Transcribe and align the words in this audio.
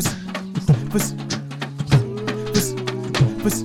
Was? 0.00 0.14
Was? 0.92 1.14
Was? 2.54 2.74
Was? 3.44 3.64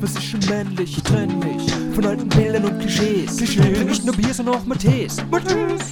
Was 0.00 0.10
ist 0.10 0.24
schon 0.24 0.40
männlich? 0.48 0.96
Ich 0.96 1.02
trenn 1.04 1.38
mich 1.38 1.72
von 1.94 2.04
alten 2.04 2.28
Bildern 2.28 2.64
und 2.64 2.80
Klischees. 2.80 3.36
Klischees. 3.36 3.84
Nicht 3.84 4.04
nur 4.04 4.16
Bier, 4.16 4.34
sondern 4.34 4.56
auch 4.56 4.64
Matthäus. 4.66 5.18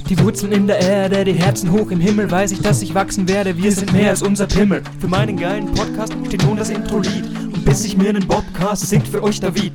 Die 0.08 0.18
Wurzeln 0.18 0.50
in 0.50 0.66
der 0.66 0.80
Erde, 0.80 1.24
die 1.24 1.34
Herzen 1.34 1.70
hoch 1.70 1.90
im 1.92 2.00
Himmel. 2.00 2.28
Weiß 2.28 2.50
ich, 2.50 2.60
dass 2.60 2.82
ich 2.82 2.94
wachsen 2.94 3.28
werde. 3.28 3.56
Wir 3.56 3.70
sind 3.70 3.92
mehr 3.92 4.10
als 4.10 4.22
unser 4.22 4.46
Pimmel. 4.46 4.82
Für 4.98 5.08
meinen 5.08 5.36
geilen 5.36 5.72
Podcast 5.72 6.12
steht 6.26 6.44
nun 6.44 6.56
das 6.56 6.70
Intro-Lied. 6.70 7.26
Und 7.26 7.64
bis 7.64 7.84
ich 7.84 7.96
mir 7.96 8.08
einen 8.08 8.26
Bobcast 8.26 8.88
singt 8.88 9.06
für 9.06 9.22
euch 9.22 9.38
David. 9.38 9.72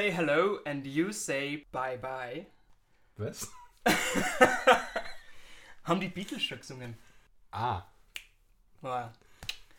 Say 0.00 0.10
hello 0.10 0.60
and 0.64 0.86
you 0.86 1.12
say 1.12 1.66
bye 1.72 1.98
bye. 1.98 2.46
Was? 3.18 3.50
Haben 5.84 6.00
die 6.00 6.08
Beatles 6.08 6.42
schon 6.42 6.58
gesungen? 6.58 6.96
Ah. 7.50 7.82
War 8.80 9.12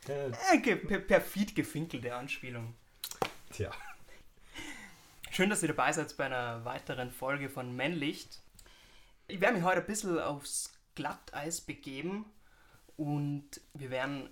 Äh, 0.07 0.29
äh, 0.53 0.75
per 0.75 0.99
perfid 0.99 1.55
gefinkelte 1.55 2.13
Anspielung. 2.13 2.75
tja. 3.49 3.71
Schön, 5.31 5.49
dass 5.49 5.63
ihr 5.63 5.69
dabei 5.69 5.91
seid 5.91 6.15
bei 6.17 6.27
einer 6.27 6.63
weiteren 6.65 7.09
Folge 7.09 7.49
von 7.49 7.75
Männlicht. 7.75 8.41
Ich 9.27 9.41
werde 9.41 9.55
mich 9.55 9.63
heute 9.63 9.81
ein 9.81 9.87
bisschen 9.87 10.19
aufs 10.19 10.71
Glatteis 10.93 11.61
begeben 11.61 12.25
und 12.95 13.59
wir 13.73 13.89
werden 13.89 14.27
ein 14.27 14.31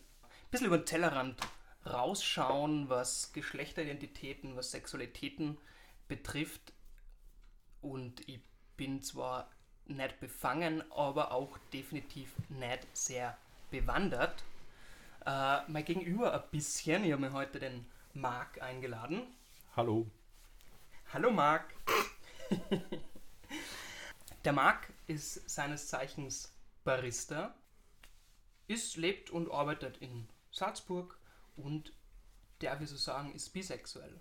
bisschen 0.52 0.68
über 0.68 0.78
den 0.78 0.86
Tellerrand 0.86 1.42
rausschauen, 1.84 2.90
was 2.90 3.34
Geschlechteridentitäten, 3.34 4.56
was 4.56 4.70
Sexualitäten 4.70 5.58
betrifft. 6.10 6.74
Und 7.82 8.28
ich 8.28 8.42
bin 8.76 9.02
zwar 9.02 9.50
nicht 9.86 10.20
befangen, 10.20 10.84
aber 10.92 11.32
auch 11.32 11.58
definitiv 11.72 12.34
nicht 12.50 12.86
sehr 12.94 13.38
bewandert. 13.72 14.44
Äh, 15.26 15.60
mein 15.68 15.86
Gegenüber 15.86 16.34
ein 16.34 16.50
bisschen, 16.52 17.06
ich 17.06 17.14
habe 17.14 17.22
mir 17.22 17.32
heute 17.32 17.60
den 17.60 17.86
Marc 18.14 18.62
eingeladen. 18.62 19.24
Hallo. 19.76 20.12
Hallo 21.14 21.32
Marc. 21.32 21.74
Der 24.46 24.54
Marc 24.54 24.92
ist 25.08 25.50
seines 25.50 25.88
Zeichens 25.88 26.54
Barista, 26.84 27.54
ist, 28.68 28.96
lebt 28.98 29.30
und 29.30 29.52
arbeitet 29.52 29.98
in 29.98 30.28
Salzburg 30.52 31.20
und 31.56 31.94
darf 32.60 32.82
ich 32.82 32.90
so 32.90 32.96
sagen, 32.96 33.34
ist 33.34 33.50
bisexuell. 33.50 34.20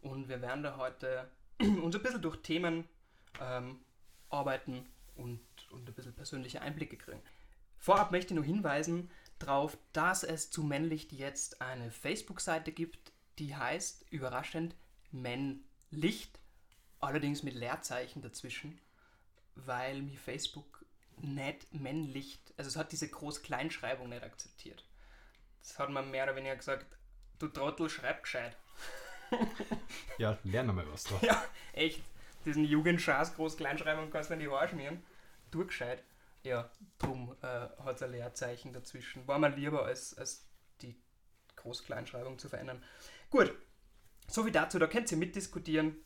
Und 0.00 0.28
wir 0.28 0.40
werden 0.40 0.62
da 0.62 0.76
heute 0.76 1.30
uns 1.60 1.94
ein 1.94 2.02
bisschen 2.02 2.22
durch 2.22 2.36
Themen 2.38 2.88
ähm, 3.40 3.80
arbeiten 4.28 4.86
und, 5.16 5.40
und 5.70 5.88
ein 5.88 5.94
bisschen 5.94 6.14
persönliche 6.14 6.62
Einblicke 6.62 6.96
kriegen. 6.96 7.22
Vorab 7.78 8.10
möchte 8.10 8.32
ich 8.32 8.36
nur 8.36 8.44
hinweisen 8.44 9.10
darauf, 9.38 9.76
dass 9.92 10.22
es 10.22 10.50
zu 10.50 10.62
Männlicht 10.62 11.12
jetzt 11.12 11.62
eine 11.62 11.90
Facebook-Seite 11.90 12.72
gibt, 12.72 13.12
die 13.38 13.56
heißt, 13.56 14.06
überraschend, 14.10 14.76
Männlicht, 15.10 16.38
allerdings 17.00 17.42
mit 17.42 17.54
Leerzeichen 17.54 18.22
dazwischen, 18.22 18.78
weil 19.54 20.02
mir 20.02 20.18
Facebook 20.18 20.84
nicht 21.16 21.72
Männlicht, 21.72 22.52
also 22.56 22.68
es 22.68 22.76
hat 22.76 22.92
diese 22.92 23.08
Groß-Kleinschreibung 23.08 24.08
nicht 24.08 24.22
akzeptiert. 24.22 24.84
Das 25.62 25.78
hat 25.78 25.90
man 25.90 26.10
mehr 26.10 26.24
oder 26.24 26.36
weniger 26.36 26.56
gesagt, 26.56 26.86
du 27.38 27.48
Trottel, 27.48 27.88
schreib 27.90 28.22
gescheit. 28.22 28.56
Ja, 30.18 30.38
lernen 30.44 30.70
wir 30.70 30.84
mal 30.84 30.92
was 30.92 31.04
drauf. 31.04 31.22
Ja, 31.22 31.42
echt. 31.72 32.02
Diesen 32.44 32.64
Jugendscheiß 32.64 33.36
Groß-Kleinschreibung 33.36 34.10
kannst 34.10 34.30
du 34.30 34.34
in 34.34 34.40
die 34.40 34.48
Haare 34.48 34.68
schmieren. 34.68 35.02
Du 35.50 35.66
gescheit. 35.66 36.02
Ja, 36.42 36.70
drum 36.98 37.36
äh, 37.42 37.46
hat 37.46 37.96
es 37.96 38.02
ein 38.02 38.12
Leerzeichen 38.12 38.72
dazwischen. 38.72 39.26
War 39.28 39.38
mir 39.38 39.50
lieber, 39.50 39.84
als, 39.84 40.16
als 40.16 40.46
die 40.80 40.96
Groß-Kleinschreibung 41.56 42.38
zu 42.38 42.48
verändern. 42.48 42.82
Gut, 43.28 43.54
so 44.26 44.42
viel 44.42 44.52
dazu. 44.52 44.78
Da 44.78 44.86
könnt 44.86 45.10
ihr 45.12 45.18
mitdiskutieren. 45.18 45.96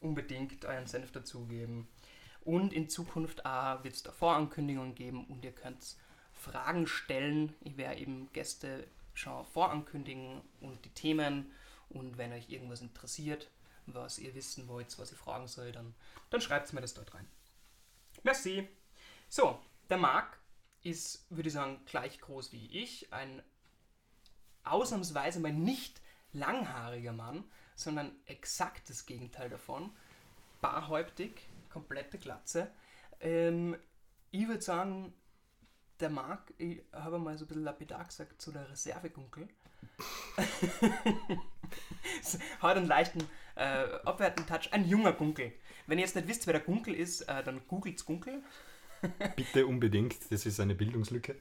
Unbedingt 0.00 0.64
euren 0.64 0.86
Senf 0.86 1.12
dazugeben. 1.12 1.88
Und 2.40 2.72
in 2.72 2.88
Zukunft 2.88 3.44
auch 3.44 3.84
wird 3.84 3.94
es 3.94 4.02
da 4.02 4.12
Vorankündigungen 4.12 4.94
geben 4.94 5.26
und 5.26 5.44
ihr 5.44 5.52
könnt 5.52 5.96
Fragen 6.32 6.86
stellen. 6.86 7.54
Ich 7.60 7.76
werde 7.76 8.00
eben 8.00 8.32
Gäste 8.32 8.86
schon 9.12 9.44
vorankündigen 9.44 10.40
und 10.60 10.84
die 10.84 10.94
Themen. 10.94 11.52
Und 11.90 12.18
wenn 12.18 12.32
euch 12.32 12.50
irgendwas 12.50 12.80
interessiert, 12.80 13.50
was 13.86 14.18
ihr 14.18 14.34
wissen 14.34 14.68
wollt, 14.68 14.98
was 14.98 15.12
ich 15.12 15.18
fragen 15.18 15.48
soll, 15.48 15.72
dann, 15.72 15.94
dann 16.30 16.40
schreibt 16.40 16.72
mir 16.72 16.80
das 16.80 16.94
dort 16.94 17.14
rein. 17.14 17.26
Merci. 18.22 18.68
So, 19.28 19.58
der 19.88 19.98
Marc 19.98 20.38
ist, 20.82 21.26
würde 21.30 21.48
ich 21.48 21.54
sagen, 21.54 21.80
gleich 21.86 22.20
groß 22.20 22.52
wie 22.52 22.66
ich. 22.66 23.12
Ein 23.12 23.42
ausnahmsweise 24.64 25.40
mal 25.40 25.52
nicht 25.52 26.00
langhaariger 26.32 27.12
Mann, 27.12 27.44
sondern 27.74 28.14
exakt 28.26 28.90
das 28.90 29.06
Gegenteil 29.06 29.48
davon. 29.48 29.90
Barhäuptig, 30.60 31.48
komplette 31.70 32.18
Glatze. 32.18 32.70
Ähm, 33.20 33.76
ich 34.30 34.46
würde 34.46 34.62
sagen, 34.62 35.14
der 36.00 36.10
Marc, 36.10 36.52
ich 36.58 36.82
habe 36.92 37.18
mal 37.18 37.36
so 37.38 37.44
ein 37.44 37.48
bisschen 37.48 37.64
lapidar 37.64 38.04
gesagt, 38.04 38.40
so 38.40 38.52
der 38.52 38.68
Reservegunkel. 38.70 39.48
Hat 42.60 42.76
einen 42.76 42.86
leichten 42.86 43.20
äh, 43.56 43.84
abwertenden 44.04 44.46
Touch. 44.46 44.72
Ein 44.72 44.88
junger 44.88 45.12
Gunkel. 45.12 45.52
Wenn 45.86 45.98
ihr 45.98 46.04
jetzt 46.04 46.16
nicht 46.16 46.28
wisst, 46.28 46.46
wer 46.46 46.52
der 46.52 46.62
Gunkel 46.62 46.94
ist, 46.94 47.22
äh, 47.22 47.42
dann 47.42 47.66
googelt's 47.66 48.04
Gunkel. 48.04 48.42
Bitte 49.36 49.66
unbedingt, 49.66 50.16
das 50.30 50.46
ist 50.46 50.60
eine 50.60 50.74
Bildungslücke. 50.74 51.36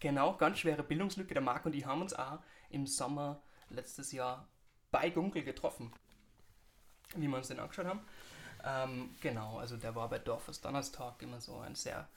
Genau, 0.00 0.36
ganz 0.36 0.58
schwere 0.58 0.82
Bildungslücke. 0.82 1.34
Der 1.34 1.42
Marc 1.42 1.64
und 1.66 1.74
ich 1.74 1.86
haben 1.86 2.02
uns 2.02 2.14
auch 2.14 2.40
im 2.70 2.86
Sommer 2.86 3.42
letztes 3.70 4.12
Jahr 4.12 4.48
bei 4.90 5.10
Gunkel 5.10 5.42
getroffen. 5.42 5.92
Wie 7.14 7.28
wir 7.28 7.36
uns 7.36 7.48
den 7.48 7.60
angeschaut 7.60 7.86
haben. 7.86 8.00
Ähm, 8.64 9.14
genau, 9.20 9.58
also 9.58 9.76
der 9.76 9.94
war 9.94 10.08
bei 10.08 10.18
Dorfers 10.18 10.60
Donnerstag 10.60 11.20
immer 11.22 11.40
so 11.40 11.58
ein 11.58 11.74
sehr 11.74 12.08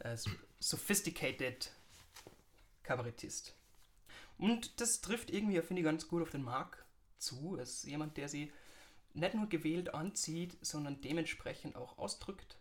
äh, 0.00 0.16
sophisticated 0.58 1.72
Kabarettist. 2.82 3.54
Und 4.40 4.80
das 4.80 5.02
trifft 5.02 5.30
irgendwie, 5.30 5.60
finde 5.60 5.82
ich, 5.82 5.84
ganz 5.84 6.08
gut 6.08 6.22
auf 6.22 6.30
den 6.30 6.42
Marc 6.42 6.82
zu. 7.18 7.56
Er 7.56 7.62
ist 7.64 7.84
jemand, 7.84 8.16
der 8.16 8.26
sie 8.26 8.50
nicht 9.12 9.34
nur 9.34 9.48
gewählt 9.48 9.92
anzieht, 9.92 10.56
sondern 10.62 11.02
dementsprechend 11.02 11.76
auch 11.76 11.98
ausdrückt 11.98 12.56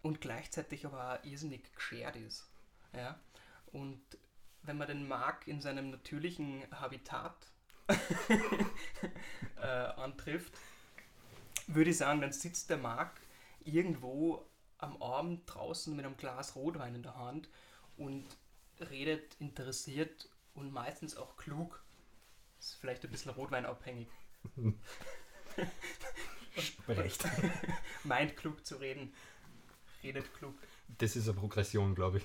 und 0.00 0.22
gleichzeitig 0.22 0.86
aber 0.86 1.22
irrsinnig 1.26 1.74
geschert 1.74 2.16
ist. 2.16 2.48
Ja? 2.94 3.20
Und 3.66 4.00
wenn 4.62 4.78
man 4.78 4.88
den 4.88 5.06
Marc 5.06 5.46
in 5.46 5.60
seinem 5.60 5.90
natürlichen 5.90 6.64
Habitat 6.72 7.36
äh, 9.60 9.66
antrifft, 9.66 10.54
würde 11.66 11.90
ich 11.90 11.98
sagen, 11.98 12.22
dann 12.22 12.32
sitzt 12.32 12.70
der 12.70 12.78
Marc 12.78 13.20
irgendwo 13.62 14.46
am 14.78 15.02
Abend 15.02 15.42
draußen 15.46 15.94
mit 15.94 16.06
einem 16.06 16.16
Glas 16.16 16.56
Rotwein 16.56 16.94
in 16.94 17.02
der 17.02 17.16
Hand 17.16 17.50
und 17.98 18.24
redet 18.80 19.36
interessiert 19.38 20.29
und 20.54 20.72
meistens 20.72 21.16
auch 21.16 21.36
klug. 21.36 21.82
Ist 22.58 22.74
vielleicht 22.74 23.04
ein 23.04 23.10
bisschen 23.10 23.32
Rotweinabhängig. 23.32 24.08
Recht. 26.88 27.24
Meint 28.04 28.36
klug 28.36 28.66
zu 28.66 28.76
reden, 28.76 29.12
redet 30.02 30.32
klug. 30.34 30.54
Das 30.98 31.16
ist 31.16 31.28
eine 31.28 31.38
Progression, 31.38 31.94
glaube 31.94 32.18
ich. 32.18 32.24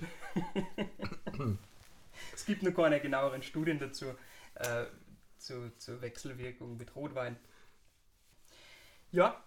Es 2.34 2.44
gibt 2.44 2.62
noch 2.62 2.72
keine 2.72 3.00
genaueren 3.00 3.42
Studien 3.42 3.78
dazu, 3.78 4.06
äh, 4.54 4.86
zu, 5.38 5.70
zur 5.78 6.00
Wechselwirkung 6.00 6.76
mit 6.76 6.94
Rotwein. 6.96 7.36
Ja, 9.12 9.42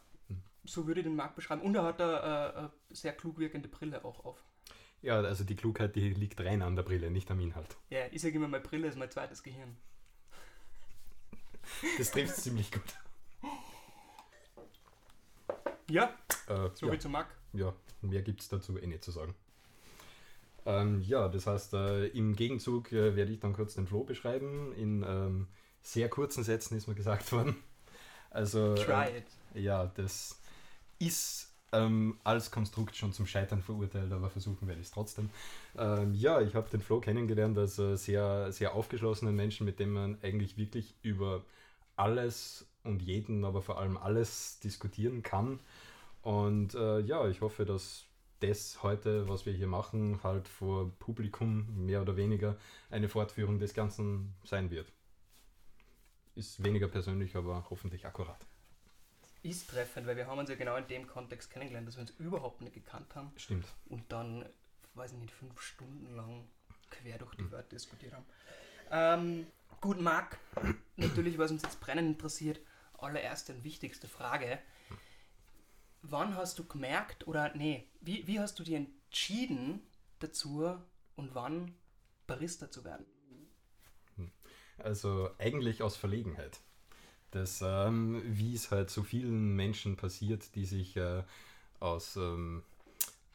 so 0.64 0.88
würde 0.88 1.02
ich 1.02 1.06
den 1.06 1.16
Markt 1.16 1.36
beschreiben. 1.36 1.62
Und 1.62 1.76
er 1.76 1.84
hat 1.84 2.02
eine, 2.02 2.14
äh, 2.14 2.58
eine 2.58 2.72
sehr 2.90 3.14
klug 3.14 3.38
wirkende 3.40 3.68
Brille 3.68 4.04
auch 4.04 4.24
auf. 4.26 4.44
Ja, 5.02 5.16
also 5.22 5.44
die 5.44 5.56
Klugheit, 5.56 5.96
die 5.96 6.10
liegt 6.14 6.40
rein 6.42 6.62
an 6.62 6.76
der 6.76 6.84
Brille, 6.84 7.10
nicht 7.10 7.32
am 7.32 7.40
Inhalt. 7.40 7.78
Ja, 7.90 8.02
ich 8.12 8.22
sage 8.22 8.36
immer, 8.36 8.48
meine 8.48 8.64
Brille 8.64 8.88
ist 8.88 8.98
mein 8.98 9.10
zweites 9.10 9.42
Gehirn. 9.44 9.78
Das 11.98 12.12
trifft 12.12 12.36
ziemlich 12.38 12.72
gut. 12.72 12.84
Ja, 15.90 16.14
Äh, 16.48 16.70
so 16.74 16.88
ja, 16.88 16.94
wie 16.94 17.00
zu 17.00 17.10
Marc. 17.10 17.28
ja, 17.54 17.74
mehr 18.02 18.22
gibt 18.22 18.42
es 18.42 18.50
dazu 18.50 18.78
eh 18.78 18.86
nicht 18.88 19.04
zu 19.04 19.12
sagen. 19.12 19.36
Ähm, 20.66 21.02
ja, 21.02 21.28
das 21.30 21.48
heißt, 21.48 21.74
äh, 21.74 22.08
im 22.08 22.36
Gegenzug 22.36 22.92
äh, 22.92 23.16
werde 23.16 23.32
ich 23.32 23.40
dann 23.40 23.54
kurz 23.54 23.76
den 23.76 23.88
Flo 23.88 24.04
beschreiben. 24.04 24.74
In 24.74 25.04
ähm, 25.04 25.48
sehr 25.82 26.10
kurzen 26.10 26.44
Sätzen 26.44 26.78
ist 26.78 26.88
mir 26.88 26.96
gesagt 26.96 27.32
worden. 27.32 27.56
Also, 28.30 28.76
Try 28.76 29.06
äh, 29.10 29.18
it. 29.20 29.26
ja, 29.56 29.86
das 29.88 30.40
ist 31.00 31.49
ähm, 31.72 32.20
als 32.24 32.52
Konstrukt 32.52 32.96
schon 32.96 33.14
zum 33.14 33.26
Scheitern 33.26 33.62
verurteilt, 33.62 34.12
aber 34.12 34.30
versuchen 34.30 34.68
werde 34.68 34.82
ich 34.82 34.88
es 34.88 34.94
trotzdem. 34.94 35.30
Ähm, 35.78 36.14
ja, 36.14 36.42
ich 36.42 36.56
habe 36.56 36.70
den 36.70 36.82
Flo 36.82 37.00
kennengelernt 37.00 37.58
als 37.58 37.80
äh, 37.80 37.96
sehr, 37.96 38.52
sehr 38.52 38.74
aufgeschlossenen 38.74 39.36
Menschen, 39.36 39.66
mit 39.66 39.80
dem 39.80 39.94
man 39.94 40.18
eigentlich 40.22 40.58
wirklich 40.58 40.96
über 41.02 41.44
alles 41.96 42.68
und 42.84 43.02
jeden, 43.02 43.46
aber 43.46 43.62
vor 43.62 43.80
allem 43.80 43.98
alles 43.98 44.60
diskutieren 44.60 45.24
kann. 45.24 45.60
Und 46.22 46.76
äh, 46.76 47.00
ja, 47.02 47.28
ich 47.28 47.42
hoffe, 47.42 47.66
dass 47.66 48.06
das 48.40 48.82
heute, 48.84 49.28
was 49.28 49.46
wir 49.46 49.54
hier 49.54 49.68
machen, 49.68 50.20
halt 50.24 50.48
vor 50.48 50.92
Publikum 51.00 51.86
mehr 51.86 52.02
oder 52.02 52.16
weniger 52.16 52.58
eine 52.90 53.10
Fortführung 53.10 53.60
des 53.60 53.74
Ganzen 53.74 54.34
sein 54.44 54.72
wird. 54.72 54.92
Ist 56.36 56.64
weniger 56.64 56.88
persönlich, 56.88 57.36
aber 57.36 57.66
hoffentlich 57.70 58.06
akkurat. 58.06 58.49
Ist 59.42 59.70
treffend, 59.70 60.06
weil 60.06 60.18
wir 60.18 60.28
haben 60.28 60.38
uns 60.38 60.50
ja 60.50 60.56
genau 60.56 60.76
in 60.76 60.88
dem 60.88 61.08
Kontext 61.08 61.50
kennengelernt, 61.50 61.88
dass 61.88 61.96
wir 61.96 62.02
uns 62.02 62.12
überhaupt 62.12 62.62
nicht 62.62 62.74
gekannt 62.74 63.16
haben 63.16 63.32
Stimmt. 63.38 63.66
und 63.88 64.12
dann, 64.12 64.46
weiß 64.96 65.14
ich 65.14 65.18
nicht, 65.18 65.34
fünf 65.34 65.62
Stunden 65.62 66.16
lang 66.16 66.48
quer 66.90 67.18
durch 67.18 67.36
die 67.36 67.50
Welt 67.52 67.72
diskutiert 67.72 68.14
haben. 68.14 68.26
Ähm, 68.92 69.48
gut, 69.80 70.02
Marc, 70.02 70.40
natürlich, 70.98 71.38
was 71.38 71.52
uns 71.52 71.62
jetzt 71.62 71.80
brennend 71.80 72.18
interessiert, 72.18 72.60
allererste 72.98 73.54
und 73.54 73.64
wichtigste 73.64 74.08
Frage. 74.08 74.60
Wann 76.02 76.36
hast 76.36 76.60
du 76.60 76.66
gemerkt, 76.66 77.28
oder 77.28 77.54
nee, 77.56 77.88
wie, 78.02 78.26
wie 78.28 78.40
hast 78.40 78.60
du 78.60 78.64
dich 78.64 78.74
entschieden 78.74 79.82
dazu 80.20 80.78
und 81.16 81.36
wann 81.36 81.76
Barista 82.28 82.72
zu 82.72 82.84
werden? 82.84 83.06
Also 84.78 85.30
eigentlich 85.38 85.82
aus 85.82 85.98
Verlegenheit. 85.98 86.60
Das, 87.32 87.62
ähm, 87.64 88.22
wie 88.26 88.56
es 88.56 88.72
halt 88.72 88.90
so 88.90 89.04
vielen 89.04 89.56
Menschen 89.56 89.96
passiert, 89.96 90.56
die 90.56 90.66
sich 90.66 90.98
äh, 90.98 91.24
aus, 91.80 92.16
ähm, 92.16 92.64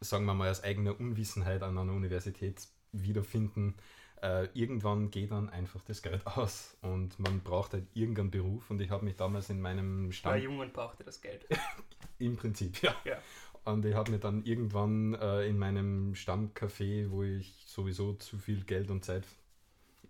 sagen 0.01 0.25
wir 0.25 0.35
mal, 0.35 0.51
aus 0.51 0.65
eigener 0.65 0.99
Unwissenheit 0.99 1.63
an 1.63 1.79
einer 1.79 1.93
Universität 1.93 2.67
wiederfinden. 2.93 3.75
Äh, 4.23 4.49
irgendwann 4.55 5.11
geht 5.11 5.33
dann 5.33 5.51
einfach 5.51 5.83
das 5.85 6.03
Geld 6.03 6.27
aus 6.27 6.77
und 6.81 7.19
man 7.21 7.41
braucht 7.41 7.73
halt 7.73 7.87
irgendeinen 7.95 8.31
Beruf 8.31 8.71
und 8.71 8.81
ich 8.81 8.91
habe 8.91 9.05
mich 9.05 9.17
damals 9.17 9.51
in 9.51 9.61
meinem 9.61 10.09
Bei 10.09 10.13
Stamm 10.13 10.43
Jungen 10.43 10.73
brauchte 10.73 11.05
das 11.05 11.21
Geld. 11.21 11.47
im 12.19 12.37
Prinzip, 12.37 12.83
ja. 12.83 12.95
Ja. 13.05 13.19
Und 13.65 13.85
ich 13.85 13.95
habe 13.95 14.11
mir 14.11 14.19
dann 14.19 14.45
irgendwann 14.45 15.15
äh, 15.15 15.47
in 15.47 15.59
meinem 15.59 16.15
Stammcafé, 16.15 17.11
wo 17.11 17.23
ich 17.23 17.65
sowieso 17.67 18.13
zu 18.15 18.39
viel 18.39 18.63
Geld 18.65 18.91
und 18.91 19.05
Zeit 19.05 19.25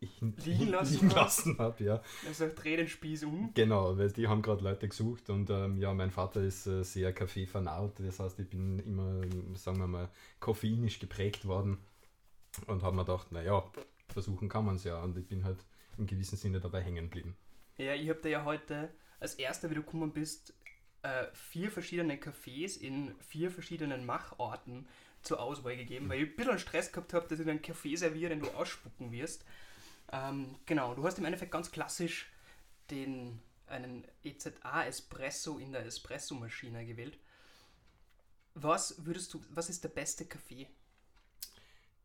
hin- 0.07 0.35
Liegen 0.45 0.69
lassen 0.69 0.95
liegen 0.95 1.11
lassen 1.11 1.59
habe, 1.59 1.85
ja. 1.85 2.03
Also 2.27 2.49
dreh 2.55 2.77
den 2.77 2.89
Spieß 2.89 3.25
um. 3.25 3.51
Genau, 3.55 3.97
weil 3.99 4.11
die 4.13 4.29
haben 4.29 4.43
gerade 4.43 4.63
Leute 4.63 4.89
gesucht 4.89 5.31
und 5.31 5.51
ähm, 5.51 5.77
ja, 5.79 5.93
mein 5.95 6.11
Vater 6.11 6.43
ist 6.43 6.67
äh, 6.67 6.83
sehr 6.85 7.13
Kaffee 7.13 7.47
vernarrt, 7.47 7.99
das 8.01 8.21
heißt, 8.21 8.39
ich 8.41 8.49
bin 8.49 8.79
immer, 8.81 9.21
sagen 9.57 9.79
wir 9.79 9.87
mal, 9.87 10.09
koffeinisch 10.41 10.99
geprägt 10.99 11.47
worden 11.47 11.79
und 12.67 12.83
habe 12.83 12.97
mir 12.97 13.05
gedacht, 13.05 13.33
naja, 13.33 13.65
versuchen 14.09 14.49
kann 14.49 14.65
man 14.65 14.77
es 14.77 14.85
ja 14.85 15.03
und 15.03 15.17
ich 15.19 15.27
bin 15.27 15.45
halt 15.45 15.59
im 15.99 16.07
gewissen 16.07 16.37
Sinne 16.37 16.61
dabei 16.61 16.83
hängen 16.83 17.05
geblieben. 17.07 17.37
Ja, 17.79 17.95
ich 17.95 18.09
habe 18.09 18.21
dir 18.21 18.29
ja 18.31 18.45
heute 18.45 18.91
als 19.21 19.35
erster, 19.35 19.71
wie 19.71 19.75
du 19.75 19.83
gekommen 19.83 20.13
bist, 20.13 20.55
äh, 21.03 21.27
vier 21.33 21.71
verschiedene 21.71 22.17
Cafés 22.17 22.79
in 22.81 23.15
vier 23.21 23.51
verschiedenen 23.51 24.07
Macharten 24.07 24.87
zur 25.23 25.41
Auswahl 25.41 25.77
gegeben, 25.77 26.09
weil 26.09 26.23
ich 26.23 26.31
ein 26.31 26.37
bisschen 26.37 26.59
Stress 26.59 26.93
gehabt 26.93 27.15
habe, 27.15 27.27
dass 27.29 27.41
ich 27.41 27.49
einen 27.49 27.63
Kaffee 27.63 27.97
serviere, 27.97 28.29
den 28.31 28.41
du 28.41 28.49
ausspucken 28.51 29.11
wirst. 29.11 29.45
Ähm, 30.13 30.57
genau, 30.67 30.95
du 30.95 31.05
hast 31.05 31.19
im 31.19 31.25
Endeffekt 31.25 31.53
ganz 31.53 31.71
klassisch 31.71 32.31
den, 32.91 33.41
einen 33.67 34.07
EZA 34.23 34.85
Espresso 34.85 35.59
in 35.59 35.73
der 35.73 35.85
Espresso-Maschine 35.87 36.87
gewählt. 36.87 37.19
Was 38.55 39.05
würdest 39.05 39.35
du, 39.35 39.45
was 39.51 39.69
ist 39.69 39.83
der 39.83 39.89
beste 39.89 40.27
Kaffee? 40.27 40.69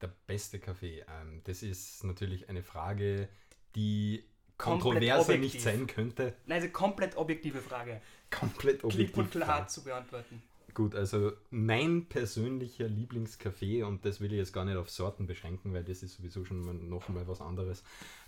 Der 0.02 0.12
beste 0.28 0.60
Kaffee, 0.60 1.06
ähm, 1.08 1.42
das 1.44 1.62
ist 1.62 2.04
natürlich 2.04 2.50
eine 2.50 2.64
Frage, 2.64 3.30
die 3.76 4.24
kontroverser 4.58 5.38
nicht 5.38 5.62
sein 5.62 5.88
könnte. 5.88 6.36
Nein, 6.46 6.62
also 6.62 6.72
komplett 6.72 7.16
objektive 7.18 7.62
Frage. 7.62 8.02
Komplett 8.30 8.84
objektiv. 8.84 9.14
Klipp 9.14 9.18
und 9.18 9.32
klar 9.32 9.68
zu 9.68 9.84
beantworten. 9.84 10.42
Gut, 10.74 10.96
also 10.96 11.32
mein 11.50 12.08
persönlicher 12.08 12.88
Lieblingskaffee, 12.88 13.84
und 13.84 14.06
das 14.06 14.22
will 14.22 14.32
ich 14.32 14.38
jetzt 14.38 14.54
gar 14.54 14.66
nicht 14.66 14.78
auf 14.78 14.90
Sorten 14.90 15.26
beschränken, 15.26 15.74
weil 15.74 15.84
das 15.84 16.04
ist 16.04 16.18
sowieso 16.18 16.46
schon 16.46 16.62
mal 16.62 16.74
noch 16.74 17.10
mal 17.10 17.28
was 17.28 17.42
anderes. 17.42 17.84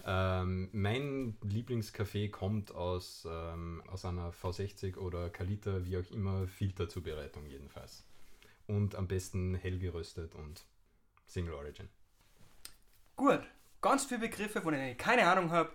Ähm, 0.06 0.70
mein 0.72 1.38
Lieblingskaffee 1.42 2.30
kommt 2.30 2.74
aus, 2.74 3.28
ähm, 3.30 3.84
aus 3.88 4.06
einer 4.06 4.32
V60 4.32 4.98
oder 4.98 5.30
Kalita, 5.30 5.86
wie 5.86 5.98
auch 5.98 6.12
immer, 6.12 6.48
Filterzubereitung 6.48 7.46
jedenfalls. 7.46 8.06
Und 8.68 8.96
am 8.96 9.08
besten 9.08 9.56
hell 9.56 9.80
geröstet 9.80 10.36
und 10.36 10.66
Single 11.28 11.54
Origin. 11.54 11.90
Gut, 13.16 13.42
ganz 13.82 14.06
viele 14.06 14.22
Begriffe, 14.22 14.62
von 14.62 14.74
denen 14.74 14.90
ich 14.90 14.98
keine 14.98 15.28
Ahnung 15.28 15.52
habe. 15.52 15.72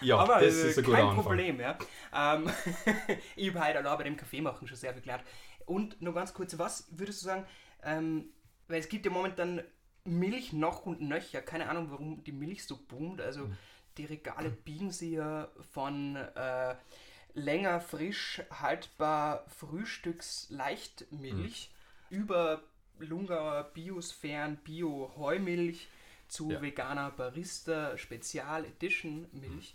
Ja, 0.00 0.18
aber 0.18 0.40
das 0.40 0.56
äh, 0.56 0.70
ist 0.70 0.78
ein 0.78 0.84
guter 0.84 0.96
kein 0.98 1.06
Anfang. 1.06 1.24
Problem, 1.24 1.60
ja. 1.60 1.78
Ähm, 2.14 2.50
ich 3.36 3.48
habe 3.48 3.66
heute 3.66 3.78
allein 3.78 3.98
bei 3.98 4.04
dem 4.04 4.16
Kaffee 4.16 4.40
machen 4.40 4.66
schon 4.66 4.76
sehr 4.76 4.92
viel 4.92 5.02
gelernt. 5.02 5.24
Und 5.66 6.00
noch 6.00 6.14
ganz 6.14 6.32
kurz, 6.32 6.58
was 6.58 6.86
würdest 6.90 7.22
du 7.22 7.26
sagen, 7.26 7.46
ähm, 7.82 8.30
weil 8.68 8.80
es 8.80 8.88
gibt 8.88 9.04
ja 9.04 9.10
momentan 9.12 9.62
Milch 10.04 10.52
noch 10.52 10.86
und 10.86 11.00
nöcher, 11.00 11.42
keine 11.42 11.68
Ahnung, 11.68 11.90
warum 11.90 12.22
die 12.24 12.32
Milch 12.32 12.64
so 12.64 12.76
boomt, 12.76 13.20
also 13.20 13.46
Mhm. 13.46 13.56
die 13.98 14.04
Regale 14.04 14.50
biegen 14.50 14.90
sie 14.92 15.14
ja 15.14 15.48
von 15.72 16.16
äh, 16.16 16.76
länger 17.34 17.80
frisch 17.80 18.42
haltbar 18.50 19.44
Frühstücksleichtmilch 19.48 21.70
Mhm. 22.10 22.16
über 22.16 22.62
Lungauer 22.98 23.64
Biosphären 23.74 24.56
Bio-Heumilch 24.58 25.88
zu 26.28 26.50
Ja. 26.52 26.62
veganer 26.62 27.10
Barista 27.10 27.96
Spezial 27.98 28.64
Edition 28.64 29.26
Milch. 29.32 29.74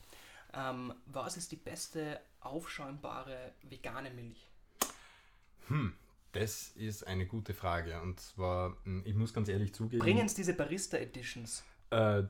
Ähm, 0.53 0.93
was 1.05 1.35
ist 1.37 1.51
die 1.51 1.55
beste 1.57 2.19
aufschäumbare 2.41 3.53
vegane 3.63 4.09
Milch? 4.11 4.47
Hm, 5.67 5.93
das 6.31 6.69
ist 6.75 7.05
eine 7.07 7.25
gute 7.25 7.53
Frage. 7.53 8.01
Und 8.01 8.19
zwar, 8.19 8.77
hm, 8.83 9.03
ich 9.05 9.15
muss 9.15 9.33
ganz 9.33 9.49
ehrlich 9.49 9.73
zugeben. 9.73 9.99
Bringen 10.01 10.25
es 10.25 10.33
diese 10.33 10.53
Barista 10.53 10.97
Editions? 10.97 11.63
Äh, 11.89 12.23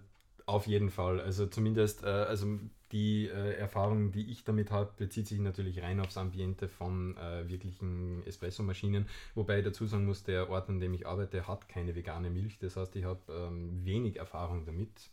auf 0.45 0.67
jeden 0.67 0.89
Fall. 0.89 1.21
Also 1.21 1.47
zumindest, 1.47 2.03
äh, 2.03 2.07
also 2.07 2.59
die 2.91 3.27
äh, 3.27 3.53
Erfahrung, 3.53 4.11
die 4.11 4.31
ich 4.31 4.43
damit 4.43 4.71
habe, 4.71 4.91
bezieht 4.97 5.27
sich 5.27 5.39
natürlich 5.39 5.81
rein 5.81 5.99
aufs 5.99 6.17
Ambiente 6.17 6.67
von 6.67 7.15
äh, 7.17 7.47
wirklichen 7.47 8.25
Espresso-Maschinen. 8.25 9.07
Wobei 9.33 9.59
ich 9.59 9.65
dazu 9.65 9.85
sagen 9.85 10.05
muss, 10.05 10.23
der 10.23 10.49
Ort, 10.49 10.69
an 10.69 10.79
dem 10.79 10.93
ich 10.93 11.07
arbeite, 11.07 11.47
hat 11.47 11.69
keine 11.69 11.95
vegane 11.95 12.29
Milch. 12.29 12.59
Das 12.59 12.75
heißt, 12.75 12.95
ich 12.95 13.05
habe 13.05 13.21
ähm, 13.29 13.85
wenig 13.85 14.17
Erfahrung 14.17 14.65
damit. 14.65 15.09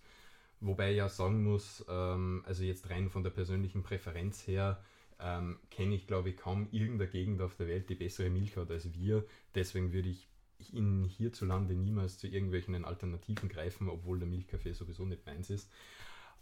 Wobei 0.60 0.90
ich 0.90 0.96
ja 0.96 1.08
sagen 1.08 1.44
muss, 1.44 1.84
ähm, 1.88 2.42
also 2.46 2.64
jetzt 2.64 2.90
rein 2.90 3.10
von 3.10 3.22
der 3.22 3.30
persönlichen 3.30 3.82
Präferenz 3.84 4.46
her, 4.46 4.82
ähm, 5.20 5.58
kenne 5.70 5.94
ich 5.94 6.06
glaube 6.06 6.30
ich 6.30 6.36
kaum 6.36 6.68
irgendeine 6.70 7.10
Gegend 7.10 7.40
auf 7.40 7.54
der 7.56 7.68
Welt, 7.68 7.88
die 7.88 7.94
bessere 7.94 8.30
Milch 8.30 8.56
hat 8.56 8.70
als 8.70 8.92
wir. 8.94 9.24
Deswegen 9.54 9.92
würde 9.92 10.08
ich 10.08 10.28
in 10.72 11.04
hierzulande 11.04 11.74
niemals 11.74 12.18
zu 12.18 12.26
irgendwelchen 12.26 12.84
Alternativen 12.84 13.48
greifen, 13.48 13.88
obwohl 13.88 14.18
der 14.18 14.28
Milchkaffee 14.28 14.72
sowieso 14.72 15.04
nicht 15.04 15.24
meins 15.26 15.50
ist. 15.50 15.70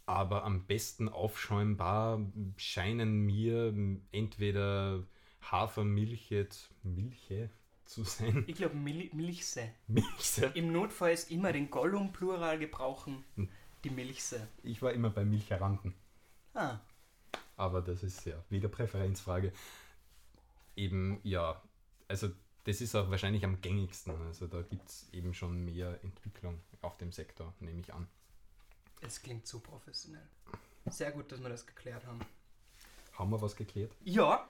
Aber 0.07 0.45
am 0.45 0.65
besten 0.67 1.09
aufschäumbar 1.09 2.21
scheinen 2.57 3.27
mir 3.27 3.75
entweder 4.13 5.03
Hafermilche, 5.43 6.49
Milche 6.83 7.51
zu 7.85 8.05
sein. 8.05 8.45
Ich 8.47 8.57
glaube 8.57 8.77
Mil 8.77 9.11
Milchse. 9.13 9.71
Milchse. 9.87 10.47
Im 10.55 10.73
Notfall 10.73 11.13
ist 11.13 11.31
immer 11.31 11.53
den 11.53 11.71
Gollum 11.71 12.13
Plural 12.13 12.59
gebrauchen. 12.59 13.25
Hm. 13.37 13.49
Die 13.85 13.91
Milchse. 13.91 14.49
Ich 14.63 14.83
war 14.83 14.93
immer 14.93 15.11
bei 15.11 15.25
Milcheranten. 15.25 15.95
Ah, 16.55 16.81
Aber 17.57 17.83
das 17.83 18.03
ist 18.03 18.25
ja 18.27 18.43
wieder 18.51 18.69
Präferenzfrage. 18.69 19.53
Eben, 20.77 21.21
ja, 21.23 21.61
also 22.09 22.31
das 22.65 22.81
ist 22.81 22.95
auch 22.95 23.11
wahrscheinlich 23.11 23.45
am 23.45 23.61
gängigsten. 23.61 24.13
Also 24.27 24.47
da 24.47 24.63
gibt 24.63 24.89
es 24.89 25.09
eben 25.13 25.33
schon 25.33 25.65
mehr 25.65 25.99
Entwicklung 26.03 26.61
auf 26.83 26.97
dem 26.99 27.13
Sektor, 27.13 27.55
nehme 27.61 27.81
ich 27.81 27.95
an. 27.95 28.09
es 29.01 29.23
klingt 29.23 29.47
so 29.47 29.61
professionell. 29.61 30.27
Sehr 30.87 31.13
gut, 31.13 31.33
dass 31.33 31.41
wir 31.41 31.49
das 31.49 31.67
geklärt 31.67 32.05
haben. 32.07 32.21
Haben 33.13 33.31
wir 33.31 33.41
was 33.41 33.57
geklärt? 33.57 33.93
Ja. 34.05 34.49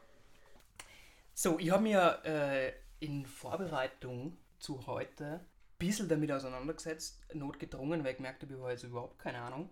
So, 1.35 1.59
ich 1.59 1.71
habe 1.71 1.83
mir 1.83 2.21
äh, 2.25 2.73
in 3.01 3.27
Vorbereitung 3.27 4.37
zu 4.59 4.87
heute 4.87 5.35
ein 5.35 5.41
bisschen 5.79 6.09
damit 6.09 6.33
auseinandergesetzt, 6.33 7.21
notgedrungen, 7.35 8.03
weil 8.03 8.13
ich 8.13 8.17
gemerkt 8.17 8.43
habe, 8.43 8.53
ich 8.53 8.59
habe 8.59 8.71
also 8.71 8.87
überhaupt 8.87 9.19
keine 9.19 9.41
Ahnung. 9.41 9.71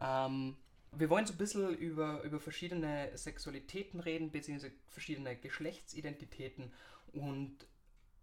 Ähm, 0.00 0.56
wir 0.98 1.10
wollen 1.10 1.26
so 1.26 1.34
ein 1.34 1.38
bisschen 1.38 1.74
über, 1.76 2.22
über 2.22 2.40
verschiedene 2.40 3.10
Sexualitäten 3.16 4.00
reden, 4.00 4.30
beziehungsweise 4.30 4.72
verschiedene 4.88 5.36
Geschlechtsidentitäten 5.36 6.72
und 7.12 7.64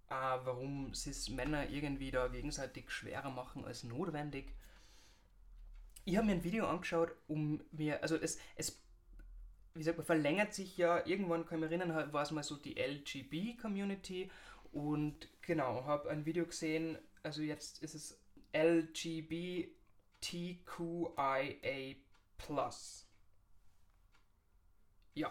äh, 0.10 0.14
warum 0.14 0.94
cis 0.94 1.30
Männer 1.30 1.70
irgendwie 1.70 2.12
da 2.12 2.28
gegenseitig 2.28 2.92
schwerer 2.92 3.30
machen 3.30 3.66
als 3.66 3.84
notwendig. 3.84 4.54
Ich 6.04 6.18
habe 6.18 6.26
mir 6.26 6.34
ein 6.34 6.44
Video 6.44 6.68
angeschaut, 6.68 7.16
um 7.28 7.62
mir, 7.72 8.02
also 8.02 8.16
es, 8.16 8.40
es 8.56 8.82
wie 9.74 9.84
sagt 9.84 9.98
man, 9.98 10.06
verlängert 10.06 10.54
sich 10.54 10.78
ja, 10.78 11.06
irgendwann 11.06 11.46
kann 11.46 11.60
ich 11.60 11.70
mich 11.70 11.80
erinnern, 11.80 12.12
war 12.12 12.24
es 12.24 12.32
mal 12.32 12.44
so 12.44 12.58
die 12.58 12.76
LGB-Community 12.76 14.30
und 14.72 15.30
genau, 15.42 15.86
habe 15.86 16.10
ein 16.10 16.26
Video 16.26 16.46
gesehen, 16.46 16.98
also 17.24 17.42
jetzt 17.42 17.82
ist 17.84 17.96
es 17.96 18.20
LGBTQIA+. 18.54 19.72
Ja, 25.14 25.30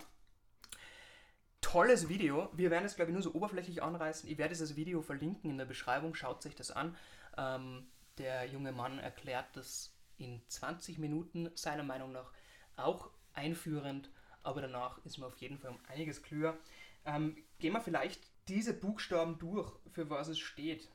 tolles 1.71 2.09
Video. 2.09 2.51
Wir 2.53 2.71
werden 2.71 2.85
es, 2.85 2.97
glaube 2.97 3.11
ich, 3.11 3.15
nur 3.15 3.23
so 3.23 3.33
oberflächlich 3.33 3.81
anreißen. 3.81 4.29
Ich 4.29 4.39
werde 4.39 4.49
dieses 4.49 4.75
Video 4.75 5.03
verlinken 5.03 5.51
in 5.51 5.59
der 5.59 5.67
Beschreibung. 5.67 6.17
Schaut 6.17 6.45
euch 6.45 6.57
das 6.57 6.73
an. 6.73 6.97
Ähm, 7.37 7.87
der 8.19 8.45
junge 8.47 8.73
Mann 8.73 8.99
erklärt 8.99 9.47
das 9.55 9.95
in 10.19 10.43
20 10.49 10.99
Minuten, 10.99 11.49
seiner 11.55 11.85
Meinung 11.85 12.11
nach 12.11 12.33
auch 12.77 13.11
einführend, 13.35 14.11
aber 14.43 14.63
danach 14.63 14.99
ist 15.05 15.19
mir 15.19 15.27
auf 15.27 15.37
jeden 15.37 15.59
Fall 15.59 15.71
um 15.71 15.79
einiges 15.87 16.23
klüger. 16.23 16.59
Ähm, 17.05 17.37
gehen 17.61 17.73
wir 17.73 17.81
vielleicht 17.81 18.21
diese 18.49 18.75
Buchstaben 18.75 19.39
durch, 19.39 19.71
für 19.93 20.11
was 20.11 20.27
es 20.27 20.41
steht, 20.41 20.91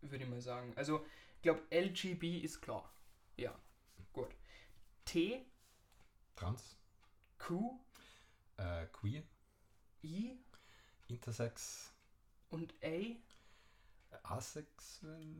würde 0.00 0.24
ich 0.24 0.30
mal 0.30 0.40
sagen. 0.40 0.72
Also, 0.74 1.06
ich 1.36 1.42
glaube, 1.42 1.62
LGB 1.70 2.40
ist 2.40 2.60
klar. 2.60 2.90
Ja, 3.36 3.54
gut. 4.12 4.34
T, 5.04 5.46
Trans, 6.36 6.76
Q, 7.38 7.78
äh, 8.58 8.86
Queer, 8.92 9.22
I 10.04 10.38
Intersex, 11.08 11.92
und 12.50 12.74
A. 12.82 13.16
asexuell. 14.22 15.34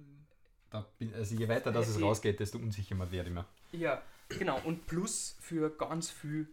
Da 0.71 0.81
bin, 0.99 1.15
also 1.15 1.35
je 1.35 1.49
weiter 1.49 1.71
das 1.73 1.89
es 1.89 1.97
Äh, 1.99 2.03
rausgeht, 2.03 2.41
desto 2.41 2.59
unsicherer 2.59 3.11
werde 3.11 3.29
ich 3.31 3.35
mir. 3.35 3.47
Ja, 3.73 4.03
genau. 4.29 4.61
Und 4.63 4.87
Plus 4.87 5.37
für 5.41 5.71
ganz 5.77 6.11
viel, 6.11 6.49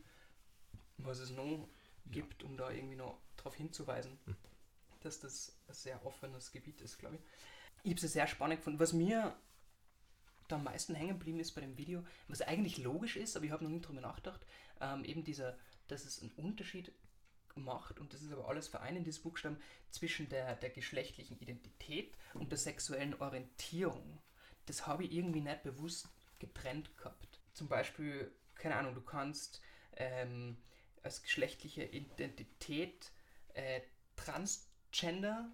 was 0.97 1.19
es 1.19 1.31
noch 1.31 1.67
gibt, 2.05 2.43
um 2.43 2.55
da 2.57 2.69
irgendwie 2.71 2.95
noch 2.95 3.17
darauf 3.37 3.55
hinzuweisen, 3.55 4.17
Hm. 4.25 4.35
dass 5.01 5.19
das 5.19 5.57
ein 5.67 5.73
sehr 5.73 6.05
offenes 6.05 6.51
Gebiet 6.51 6.81
ist, 6.81 6.99
glaube 6.99 7.15
ich. 7.15 7.21
Ich 7.83 7.91
habe 7.97 8.05
es 8.05 8.13
sehr 8.13 8.27
spannend 8.27 8.59
gefunden. 8.59 8.79
Was 8.79 8.93
mir 8.93 9.35
da 10.47 10.55
am 10.55 10.63
meisten 10.63 10.95
hängen 10.95 11.19
geblieben 11.19 11.39
ist 11.39 11.53
bei 11.53 11.61
dem 11.61 11.77
Video, 11.77 12.03
was 12.27 12.41
eigentlich 12.41 12.77
logisch 12.77 13.15
ist, 13.15 13.35
aber 13.35 13.45
ich 13.45 13.51
habe 13.51 13.63
noch 13.63 13.71
nicht 13.71 13.87
drüber 13.87 14.01
nachgedacht, 14.01 14.45
ähm, 14.81 15.03
eben 15.05 15.23
dieser, 15.23 15.57
dass 15.87 16.05
es 16.05 16.21
einen 16.21 16.31
Unterschied 16.31 16.91
macht, 17.55 17.99
und 17.99 18.13
das 18.13 18.21
ist 18.21 18.31
aber 18.31 18.47
alles 18.47 18.67
vereint 18.67 18.97
in 18.97 19.03
diesem 19.03 19.23
Buchstaben, 19.23 19.57
zwischen 19.91 20.27
der, 20.29 20.55
der 20.55 20.69
geschlechtlichen 20.69 21.39
Identität 21.39 22.15
und 22.33 22.51
der 22.51 22.57
sexuellen 22.57 23.13
Orientierung. 23.21 24.19
Das 24.65 24.87
habe 24.87 25.03
ich 25.03 25.11
irgendwie 25.11 25.41
nicht 25.41 25.63
bewusst 25.63 26.09
getrennt 26.39 26.97
gehabt. 26.97 27.39
Zum 27.53 27.67
Beispiel, 27.67 28.31
keine 28.55 28.75
Ahnung, 28.75 28.95
du 28.95 29.01
kannst 29.01 29.61
ähm, 29.97 30.57
als 31.03 31.21
geschlechtliche 31.21 31.83
Identität 31.83 33.11
äh, 33.53 33.81
transgender 34.15 35.51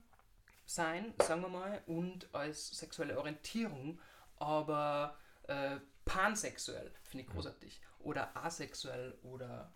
sein, 0.65 1.13
sagen 1.22 1.41
wir 1.41 1.50
mal, 1.50 1.81
und 1.88 2.34
als 2.34 2.69
sexuelle 2.69 3.17
Orientierung, 3.17 4.00
aber 4.39 5.17
äh, 5.43 5.77
pansexuell, 6.05 6.91
finde 7.03 7.25
ich 7.25 7.31
großartig. 7.31 7.81
Oder 8.00 8.36
asexuell 8.36 9.17
oder 9.24 9.72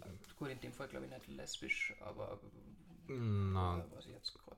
äh, 0.00 0.06
gut, 0.36 0.48
in 0.48 0.60
dem 0.60 0.72
Fall 0.72 0.88
glaube 0.88 1.06
ich 1.06 1.10
nicht 1.12 1.26
lesbisch, 1.28 1.94
aber 2.00 2.40
Na, 3.06 3.78
äh, 3.78 3.84
was 3.94 4.06
ich 4.06 4.12
jetzt 4.12 4.34
gerade. 4.34 4.56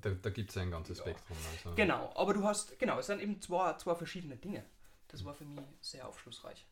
da, 0.00 0.10
da 0.10 0.30
gibt 0.30 0.50
es 0.50 0.54
ja 0.56 0.62
ein 0.62 0.70
ganzes 0.70 0.98
Ja. 0.98 1.04
Spektrum. 1.04 1.36
Also. 1.52 1.74
Genau, 1.74 2.12
aber 2.14 2.34
du 2.34 2.44
hast, 2.44 2.78
genau, 2.78 2.98
es 2.98 3.06
sind 3.06 3.20
eben 3.20 3.40
zwei, 3.40 3.74
zwei 3.74 3.94
verschiedene 3.94 4.36
Dinge. 4.36 4.64
Das 5.08 5.24
war 5.24 5.34
für 5.34 5.44
mich 5.44 5.64
sehr 5.80 6.06
aufschlussreich. 6.06 6.66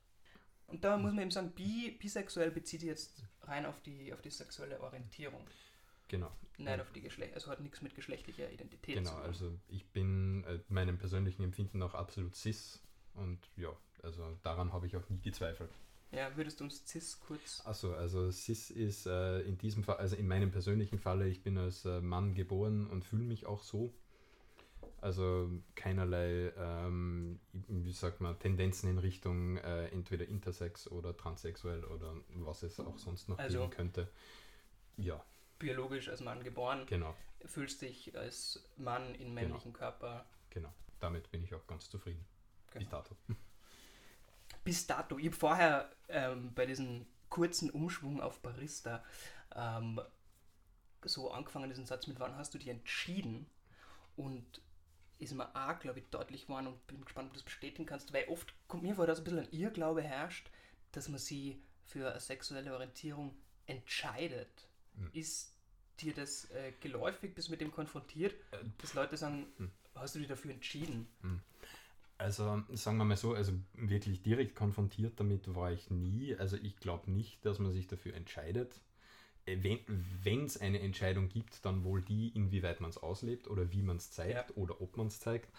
Und 0.66 0.82
da 0.84 0.96
muss 0.96 1.12
man 1.12 1.22
eben 1.22 1.30
sagen, 1.30 1.52
bi, 1.52 1.90
bisexuell 1.98 2.50
bezieht 2.50 2.80
sich 2.80 2.88
jetzt 2.88 3.22
rein 3.42 3.66
auf 3.66 3.80
die, 3.82 4.12
auf 4.12 4.22
die 4.22 4.30
sexuelle 4.30 4.80
Orientierung, 4.80 5.46
Genau. 6.18 6.32
nicht 6.70 6.80
auf 6.80 6.92
die 6.92 7.00
Geschlecht, 7.00 7.34
also 7.34 7.50
hat 7.50 7.60
nichts 7.60 7.82
mit 7.82 7.94
geschlechtlicher 7.94 8.50
Identität 8.50 8.96
zu 8.96 9.02
Genau, 9.02 9.16
tun. 9.16 9.22
also 9.26 9.52
ich 9.68 9.84
bin 9.86 10.44
äh, 10.44 10.58
meinem 10.68 10.98
persönlichen 10.98 11.42
Empfinden 11.42 11.82
auch 11.82 11.94
absolut 11.94 12.34
cis 12.34 12.80
und 13.14 13.38
ja, 13.56 13.70
also 14.02 14.38
daran 14.42 14.72
habe 14.72 14.86
ich 14.86 14.96
auch 14.96 15.08
nie 15.08 15.20
gezweifelt. 15.20 15.70
Ja, 16.12 16.36
würdest 16.36 16.60
du 16.60 16.64
uns 16.64 16.84
cis 16.86 17.18
kurz. 17.18 17.60
Achso, 17.64 17.92
also 17.94 18.30
cis 18.30 18.70
ist 18.70 19.06
äh, 19.06 19.40
in 19.40 19.58
diesem 19.58 19.82
Fall, 19.82 19.96
also 19.96 20.14
in 20.14 20.28
meinem 20.28 20.50
persönlichen 20.52 20.98
Falle, 20.98 21.26
ich 21.26 21.42
bin 21.42 21.58
als 21.58 21.84
äh, 21.86 22.00
Mann 22.00 22.34
geboren 22.34 22.86
und 22.88 23.04
fühle 23.04 23.24
mich 23.24 23.46
auch 23.46 23.62
so. 23.64 23.92
Also 25.00 25.50
keinerlei, 25.74 26.52
ähm, 26.56 27.38
wie 27.68 27.92
sagt 27.92 28.20
man, 28.20 28.38
Tendenzen 28.38 28.88
in 28.90 28.98
Richtung 28.98 29.56
äh, 29.58 29.88
entweder 29.88 30.26
intersex 30.26 30.88
oder 30.90 31.16
transsexuell 31.16 31.84
oder 31.84 32.14
was 32.36 32.62
es 32.62 32.80
auch 32.80 32.96
sonst 32.98 33.28
noch 33.28 33.38
Also- 33.38 33.58
geben 33.58 33.70
könnte. 33.70 34.08
Ja, 34.96 35.22
biologisch 35.58 36.08
als 36.08 36.20
Mann 36.20 36.42
geboren, 36.42 36.86
genau, 36.86 37.14
fühlst 37.44 37.82
dich 37.82 38.16
als 38.16 38.64
Mann 38.76 39.14
in 39.14 39.32
männlichen 39.34 39.72
Körper. 39.72 40.26
genau. 40.50 40.72
Damit 41.00 41.30
bin 41.30 41.44
ich 41.44 41.54
auch 41.54 41.66
ganz 41.66 41.90
zufrieden. 41.90 42.24
Bis 42.72 42.84
Genau. 42.84 42.90
dato. 42.90 43.16
Bis 44.64 44.86
dato, 44.86 45.18
ich 45.18 45.26
habe 45.26 45.36
vorher 45.36 45.90
ähm, 46.08 46.54
bei 46.54 46.64
diesem 46.64 47.06
kurzen 47.28 47.68
Umschwung 47.68 48.22
auf 48.22 48.40
Barista 48.40 49.04
ähm, 49.54 50.00
so 51.02 51.30
angefangen, 51.30 51.68
diesen 51.68 51.84
Satz 51.84 52.06
mit, 52.06 52.18
wann 52.20 52.36
hast 52.36 52.54
du 52.54 52.58
dich 52.58 52.68
entschieden? 52.68 53.46
Und 54.16 54.62
ist 55.18 55.34
mir 55.34 55.54
auch, 55.54 55.78
glaube 55.78 55.98
ich, 55.98 56.06
deutlich 56.10 56.46
geworden 56.46 56.68
und 56.68 56.86
bin 56.86 57.04
gespannt, 57.04 57.26
ob 57.26 57.32
du 57.34 57.38
das 57.38 57.44
bestätigen 57.44 57.84
kannst, 57.86 58.12
weil 58.14 58.26
oft 58.28 58.54
kommt 58.68 58.82
mir 58.82 58.94
vor, 58.94 59.06
dass 59.06 59.18
ein 59.18 59.24
bisschen 59.24 59.40
ein 59.40 59.52
Irrglaube 59.52 60.02
herrscht, 60.02 60.50
dass 60.92 61.08
man 61.08 61.18
sie 61.18 61.62
für 61.84 62.10
eine 62.10 62.20
sexuelle 62.20 62.72
Orientierung 62.72 63.36
entscheidet. 63.66 64.68
Mhm. 64.94 65.10
Ist 65.12 65.52
dir 66.00 66.12
das 66.14 66.50
äh, 66.50 66.72
geläufig, 66.80 67.34
bist 67.34 67.48
du 67.48 67.52
mit 67.52 67.60
dem 67.60 67.70
konfrontiert, 67.72 68.34
Äh, 68.52 68.58
dass 68.78 68.94
Leute 68.94 69.16
sagen, 69.16 69.46
Mhm. 69.58 69.70
hast 69.94 70.14
du 70.14 70.18
dich 70.18 70.28
dafür 70.28 70.50
entschieden? 70.52 71.06
Also 72.18 72.62
sagen 72.72 72.96
wir 72.98 73.04
mal 73.04 73.16
so, 73.16 73.34
also 73.34 73.52
wirklich 73.74 74.22
direkt 74.22 74.54
konfrontiert 74.54 75.18
damit 75.18 75.52
war 75.54 75.72
ich 75.72 75.90
nie. 75.90 76.34
Also 76.36 76.56
ich 76.56 76.76
glaube 76.78 77.10
nicht, 77.10 77.44
dass 77.44 77.58
man 77.58 77.72
sich 77.72 77.86
dafür 77.86 78.14
entscheidet. 78.14 78.80
Äh, 79.46 79.58
Wenn 80.22 80.44
es 80.44 80.60
eine 80.60 80.80
Entscheidung 80.80 81.28
gibt, 81.28 81.64
dann 81.64 81.84
wohl 81.84 82.02
die, 82.02 82.28
inwieweit 82.28 82.80
man 82.80 82.90
es 82.90 82.98
auslebt 82.98 83.48
oder 83.48 83.72
wie 83.72 83.82
man 83.82 83.96
es 83.96 84.10
zeigt 84.10 84.50
Ja. 84.50 84.56
oder 84.56 84.80
ob 84.80 84.96
man 84.96 85.08
es 85.08 85.20
zeigt. 85.20 85.52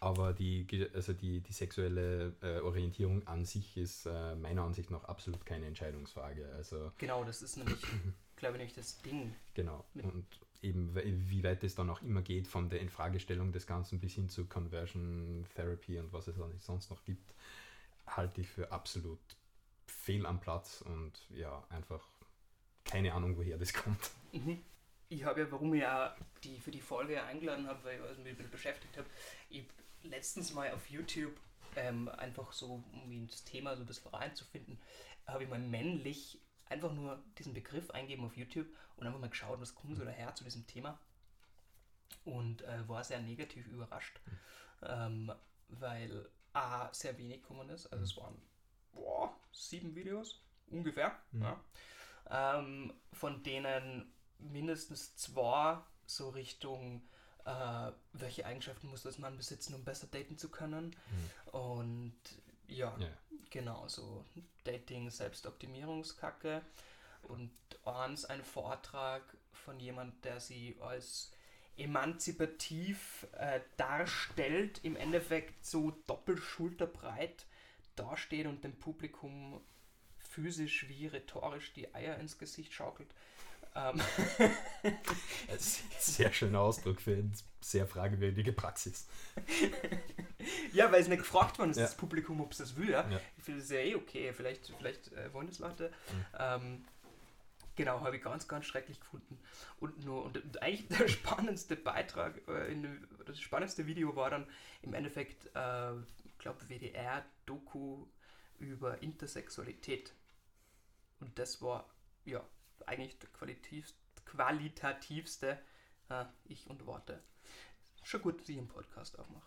Aber 0.00 0.32
die, 0.32 0.66
also 0.94 1.12
die, 1.12 1.40
die 1.40 1.52
sexuelle 1.52 2.34
äh, 2.40 2.60
Orientierung 2.60 3.26
an 3.26 3.44
sich 3.44 3.76
ist 3.76 4.06
äh, 4.06 4.34
meiner 4.34 4.62
Ansicht 4.62 4.90
nach 4.90 5.04
absolut 5.04 5.44
keine 5.44 5.66
Entscheidungsfrage. 5.66 6.50
Also 6.56 6.90
Genau, 6.98 7.22
das 7.24 7.42
ist 7.42 7.56
nämlich, 7.56 7.78
glaube 8.40 8.62
ich, 8.62 8.74
das 8.74 9.00
Ding. 9.02 9.34
Genau. 9.54 9.84
Und 9.94 10.26
eben, 10.62 10.94
wie 11.30 11.44
weit 11.44 11.62
es 11.62 11.74
dann 11.74 11.88
auch 11.88 12.02
immer 12.02 12.22
geht, 12.22 12.48
von 12.48 12.68
der 12.68 12.80
Infragestellung 12.80 13.52
des 13.52 13.66
Ganzen 13.66 14.00
bis 14.00 14.14
hin 14.14 14.28
zu 14.28 14.46
Conversion 14.46 15.46
Therapy 15.54 15.98
und 15.98 16.12
was 16.12 16.26
es 16.26 16.36
dann 16.36 16.58
sonst 16.58 16.90
noch 16.90 17.04
gibt, 17.04 17.32
halte 18.06 18.40
ich 18.40 18.48
für 18.48 18.72
absolut 18.72 19.20
fehl 19.86 20.26
am 20.26 20.40
Platz 20.40 20.82
und 20.82 21.12
ja, 21.30 21.64
einfach 21.70 22.02
keine 22.84 23.12
Ahnung, 23.14 23.36
woher 23.36 23.56
das 23.56 23.72
kommt. 23.72 24.10
Mhm. 24.32 24.60
Ich 25.08 25.24
habe 25.24 25.40
ja, 25.40 25.50
warum 25.50 25.74
ich 25.74 25.80
ja 25.80 26.16
die 26.44 26.58
für 26.58 26.70
die 26.70 26.80
Folge 26.80 27.22
eingeladen 27.22 27.66
habe, 27.66 27.82
weil 27.84 27.98
ich 27.98 28.02
also 28.02 28.22
mich 28.22 28.32
ein 28.32 28.36
bisschen 28.36 28.50
beschäftigt 28.50 28.96
habe, 28.96 29.08
ich 29.48 29.64
letztens 30.02 30.52
mal 30.54 30.70
auf 30.72 30.88
YouTube 30.88 31.32
ähm, 31.76 32.08
einfach 32.08 32.52
so, 32.52 32.82
um 32.92 33.12
ins 33.12 33.44
Thema 33.44 33.76
so 33.76 33.82
ein 33.82 33.86
bisschen 33.86 34.10
reinzufinden, 34.10 34.78
habe 35.26 35.44
ich 35.44 35.50
mal 35.50 35.58
männlich 35.58 36.38
einfach 36.70 36.92
nur 36.92 37.22
diesen 37.38 37.52
Begriff 37.52 37.90
eingeben 37.90 38.24
auf 38.24 38.36
YouTube 38.36 38.68
und 38.96 39.06
einfach 39.06 39.20
mal 39.20 39.28
geschaut, 39.28 39.60
was 39.60 39.74
kommt 39.74 39.96
so 39.96 40.04
daher 40.04 40.34
zu 40.34 40.44
diesem 40.44 40.66
Thema. 40.66 40.98
Und 42.24 42.62
äh, 42.62 42.88
war 42.88 43.04
sehr 43.04 43.20
negativ 43.20 43.66
überrascht, 43.66 44.20
ähm, 44.82 45.32
weil 45.68 46.28
A, 46.52 46.92
sehr 46.92 47.16
wenig 47.18 47.42
gekommen 47.42 47.68
ist. 47.70 47.86
Also 47.88 48.04
es 48.04 48.16
waren 48.16 48.40
boah, 48.92 49.34
sieben 49.52 49.94
Videos 49.94 50.42
ungefähr. 50.68 51.18
Mhm. 51.32 51.42
Ja. 51.42 51.60
Ähm, 52.30 52.92
von 53.12 53.42
denen 53.42 54.12
mindestens 54.38 55.16
zwei 55.16 55.78
so 56.06 56.30
Richtung, 56.30 57.02
äh, 57.44 57.92
welche 58.12 58.46
Eigenschaften 58.46 58.88
muss 58.88 59.02
das 59.02 59.18
Mann 59.18 59.36
besitzen, 59.36 59.74
um 59.74 59.84
besser 59.84 60.08
daten 60.08 60.36
zu 60.36 60.50
können. 60.50 60.94
Und 61.52 62.18
ja, 62.66 62.96
Ja. 62.98 63.08
Genau, 63.50 63.86
so 63.88 64.24
Dating, 64.64 65.10
Selbstoptimierungskacke. 65.10 66.62
Und 67.22 67.50
eins 67.84 68.24
ein 68.24 68.42
Vortrag 68.42 69.22
von 69.52 69.78
jemand, 69.78 70.24
der 70.24 70.40
sie 70.40 70.76
als 70.80 71.32
emanzipativ 71.76 73.26
äh, 73.32 73.60
darstellt, 73.76 74.80
im 74.82 74.96
Endeffekt 74.96 75.64
so 75.64 75.92
doppelschulterbreit 76.06 77.46
dasteht 77.96 78.46
und 78.46 78.64
dem 78.64 78.78
Publikum 78.78 79.60
physisch 80.18 80.88
wie 80.88 81.06
rhetorisch 81.06 81.72
die 81.72 81.94
Eier 81.94 82.18
ins 82.18 82.38
Gesicht 82.38 82.72
schaukelt. 82.72 83.08
Ähm, 83.74 84.00
Das 85.48 85.60
ist 85.60 85.82
ein 85.84 85.90
sehr 85.98 86.32
schöner 86.32 86.60
Ausdruck 86.60 87.00
für 87.00 87.12
eine 87.12 87.30
sehr 87.60 87.86
fragwürdige 87.86 88.52
Praxis. 88.52 89.06
ja, 90.72 90.90
weil 90.90 91.02
es 91.02 91.08
nicht 91.08 91.18
gefragt 91.18 91.58
worden 91.58 91.70
ist, 91.70 91.76
Ja. 91.76 91.84
das 91.84 91.96
Publikum, 91.96 92.40
ob 92.40 92.52
es 92.52 92.58
das 92.58 92.76
will. 92.76 92.90
Ja? 92.90 93.08
Ja. 93.08 93.20
Ich 93.36 93.44
finde 93.44 93.60
es 93.60 93.70
ja 93.70 93.78
eh 93.78 93.94
okay, 93.94 94.32
vielleicht, 94.32 94.72
vielleicht 94.78 95.12
äh, 95.12 95.32
wollen 95.32 95.46
das 95.48 95.58
Leute. 95.58 95.90
Mhm. 96.12 96.24
Ähm, 96.38 96.84
genau, 97.76 98.00
habe 98.00 98.16
ich 98.16 98.22
ganz, 98.22 98.48
ganz 98.48 98.64
schrecklich 98.66 98.98
gefunden. 99.00 99.38
Und, 99.78 100.04
nur, 100.04 100.24
und, 100.24 100.42
und 100.42 100.62
eigentlich 100.62 100.88
der 100.88 101.08
spannendste 101.08 101.76
Beitrag, 101.76 102.40
äh, 102.48 102.72
in, 102.72 103.06
das 103.26 103.40
spannendste 103.40 103.86
Video 103.86 104.16
war 104.16 104.30
dann 104.30 104.46
im 104.82 104.94
Endeffekt, 104.94 105.46
äh, 105.54 105.92
ich 106.24 106.38
glaube, 106.38 106.68
WDR-Doku 106.68 108.06
über 108.58 109.02
Intersexualität. 109.02 110.14
Und 111.20 111.38
das 111.38 111.60
war, 111.60 111.86
ja, 112.24 112.42
eigentlich 112.88 113.18
der 113.18 113.28
qualitativ, 113.30 113.92
qualitativste 114.24 115.58
äh, 116.08 116.24
Ich 116.44 116.66
und 116.68 116.86
Worte. 116.86 117.22
Schon 118.02 118.22
gut, 118.22 118.40
dass 118.40 118.48
ich 118.48 118.58
einen 118.58 118.68
Podcast 118.68 119.18
aufmache. 119.18 119.46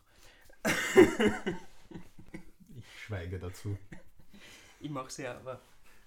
Ich 2.75 3.01
schweige 3.05 3.39
dazu. 3.39 3.77
Ich 4.79 4.89
mache 4.89 5.07
es 5.07 5.17
ja, 5.17 5.35
aber 5.37 5.61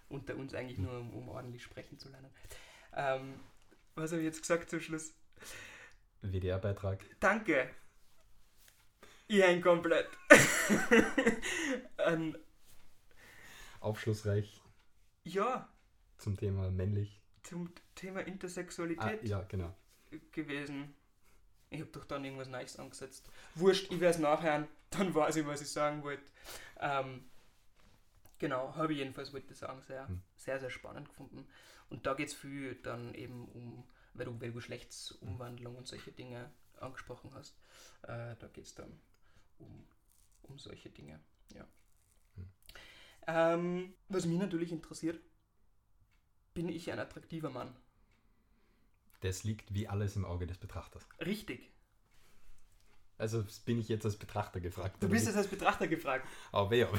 unter 0.08 0.36
uns 0.36 0.54
eigentlich 0.54 0.78
nur, 0.78 0.98
um, 0.98 1.14
um 1.14 1.28
ordentlich 1.28 1.62
sprechen 1.62 1.98
zu 1.98 2.08
lernen. 2.08 2.30
Ähm, 2.94 3.40
was 3.94 4.12
habe 4.12 4.20
ich 4.20 4.26
jetzt 4.26 4.40
gesagt 4.40 4.70
zum 4.70 4.80
Schluss? 4.80 5.14
WDR-Beitrag. 6.22 7.04
Danke. 7.20 7.70
Ich 9.28 9.42
häng 9.42 9.60
komplett. 9.60 10.08
ähm, 11.98 12.36
Aufschlussreich 13.80 14.60
ja, 15.26 15.68
zum 16.18 16.36
Thema 16.36 16.70
männlich. 16.70 17.20
zum 17.42 17.72
Thema 17.94 18.20
Ah, 18.20 18.22
Intersexualität 18.24 19.22
ja, 19.28 19.42
genau. 19.42 19.74
gewesen. 20.32 20.94
Ich 21.70 21.80
habe 21.80 21.90
doch 21.90 22.04
dann 22.04 22.24
irgendwas 22.24 22.48
Neues 22.48 22.78
angesetzt. 22.78 23.28
Wurscht, 23.54 23.84
ich 23.92 24.00
werde 24.00 24.14
es 24.16 24.18
nachhören, 24.20 24.68
dann 24.90 25.14
weiß 25.14 25.36
ich, 25.36 25.46
was 25.46 25.60
ich 25.60 25.68
sagen 25.70 26.02
wollte. 26.02 26.24
Ähm, 26.80 27.24
genau, 28.38 28.74
habe 28.76 28.92
ich 28.92 28.98
jedenfalls, 29.00 29.32
wollte 29.32 29.52
ich 29.52 29.58
sagen, 29.58 29.82
sehr, 29.82 30.08
Hm. 30.08 30.22
sehr, 30.36 30.60
sehr 30.60 30.70
spannend 30.70 31.08
gefunden. 31.08 31.46
Und 31.90 32.06
da 32.06 32.14
geht 32.14 32.28
es 32.28 32.34
viel 32.34 32.74
dann 32.76 33.14
eben 33.14 33.46
um, 33.48 33.84
weil 34.14 34.26
du, 34.26 34.40
weil 34.40 34.48
du 34.48 34.54
Geschlechtsumwandlung 34.54 35.76
und 35.76 35.86
solche 35.86 36.12
Dinge 36.12 36.50
angesprochen 36.80 37.30
hast, 37.34 37.56
äh, 38.02 38.36
da 38.38 38.48
geht 38.52 38.66
es 38.66 38.74
dann 38.74 39.00
um, 39.58 39.86
um 40.42 40.58
solche 40.58 40.90
Dinge, 40.90 41.20
ja. 41.54 41.66
Hm. 42.36 42.48
Ähm, 43.28 43.94
was 44.08 44.26
mich 44.26 44.38
natürlich 44.38 44.72
interessiert, 44.72 45.20
bin 46.56 46.68
ich 46.70 46.90
ein 46.90 46.98
attraktiver 46.98 47.50
Mann? 47.50 47.68
Das 49.20 49.44
liegt 49.44 49.74
wie 49.74 49.86
alles 49.88 50.16
im 50.16 50.24
Auge 50.24 50.46
des 50.46 50.56
Betrachters. 50.56 51.06
Richtig. 51.20 51.70
Also 53.18 53.44
bin 53.66 53.78
ich 53.78 53.88
jetzt 53.88 54.06
als 54.06 54.16
Betrachter 54.16 54.60
gefragt. 54.60 54.96
Du 55.00 55.08
bist 55.08 55.26
jetzt 55.26 55.36
als 55.36 55.48
Betrachter 55.48 55.86
gefragt. 55.86 56.26
Aber 56.52 56.70
wer? 56.70 56.90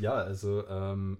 Ja, 0.00 0.14
also 0.14 0.66
ähm, 0.68 1.18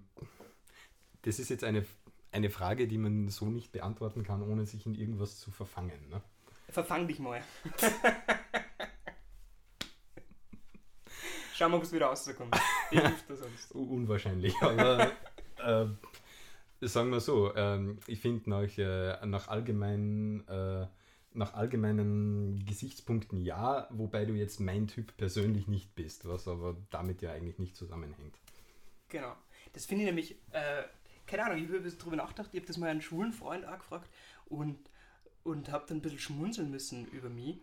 das 1.21 1.37
ist 1.37 1.49
jetzt 1.49 1.63
eine, 1.63 1.85
eine 2.31 2.49
Frage, 2.49 2.87
die 2.87 2.97
man 2.97 3.29
so 3.29 3.45
nicht 3.45 3.71
beantworten 3.71 4.23
kann, 4.23 4.41
ohne 4.41 4.65
sich 4.65 4.87
in 4.87 4.95
irgendwas 4.95 5.39
zu 5.39 5.51
verfangen. 5.51 6.09
Ne? 6.09 6.23
Verfang 6.69 7.07
dich 7.07 7.19
mal. 7.19 7.43
Schauen 11.53 11.71
wir, 11.71 11.77
ob 11.77 11.83
es 11.83 11.91
wieder 11.91 12.07
rauskommt. 12.07 12.55
Wie 12.89 12.99
hilft 12.99 13.29
das 13.29 13.41
sonst? 13.41 13.71
Unwahrscheinlich, 13.75 14.55
aber 14.59 15.11
äh, 15.57 15.85
sagen 16.87 17.09
wir 17.11 17.19
so, 17.19 17.55
ähm, 17.55 17.99
ich 18.07 18.19
finde 18.19 18.49
nach, 18.49 18.77
äh, 18.77 19.25
nach, 19.25 19.47
allgemein, 19.47 20.47
äh, 20.47 20.87
nach 21.33 21.53
allgemeinen 21.53 22.65
Gesichtspunkten 22.65 23.41
ja, 23.41 23.87
wobei 23.91 24.25
du 24.25 24.33
jetzt 24.33 24.59
mein 24.59 24.87
Typ 24.87 25.15
persönlich 25.17 25.67
nicht 25.67 25.95
bist, 25.95 26.27
was 26.27 26.47
aber 26.47 26.77
damit 26.89 27.21
ja 27.21 27.31
eigentlich 27.31 27.59
nicht 27.59 27.75
zusammenhängt. 27.75 28.37
Genau. 29.09 29.35
Das 29.73 29.85
finde 29.85 30.03
ich 30.03 30.07
nämlich, 30.07 30.35
äh, 30.51 30.83
keine 31.25 31.45
Ahnung, 31.45 31.57
ich 31.57 31.69
habe 31.69 31.91
drüber 31.91 32.15
nachgedacht, 32.15 32.49
ich 32.51 32.59
habe 32.59 32.67
das 32.67 32.77
mal 32.77 32.89
einen 32.89 33.01
schwulen 33.01 33.33
Freund 33.33 33.65
auch 33.65 33.77
gefragt 33.77 34.09
und, 34.45 34.77
und 35.43 35.71
habe 35.71 35.85
dann 35.87 35.97
ein 35.97 36.01
bisschen 36.01 36.19
schmunzeln 36.19 36.69
müssen 36.69 37.07
über 37.07 37.29
mich, 37.29 37.59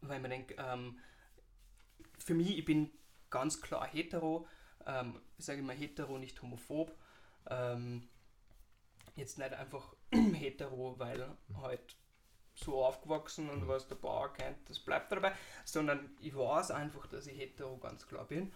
weil 0.00 0.20
mir 0.20 0.28
denke, 0.28 0.54
ähm, 0.58 0.98
für 2.18 2.34
mich, 2.34 2.58
ich 2.58 2.64
bin 2.64 2.90
ganz 3.30 3.60
klar 3.60 3.86
hetero, 3.86 4.46
ähm, 4.86 5.20
ich 5.38 5.44
sage 5.44 5.60
immer 5.60 5.72
hetero, 5.72 6.18
nicht 6.18 6.40
homophob. 6.42 6.96
Ähm, 7.50 8.08
jetzt 9.16 9.38
nicht 9.38 9.52
einfach 9.52 9.94
hetero, 10.12 10.98
weil 10.98 11.36
halt 11.56 11.96
so 12.54 12.84
aufgewachsen 12.84 13.50
und 13.50 13.66
was 13.66 13.88
der 13.88 13.96
Bauer 13.96 14.32
kennt, 14.32 14.68
das 14.70 14.78
bleibt 14.78 15.10
dabei, 15.10 15.32
sondern 15.64 16.16
ich 16.20 16.36
weiß 16.36 16.70
einfach, 16.70 17.06
dass 17.08 17.26
ich 17.26 17.36
hetero 17.38 17.78
ganz 17.78 18.06
klar 18.06 18.24
bin 18.26 18.52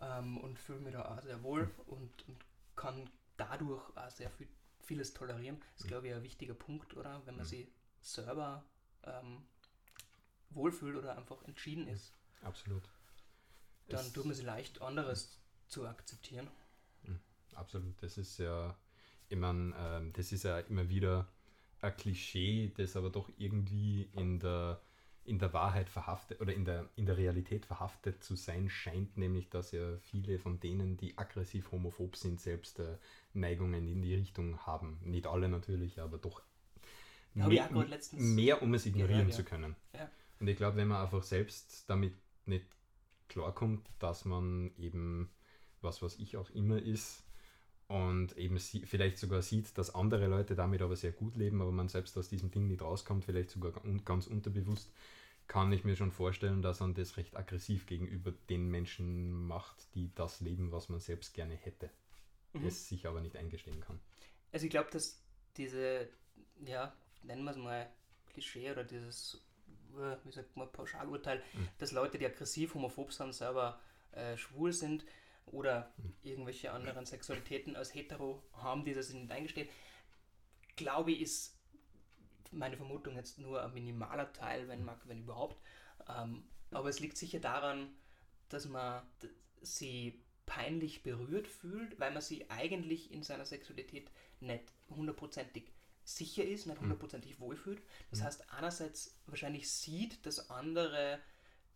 ähm, 0.00 0.38
und 0.38 0.58
fühle 0.58 0.80
mich 0.80 0.94
da 0.94 1.04
auch 1.04 1.22
sehr 1.22 1.42
wohl 1.42 1.70
und, 1.86 2.28
und 2.28 2.44
kann 2.76 3.10
dadurch 3.36 3.82
auch 3.96 4.10
sehr 4.10 4.30
viel, 4.30 4.48
vieles 4.80 5.12
tolerieren. 5.12 5.60
Das 5.74 5.82
ist, 5.82 5.88
glaube 5.88 6.08
ich, 6.08 6.14
ein 6.14 6.22
wichtiger 6.22 6.54
Punkt, 6.54 6.96
oder? 6.96 7.20
Wenn 7.26 7.36
man 7.36 7.44
Mhm. 7.44 7.48
sich 7.48 7.68
selber 8.00 8.64
ähm, 9.04 9.42
wohlfühlt 10.50 10.96
oder 10.96 11.16
einfach 11.18 11.42
entschieden 11.44 11.88
ist, 11.88 12.12
Absolut. 12.42 12.88
dann 13.88 14.06
Es- 14.06 14.12
tut 14.12 14.24
man 14.24 14.34
sich 14.34 14.44
leicht, 14.44 14.82
anderes 14.82 15.38
zu 15.68 15.86
akzeptieren. 15.86 16.50
Absolut, 17.54 18.02
das 18.02 18.18
ist 18.18 18.38
ja, 18.38 18.76
ich 19.28 19.38
meine, 19.38 19.74
ähm, 19.78 20.12
das 20.12 20.32
ist 20.32 20.44
ja 20.44 20.58
immer 20.60 20.88
wieder 20.88 21.28
ein 21.80 21.96
Klischee, 21.96 22.72
das 22.76 22.96
aber 22.96 23.10
doch 23.10 23.28
irgendwie 23.38 24.08
in 24.12 24.38
der, 24.38 24.80
in 25.24 25.38
der 25.38 25.52
Wahrheit 25.52 25.88
verhaftet 25.88 26.40
oder 26.40 26.52
in 26.52 26.64
der, 26.64 26.88
in 26.96 27.06
der 27.06 27.16
Realität 27.16 27.66
verhaftet 27.66 28.22
zu 28.22 28.36
sein 28.36 28.68
scheint, 28.68 29.16
nämlich 29.16 29.50
dass 29.50 29.72
ja 29.72 29.96
viele 29.98 30.38
von 30.38 30.60
denen, 30.60 30.96
die 30.96 31.16
aggressiv 31.18 31.70
homophob 31.72 32.16
sind, 32.16 32.40
selbst 32.40 32.78
äh, 32.78 32.98
Neigungen 33.32 33.86
in 33.88 34.02
die 34.02 34.14
Richtung 34.14 34.58
haben. 34.66 34.98
Nicht 35.02 35.26
alle 35.26 35.48
natürlich, 35.48 36.00
aber 36.00 36.18
doch 36.18 36.42
Ja, 37.34 37.48
mehr, 38.12 38.62
um 38.62 38.74
es 38.74 38.86
ignorieren 38.86 39.26
gehört, 39.26 39.30
ja. 39.30 39.36
zu 39.36 39.44
können. 39.44 39.76
Ja. 39.94 40.10
Und 40.40 40.48
ich 40.48 40.56
glaube, 40.56 40.76
wenn 40.76 40.88
man 40.88 41.02
einfach 41.02 41.22
selbst 41.22 41.88
damit 41.88 42.14
nicht 42.46 42.66
klarkommt, 43.28 43.88
dass 43.98 44.24
man 44.24 44.72
eben 44.76 45.30
was, 45.80 46.02
was 46.02 46.18
ich 46.18 46.36
auch 46.36 46.50
immer 46.50 46.80
ist, 46.80 47.24
und 47.92 48.38
eben 48.38 48.56
sie, 48.58 48.86
vielleicht 48.86 49.18
sogar 49.18 49.42
sieht, 49.42 49.76
dass 49.76 49.94
andere 49.94 50.26
Leute 50.26 50.54
damit 50.54 50.80
aber 50.80 50.96
sehr 50.96 51.12
gut 51.12 51.36
leben, 51.36 51.60
aber 51.60 51.72
man 51.72 51.88
selbst 51.88 52.16
aus 52.16 52.28
diesem 52.30 52.50
Ding 52.50 52.66
nicht 52.66 52.80
rauskommt, 52.80 53.24
vielleicht 53.24 53.50
sogar 53.50 53.72
ganz 54.06 54.26
unterbewusst, 54.26 54.90
kann 55.46 55.70
ich 55.72 55.84
mir 55.84 55.94
schon 55.94 56.10
vorstellen, 56.10 56.62
dass 56.62 56.80
man 56.80 56.94
das 56.94 57.18
recht 57.18 57.36
aggressiv 57.36 57.84
gegenüber 57.84 58.32
den 58.48 58.68
Menschen 58.70 59.46
macht, 59.46 59.94
die 59.94 60.10
das 60.14 60.40
leben, 60.40 60.72
was 60.72 60.88
man 60.88 61.00
selbst 61.00 61.34
gerne 61.34 61.54
hätte, 61.54 61.90
Mhm. 62.54 62.66
es 62.66 62.88
sich 62.88 63.06
aber 63.06 63.20
nicht 63.20 63.36
eingestehen 63.36 63.80
kann. 63.80 64.00
Also 64.52 64.64
ich 64.64 64.70
glaube, 64.70 64.90
dass 64.90 65.20
diese, 65.58 66.08
ja, 66.64 66.94
nennen 67.24 67.44
wir 67.44 67.50
es 67.50 67.58
mal 67.58 67.90
Klischee 68.32 68.70
oder 68.70 68.84
dieses, 68.84 69.42
äh, 69.98 70.16
wie 70.24 70.32
sagt 70.32 70.56
man, 70.56 70.72
Pauschalurteil, 70.72 71.42
Mhm. 71.52 71.68
dass 71.78 71.92
Leute, 71.92 72.16
die 72.16 72.24
aggressiv 72.24 72.74
homophob 72.74 73.12
sind, 73.12 73.34
selber 73.34 73.78
äh, 74.12 74.36
schwul 74.38 74.72
sind 74.72 75.04
oder 75.46 75.92
irgendwelche 76.22 76.72
anderen 76.72 77.06
Sexualitäten 77.06 77.76
als 77.76 77.94
hetero 77.94 78.42
haben, 78.54 78.84
die 78.84 78.94
das 78.94 79.12
nicht 79.12 79.30
eingestehen, 79.30 79.68
glaube 80.76 81.12
ich, 81.12 81.20
ist 81.20 81.58
meine 82.50 82.76
Vermutung 82.76 83.16
jetzt 83.16 83.38
nur 83.38 83.62
ein 83.62 83.72
minimaler 83.72 84.32
Teil, 84.32 84.68
wenn, 84.68 84.84
man, 84.84 84.96
wenn 85.04 85.22
überhaupt. 85.22 85.56
Ähm, 86.08 86.44
aber 86.70 86.88
es 86.88 87.00
liegt 87.00 87.16
sicher 87.16 87.40
daran, 87.40 87.94
dass 88.48 88.66
man 88.66 89.02
sie 89.60 90.22
peinlich 90.46 91.02
berührt 91.02 91.48
fühlt, 91.48 91.98
weil 91.98 92.12
man 92.12 92.22
sie 92.22 92.50
eigentlich 92.50 93.10
in 93.12 93.22
seiner 93.22 93.46
Sexualität 93.46 94.10
nicht 94.40 94.64
hundertprozentig 94.90 95.72
sicher 96.04 96.44
ist, 96.44 96.66
nicht 96.66 96.80
hundertprozentig 96.80 97.38
wohlfühlt. 97.40 97.82
Das 98.10 98.22
heißt, 98.22 98.50
einerseits 98.50 99.16
wahrscheinlich 99.26 99.70
sieht, 99.70 100.24
dass 100.26 100.50
andere 100.50 101.20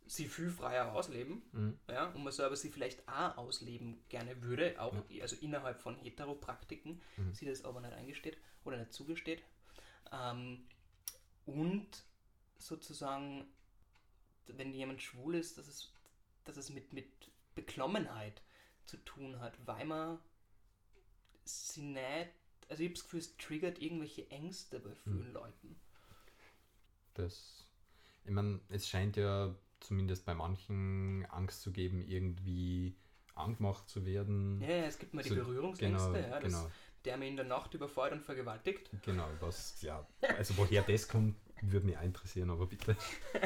sie 0.06 0.28
viel 0.28 0.50
freier 0.50 0.92
ausleben, 0.92 1.42
Mhm. 1.52 1.78
ja, 1.88 2.06
und 2.10 2.22
man 2.24 2.32
selber 2.32 2.56
sie 2.56 2.70
vielleicht 2.70 3.06
auch 3.08 3.36
ausleben 3.36 3.98
gerne 4.08 4.40
würde, 4.42 4.80
auch 4.80 4.94
also 5.20 5.36
innerhalb 5.36 5.80
von 5.80 5.96
Heteropraktiken, 5.96 7.00
Mhm. 7.16 7.34
sie 7.34 7.46
das 7.46 7.64
aber 7.64 7.80
nicht 7.80 7.92
eingesteht 7.92 8.38
oder 8.64 8.76
nicht 8.76 8.92
zugesteht. 8.92 9.42
Ähm, 10.12 10.66
und 11.46 11.88
sozusagen, 12.58 13.46
wenn 14.46 14.72
jemand 14.72 15.02
schwul 15.02 15.34
ist, 15.34 15.58
dass 15.58 15.68
es, 15.68 15.92
dass 16.44 16.56
es 16.56 16.70
mit, 16.70 16.92
mit 16.92 17.06
Beklommenheit 17.54 18.42
zu 18.84 18.96
tun 18.98 19.40
hat, 19.40 19.54
weil 19.66 19.84
man 19.84 20.18
sie 21.44 21.82
nicht, 21.82 22.30
also 22.68 22.82
ich 22.82 22.88
habe 22.88 22.94
das 22.94 23.04
Gefühl, 23.04 23.20
es 23.20 23.36
triggert 23.36 23.80
irgendwelche 23.80 24.30
Ängste 24.30 24.80
bei 24.80 24.94
vielen 24.94 25.32
Leuten. 25.32 25.76
Das, 27.14 27.66
ich 28.24 28.30
meine, 28.30 28.60
es 28.68 28.88
scheint 28.88 29.16
ja 29.16 29.54
zumindest 29.80 30.24
bei 30.24 30.34
manchen 30.34 31.26
Angst 31.26 31.62
zu 31.62 31.72
geben, 31.72 32.02
irgendwie 32.02 32.96
angemacht 33.34 33.88
zu 33.88 34.04
werden. 34.06 34.60
Ja, 34.60 34.68
ja, 34.68 34.84
es 34.84 34.98
gibt 34.98 35.14
mal 35.14 35.22
die 35.22 35.28
So, 35.28 35.36
Berührungsängste, 35.36 36.12
genau, 36.12 36.28
ja, 36.28 36.38
genau. 36.38 36.70
der 37.04 37.16
mir 37.16 37.28
in 37.28 37.36
der 37.36 37.44
Nacht 37.44 37.74
überfällt 37.74 38.12
und 38.12 38.22
vergewaltigt. 38.22 38.90
Genau, 39.02 39.28
was, 39.40 39.80
ja, 39.82 40.06
also 40.36 40.56
woher 40.56 40.82
das 40.82 41.06
kommt, 41.06 41.36
würde 41.62 41.86
mich 41.86 41.96
auch 41.96 42.02
interessieren, 42.02 42.50
aber 42.50 42.66
bitte. 42.66 42.96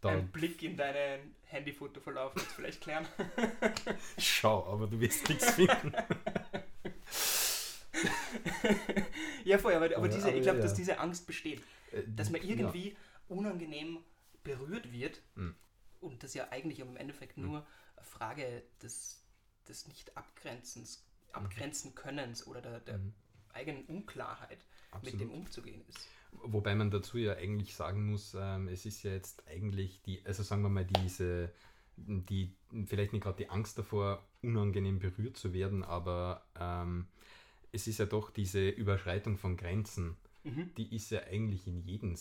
Da, 0.00 0.08
Ein 0.08 0.28
Blick 0.28 0.62
in 0.62 0.78
deinen 0.78 1.34
Handyfotoverlauf 1.44 2.34
wird 2.34 2.46
vielleicht 2.46 2.80
klären. 2.80 3.06
schau, 4.18 4.64
aber 4.66 4.86
du 4.86 4.98
wirst 4.98 5.28
nichts 5.28 5.50
finden. 5.50 5.92
ja, 9.44 9.58
voll, 9.58 9.74
aber, 9.74 9.94
aber 9.94 10.08
diese, 10.08 10.28
aber 10.28 10.36
ich 10.36 10.42
glaube, 10.42 10.58
ja. 10.58 10.62
dass 10.62 10.72
diese 10.72 10.98
Angst 10.98 11.26
besteht. 11.26 11.60
Äh, 11.92 12.02
Dass 12.06 12.30
man 12.30 12.40
ja. 12.42 12.72
Unangenehm 13.30 13.98
berührt 14.42 14.92
wird 14.92 15.22
Mhm. 15.34 15.54
und 16.00 16.22
das 16.22 16.34
ja 16.34 16.48
eigentlich 16.50 16.80
im 16.80 16.96
Endeffekt 16.96 17.36
nur 17.38 17.66
eine 17.96 18.04
Frage 18.04 18.62
des, 18.82 19.22
des 19.68 19.86
Nicht-Abgrenzens 19.88 21.06
abgrenzen 21.32 21.94
Könnens 21.94 22.46
oder 22.46 22.60
der, 22.60 22.80
der 22.80 22.98
Mhm. 22.98 23.14
eigenen 23.52 23.84
Unklarheit 23.86 24.64
Absolut. 24.90 25.12
mit 25.12 25.20
dem 25.20 25.30
umzugehen 25.30 25.84
ist. 25.88 26.08
Wobei 26.32 26.74
man 26.74 26.90
dazu 26.90 27.18
ja 27.18 27.34
eigentlich 27.34 27.74
sagen 27.74 28.10
muss, 28.10 28.34
ähm, 28.38 28.68
es 28.68 28.86
ist 28.86 29.02
ja 29.02 29.12
jetzt 29.12 29.46
eigentlich 29.46 30.02
die, 30.02 30.24
also 30.24 30.42
sagen 30.42 30.62
wir 30.62 30.68
mal 30.68 30.84
diese, 30.84 31.52
die, 31.96 32.56
vielleicht 32.86 33.12
nicht 33.12 33.22
gerade 33.22 33.36
die 33.36 33.48
Angst 33.50 33.78
davor, 33.78 34.26
unangenehm 34.42 34.98
berührt 34.98 35.36
zu 35.36 35.52
werden, 35.52 35.84
aber 35.84 36.46
ähm, 36.58 37.06
es 37.72 37.86
ist 37.86 37.98
ja 37.98 38.06
doch 38.06 38.30
diese 38.30 38.68
Überschreitung 38.68 39.36
von 39.36 39.56
Grenzen, 39.56 40.16
Mhm. 40.42 40.72
die 40.76 40.94
ist 40.96 41.10
ja 41.10 41.22
eigentlich 41.24 41.66
in 41.66 41.80
jedem 41.80 42.16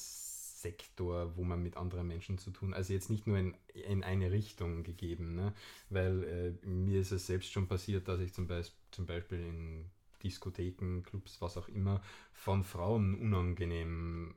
Sektor, 0.62 1.36
wo 1.36 1.44
man 1.44 1.62
mit 1.64 1.78
anderen 1.78 2.08
Menschen 2.08 2.38
zu 2.38 2.52
tun, 2.52 2.74
also 2.74 2.94
jetzt 2.94 3.10
nicht 3.10 3.28
nur 3.28 3.38
in, 3.38 3.56
in 3.74 4.04
eine 4.04 4.32
Richtung 4.32 4.84
gegeben, 4.84 5.36
ne? 5.36 5.54
weil 5.90 6.24
äh, 6.64 6.66
mir 6.66 7.00
ist 7.02 7.12
es 7.12 7.28
selbst 7.28 7.52
schon 7.52 7.68
passiert, 7.68 8.08
dass 8.08 8.20
ich 8.20 8.34
zum, 8.34 8.48
Beis 8.48 8.76
zum 8.92 9.06
Beispiel 9.06 9.40
in 9.40 9.86
Diskotheken, 10.24 11.02
Clubs, 11.04 11.42
was 11.42 11.58
auch 11.58 11.70
immer, 11.70 12.02
von 12.34 12.64
Frauen 12.64 13.20
unangenehm 13.20 14.36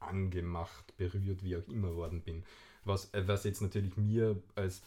angemacht, 0.00 0.96
berührt, 0.96 1.42
wie 1.42 1.56
auch 1.56 1.68
immer 1.68 1.94
worden 1.94 2.22
bin. 2.22 2.44
Was, 2.84 3.12
äh, 3.14 3.26
was 3.26 3.44
jetzt 3.44 3.60
natürlich 3.60 3.96
mir 3.96 4.42
als, 4.54 4.82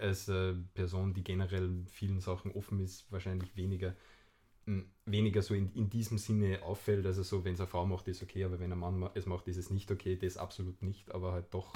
als 0.00 0.28
äh, 0.28 0.54
Person, 0.74 1.14
die 1.14 1.24
generell 1.24 1.84
vielen 1.86 2.20
Sachen 2.20 2.52
offen 2.52 2.80
ist, 2.80 3.10
wahrscheinlich 3.12 3.56
weniger, 3.56 3.94
weniger 5.04 5.42
so 5.42 5.54
in, 5.54 5.72
in 5.74 5.90
diesem 5.90 6.18
Sinne 6.18 6.62
auffällt. 6.62 7.04
Also 7.06 7.22
so, 7.22 7.44
wenn 7.44 7.54
es 7.54 7.60
eine 7.60 7.66
Frau 7.66 7.86
macht, 7.86 8.08
ist 8.08 8.22
okay, 8.22 8.44
aber 8.44 8.58
wenn 8.60 8.72
ein 8.72 8.78
Mann 8.78 8.98
ma- 8.98 9.10
es 9.14 9.26
macht, 9.26 9.48
ist 9.48 9.56
es 9.56 9.70
nicht 9.70 9.90
okay. 9.90 10.16
Das 10.16 10.36
absolut 10.36 10.82
nicht, 10.82 11.10
aber 11.14 11.32
halt 11.32 11.52
doch. 11.52 11.72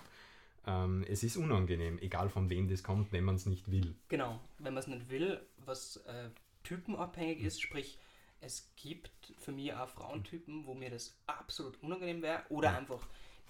Ähm, 0.66 1.04
es 1.08 1.22
ist 1.22 1.36
unangenehm, 1.36 1.98
egal 1.98 2.28
von 2.28 2.50
wem 2.50 2.68
das 2.68 2.82
kommt, 2.82 3.12
wenn 3.12 3.24
man 3.24 3.36
es 3.36 3.46
nicht 3.46 3.70
will. 3.70 3.94
Genau, 4.08 4.40
wenn 4.58 4.74
man 4.74 4.82
es 4.82 4.86
nicht 4.86 5.08
will, 5.10 5.40
was 5.64 5.96
äh, 6.06 6.30
typenabhängig 6.64 7.40
Mhm. 7.40 7.46
ist, 7.46 7.62
sprich, 7.62 7.98
es 8.40 8.70
gibt 8.76 9.10
für 9.38 9.52
mich 9.52 9.72
auch 9.74 9.88
Frauentypen, 9.88 10.66
wo 10.66 10.74
mir 10.74 10.90
das 10.90 11.16
absolut 11.26 11.82
unangenehm 11.82 12.22
wäre 12.22 12.42
oder 12.48 12.70
Mhm. 12.70 12.76
einfach 12.76 13.06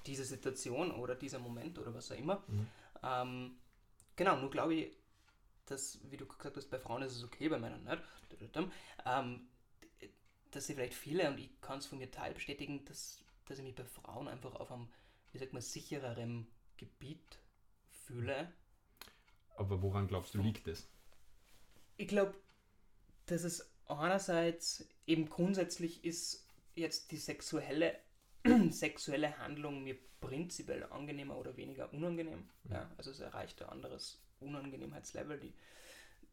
diese 0.07 0.25
Situation 0.25 0.91
oder 0.93 1.15
dieser 1.15 1.39
Moment 1.39 1.79
oder 1.79 1.95
was 1.95 2.11
auch 2.11 2.19
immer. 2.19 2.43
Mhm. 2.49 2.67
Ähm, 3.03 3.51
genau, 4.17 4.37
nur 4.41 4.51
glaube 4.51 4.75
ich, 4.75 4.97
dass, 5.71 5.99
wie 6.11 6.17
du 6.17 6.27
gesagt 6.27 6.57
hast, 6.57 6.71
bei 6.71 6.79
Frauen 6.79 7.03
ist 7.03 7.17
es 7.17 7.25
okay, 7.25 7.49
bei 7.49 7.59
Männern 7.59 7.85
nicht. 7.85 8.57
Ähm, 9.05 9.49
dass 10.51 10.67
sie 10.67 10.75
vielleicht 10.75 10.95
viele, 10.95 11.29
und 11.29 11.39
ich 11.39 11.61
kann 11.61 11.79
es 11.79 11.87
von 11.87 11.99
mir 11.99 12.11
teil 12.11 12.33
bestätigen, 12.35 12.85
dass, 12.87 13.23
dass 13.47 13.59
ich 13.59 13.65
mich 13.65 13.75
bei 13.75 13.85
Frauen 13.85 14.29
einfach 14.29 14.55
auf 14.55 14.71
einem, 14.73 14.89
wie 15.33 15.39
sagt 15.39 15.53
man, 15.53 15.63
sichereren 15.63 16.47
Gebiet 16.77 17.39
fühle. 17.91 18.53
Aber 19.57 19.83
woran 19.83 20.09
glaubst 20.09 20.35
du, 20.35 20.41
liegt 20.41 20.69
es? 20.69 20.89
Ich 21.97 22.09
glaube, 22.09 22.35
dass 23.27 23.43
es 23.43 23.71
einerseits 23.87 24.89
eben 25.07 25.29
grundsätzlich 25.29 26.05
ist 26.05 26.47
jetzt 26.75 27.11
die 27.11 27.17
sexuelle, 27.17 27.99
sexuelle 28.71 29.37
Handlung 29.39 29.83
mir 29.83 29.99
prinzipiell 30.21 30.85
angenehmer 30.85 31.37
oder 31.37 31.57
weniger 31.57 31.93
unangenehm. 31.93 32.49
Ja, 32.71 32.91
also 32.97 33.11
es 33.11 33.21
erreicht 33.21 33.63
ein 33.63 33.69
anderes 33.69 34.21
Unangenehmheitslevel. 34.41 35.39
Die 35.41 35.53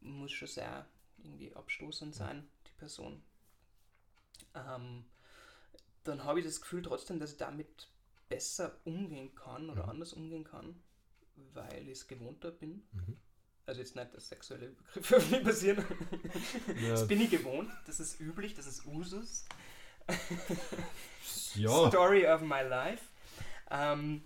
muss 0.00 0.32
schon 0.32 0.48
sehr 0.48 0.86
irgendwie 1.18 1.54
abstoßend 1.54 2.14
sein, 2.14 2.46
die 2.66 2.72
Person. 2.78 3.22
Ähm, 4.54 5.04
dann 6.04 6.24
habe 6.24 6.40
ich 6.40 6.46
das 6.46 6.60
Gefühl 6.60 6.82
trotzdem, 6.82 7.18
dass 7.18 7.32
ich 7.32 7.36
damit 7.38 7.88
besser 8.28 8.78
umgehen 8.84 9.34
kann 9.34 9.70
oder 9.70 9.84
Mhm. 9.84 9.90
anders 9.90 10.12
umgehen 10.12 10.44
kann, 10.44 10.80
weil 11.54 11.82
ich 11.88 11.98
es 11.98 12.06
gewohnter 12.06 12.50
bin. 12.50 12.86
Mhm. 12.92 13.16
Also 13.66 13.80
jetzt 13.80 13.96
nicht, 13.96 14.14
dass 14.14 14.28
sexuelle 14.28 14.66
Übergriffe 14.66 15.16
auf 15.16 15.30
mich 15.30 15.42
passieren. 15.42 15.84
Ja, 16.80 16.90
Das 16.90 17.08
bin 17.08 17.20
ich 17.20 17.30
gewohnt, 17.30 17.70
das 17.86 17.98
ist 18.00 18.20
üblich, 18.20 18.54
das 18.54 18.66
ist 18.66 18.86
Usus. 18.86 19.44
ja. 21.54 21.88
Story 21.88 22.26
of 22.26 22.42
my 22.42 22.62
life. 22.62 23.04
Ähm, 23.70 24.22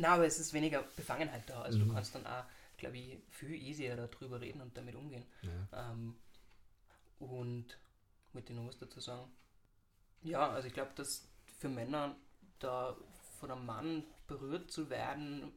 na, 0.00 0.14
aber 0.14 0.26
es 0.26 0.38
ist 0.38 0.52
weniger 0.52 0.82
Befangenheit 0.96 1.48
da. 1.48 1.62
Also 1.62 1.78
Mhm. 1.78 1.88
du 1.88 1.94
kannst 1.94 2.14
dann 2.14 2.26
auch, 2.26 2.44
glaube 2.76 2.96
ich, 2.98 3.18
viel 3.30 3.54
easier 3.54 3.96
darüber 3.96 4.40
reden 4.40 4.60
und 4.60 4.76
damit 4.76 4.94
umgehen. 4.94 5.24
ja. 5.42 5.90
Ähm, 5.92 6.16
und 7.18 7.78
wollte 8.32 8.52
ich 8.52 8.58
noch 8.58 8.66
was 8.66 8.78
dazu 8.78 9.00
sagen? 9.00 9.30
Ja, 10.22 10.50
also 10.50 10.68
ich 10.68 10.74
glaube, 10.74 10.92
dass 10.94 11.28
für 11.58 11.68
Männer 11.68 12.16
da 12.58 12.96
von 13.38 13.50
einem 13.50 13.66
Mann 13.66 14.04
berührt 14.26 14.70
zu 14.70 14.90
werden 14.90 15.52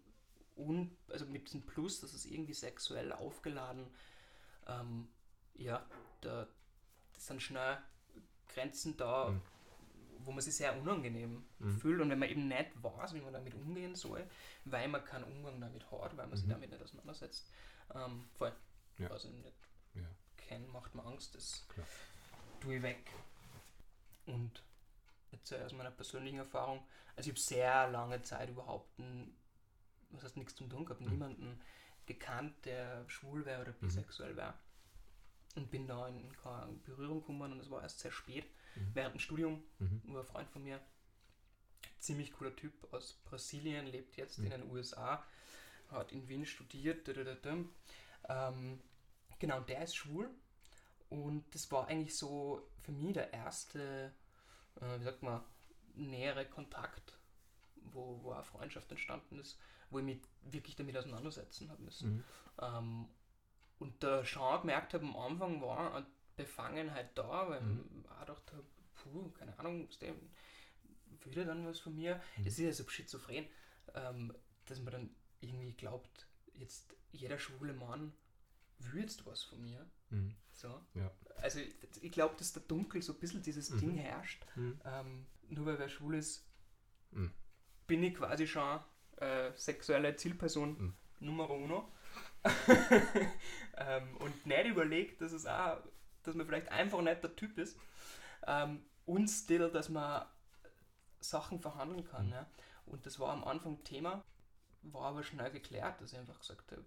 und 0.55 0.95
also 1.09 1.25
mit 1.25 1.47
diesem 1.47 1.65
Plus, 1.65 1.99
dass 1.99 2.13
es 2.13 2.25
irgendwie 2.25 2.53
sexuell 2.53 3.11
aufgeladen, 3.11 3.87
ähm, 4.67 5.07
ja, 5.55 5.85
da 6.21 6.47
das 7.13 7.27
sind 7.27 7.41
schnell 7.41 7.77
Grenzen 8.53 8.97
da, 8.97 9.29
Mhm. 9.29 9.41
Wo 10.25 10.31
man 10.31 10.41
sich 10.41 10.55
sehr 10.55 10.77
unangenehm 10.79 11.45
Mhm. 11.59 11.77
fühlt 11.79 12.01
und 12.01 12.09
wenn 12.09 12.19
man 12.19 12.29
eben 12.29 12.47
nicht 12.47 12.71
weiß, 12.81 13.13
wie 13.13 13.21
man 13.21 13.33
damit 13.33 13.53
umgehen 13.53 13.95
soll, 13.95 14.27
weil 14.65 14.87
man 14.87 15.03
keinen 15.03 15.23
Umgang 15.25 15.59
damit 15.59 15.89
hat, 15.91 16.15
weil 16.17 16.27
man 16.27 16.35
sich 16.37 16.45
Mhm. 16.47 16.51
damit 16.51 16.69
nicht 16.71 16.81
auseinandersetzt. 16.81 17.49
Ähm, 17.93 18.27
voll. 18.37 18.53
Ja. 18.97 19.09
Also 19.09 19.29
nicht 19.29 19.53
Ja. 19.95 20.07
kennen, 20.37 20.67
macht 20.71 20.93
mir 20.95 21.03
Angst, 21.05 21.35
das 21.35 21.67
Klar. 21.69 21.85
tue 22.59 22.75
ich 22.77 22.81
weg. 22.83 23.09
Und 24.25 24.63
jetzt 25.31 25.53
aus 25.53 25.73
meiner 25.73 25.91
persönlichen 25.91 26.37
Erfahrung, 26.39 26.79
also 27.15 27.29
ich 27.29 27.33
habe 27.35 27.39
sehr 27.39 27.89
lange 27.89 28.21
Zeit 28.21 28.49
überhaupt 28.49 28.97
n- 28.99 29.35
was 30.11 30.23
heißt 30.23 30.37
nichts 30.37 30.55
zum 30.55 30.69
tun 30.69 30.85
gehabt, 30.85 31.01
Mhm. 31.01 31.09
niemanden 31.09 31.61
gekannt, 32.05 32.53
der 32.65 33.03
schwul 33.09 33.45
wäre 33.45 33.61
oder 33.61 33.71
bisexuell 33.73 34.35
wäre. 34.35 34.53
Und 35.55 35.69
bin 35.71 35.87
da 35.87 36.07
in 36.07 36.31
keine 36.37 36.73
Berührung 36.85 37.19
gekommen 37.21 37.51
und 37.53 37.59
es 37.59 37.69
war 37.69 37.81
erst 37.83 37.99
sehr 37.99 38.11
spät, 38.11 38.45
Mhm. 38.75 38.91
während 38.93 39.15
dem 39.15 39.19
Studium, 39.19 39.63
Mhm. 39.79 40.01
nur 40.05 40.21
ein 40.21 40.25
Freund 40.25 40.49
von 40.49 40.63
mir, 40.63 40.79
ziemlich 41.99 42.33
cooler 42.33 42.55
Typ 42.55 42.73
aus 42.93 43.13
Brasilien, 43.25 43.87
lebt 43.87 44.17
jetzt 44.17 44.39
Mhm. 44.39 44.45
in 44.45 44.51
den 44.51 44.71
USA, 44.71 45.23
hat 45.89 46.11
in 46.11 46.27
Wien 46.27 46.45
studiert. 46.45 47.07
Ähm, 48.29 48.79
genau, 49.39 49.59
der 49.61 49.83
ist 49.83 49.95
schwul 49.95 50.29
und 51.09 51.43
das 51.53 51.71
war 51.71 51.87
eigentlich 51.87 52.17
so 52.17 52.67
für 52.81 52.91
mich 52.91 53.13
der 53.13 53.31
erste, 53.33 54.13
äh, 54.81 54.99
wie 54.99 55.03
sagt 55.03 55.23
man, 55.23 55.41
nähere 55.95 56.45
Kontakt, 56.45 57.17
wo, 57.75 58.19
wo 58.23 58.31
eine 58.31 58.43
Freundschaft 58.43 58.89
entstanden 58.91 59.39
ist, 59.39 59.59
wo 59.89 59.99
ich 59.99 60.05
mich 60.05 60.21
wirklich 60.41 60.75
damit 60.75 60.97
auseinandersetzen 60.97 61.69
habe 61.69 61.83
müssen. 61.83 62.15
Mhm. 62.15 62.23
Ähm, 62.61 63.09
und 63.79 64.01
da 64.03 64.23
schon 64.25 64.61
gemerkt 64.61 64.93
habe, 64.93 65.05
am 65.05 65.15
Anfang 65.15 65.61
war 65.61 66.05
Befangenheit 66.35 67.17
da, 67.17 67.49
weil 67.49 67.61
Mhm. 67.61 68.05
auch 68.09 68.19
gedacht 68.21 68.51
habe, 68.51 68.63
puh, 68.95 69.29
keine 69.31 69.57
Ahnung, 69.59 69.87
der, 70.01 70.13
will 71.23 71.33
der 71.33 71.45
dann 71.45 71.65
was 71.65 71.79
von 71.79 71.95
mir? 71.95 72.15
Mhm. 72.37 72.45
Es 72.47 72.53
ist 72.53 72.59
ja 72.59 72.71
so 72.73 72.87
schizophren, 72.87 73.45
ähm, 73.93 74.33
dass 74.65 74.79
man 74.81 74.93
dann 74.93 75.15
irgendwie 75.41 75.73
glaubt, 75.73 76.27
jetzt 76.53 76.95
jeder 77.11 77.37
schwule 77.37 77.73
Mann 77.73 78.13
will 78.79 79.01
jetzt 79.01 79.25
was 79.25 79.43
von 79.43 79.61
mir. 79.61 79.85
Mhm. 80.09 80.35
So. 80.51 80.81
Ja. 80.95 81.11
Also 81.37 81.59
ich, 82.01 82.11
glaube, 82.11 82.35
dass 82.37 82.53
da 82.53 82.59
dunkel 82.61 83.01
so 83.01 83.13
ein 83.13 83.19
bisschen 83.19 83.41
dieses 83.43 83.69
Mhm. 83.71 83.79
Ding 83.79 83.97
herrscht. 83.97 84.45
Mhm. 84.55 84.79
Ähm, 84.85 85.25
nur 85.49 85.65
weil 85.65 85.79
wer 85.79 85.89
schwul 85.89 86.15
ist, 86.15 86.47
Mhm. 87.11 87.31
bin 87.87 88.03
ich 88.03 88.15
quasi 88.15 88.47
schon 88.47 88.79
äh, 89.17 89.51
sexuelle 89.55 90.15
Zielperson 90.15 90.69
Mhm. 90.79 90.93
Nummer 91.19 91.49
uno. 91.49 91.91
ähm, 93.77 94.17
und 94.17 94.45
nicht 94.45 94.65
überlegt, 94.65 95.21
dass 95.21 95.31
es 95.31 95.45
auch, 95.45 95.81
dass 96.23 96.35
man 96.35 96.45
vielleicht 96.45 96.71
einfach 96.71 97.01
nicht 97.01 97.23
der 97.23 97.35
Typ 97.35 97.57
ist. 97.57 97.77
Ähm, 98.47 98.83
und 99.05 99.27
still, 99.27 99.69
dass 99.69 99.89
man 99.89 100.25
Sachen 101.19 101.59
verhandeln 101.59 102.05
kann. 102.05 102.27
Mhm. 102.27 102.33
Ja. 102.33 102.47
Und 102.85 103.05
das 103.05 103.19
war 103.19 103.31
am 103.31 103.43
Anfang 103.43 103.83
Thema, 103.83 104.23
war 104.81 105.09
aber 105.09 105.23
schnell 105.23 105.51
geklärt, 105.51 106.01
dass 106.01 106.13
ich 106.13 106.19
einfach 106.19 106.39
gesagt 106.39 106.71
habe, 106.71 106.85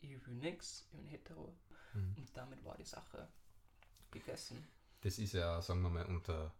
ich 0.00 0.26
will 0.26 0.34
nichts, 0.34 0.82
ich 0.84 0.90
bin 0.90 1.06
hetero. 1.06 1.54
Mhm. 1.94 2.14
Und 2.16 2.36
damit 2.36 2.64
war 2.64 2.76
die 2.76 2.84
Sache 2.84 3.28
gegessen. 4.10 4.66
Das 5.02 5.18
ist 5.18 5.32
ja, 5.32 5.60
sagen 5.62 5.82
wir 5.82 5.90
mal, 5.90 6.06
unter 6.06 6.52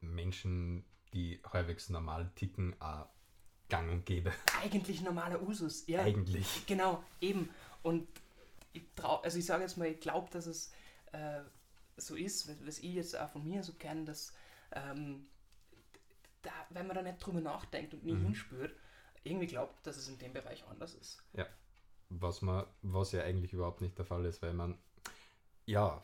Menschen, 0.00 0.84
die 1.12 1.40
halbwegs 1.52 1.88
normal 1.90 2.30
ticken, 2.34 2.80
auch 2.80 3.08
gang 3.68 3.90
und 3.90 4.06
gäbe. 4.06 4.32
Eigentlich 4.62 5.00
normaler 5.02 5.40
Usus, 5.42 5.86
ja. 5.86 6.02
Eigentlich. 6.02 6.66
Genau, 6.66 7.04
eben. 7.20 7.48
Und 7.82 8.08
ich 8.72 8.82
trau, 8.94 9.20
also 9.20 9.38
ich 9.38 9.46
sage 9.46 9.62
jetzt 9.62 9.76
mal, 9.76 9.88
ich 9.88 10.00
glaube, 10.00 10.28
dass 10.30 10.46
es 10.46 10.72
äh, 11.12 11.40
so 11.96 12.16
ist, 12.16 12.48
was, 12.48 12.66
was 12.66 12.78
ich 12.78 12.94
jetzt 12.94 13.18
auch 13.18 13.30
von 13.30 13.44
mir 13.46 13.62
so 13.62 13.72
kenne, 13.74 14.04
dass 14.04 14.34
ähm, 14.72 15.26
da, 16.42 16.50
wenn 16.70 16.86
man 16.86 16.96
da 16.96 17.02
nicht 17.02 17.24
drüber 17.24 17.40
nachdenkt 17.40 17.94
und 17.94 18.04
nie 18.04 18.16
Mhm. 18.16 18.24
hinspürt, 18.24 18.74
irgendwie 19.24 19.46
glaubt, 19.46 19.86
dass 19.86 19.96
es 19.96 20.08
in 20.08 20.18
dem 20.18 20.32
Bereich 20.34 20.64
anders 20.68 20.94
ist. 20.94 21.22
Was, 22.10 22.42
man, 22.42 22.66
was 22.82 23.12
ja 23.12 23.22
eigentlich 23.22 23.52
überhaupt 23.52 23.80
nicht 23.80 23.96
der 23.98 24.04
Fall 24.04 24.24
ist, 24.26 24.42
weil 24.42 24.52
man, 24.52 24.76
ja, 25.66 26.02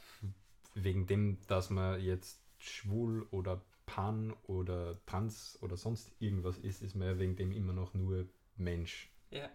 wegen 0.75 1.07
dem, 1.07 1.39
dass 1.49 1.71
man 1.71 2.01
jetzt 2.03 2.41
schwul 2.59 3.27
oder 3.33 3.63
pan 3.87 4.35
oder 4.45 4.99
trans 5.07 5.59
oder 5.63 5.77
sonst 5.77 6.13
irgendwas 6.21 6.59
ist, 6.59 6.83
ist 6.83 6.97
man 6.97 7.09
ja 7.09 7.19
wegen 7.19 7.37
dem 7.37 7.53
immer 7.53 7.73
noch 7.75 7.95
nur 7.95 8.29
Mensch. 8.57 9.11
Ja. 9.31 9.49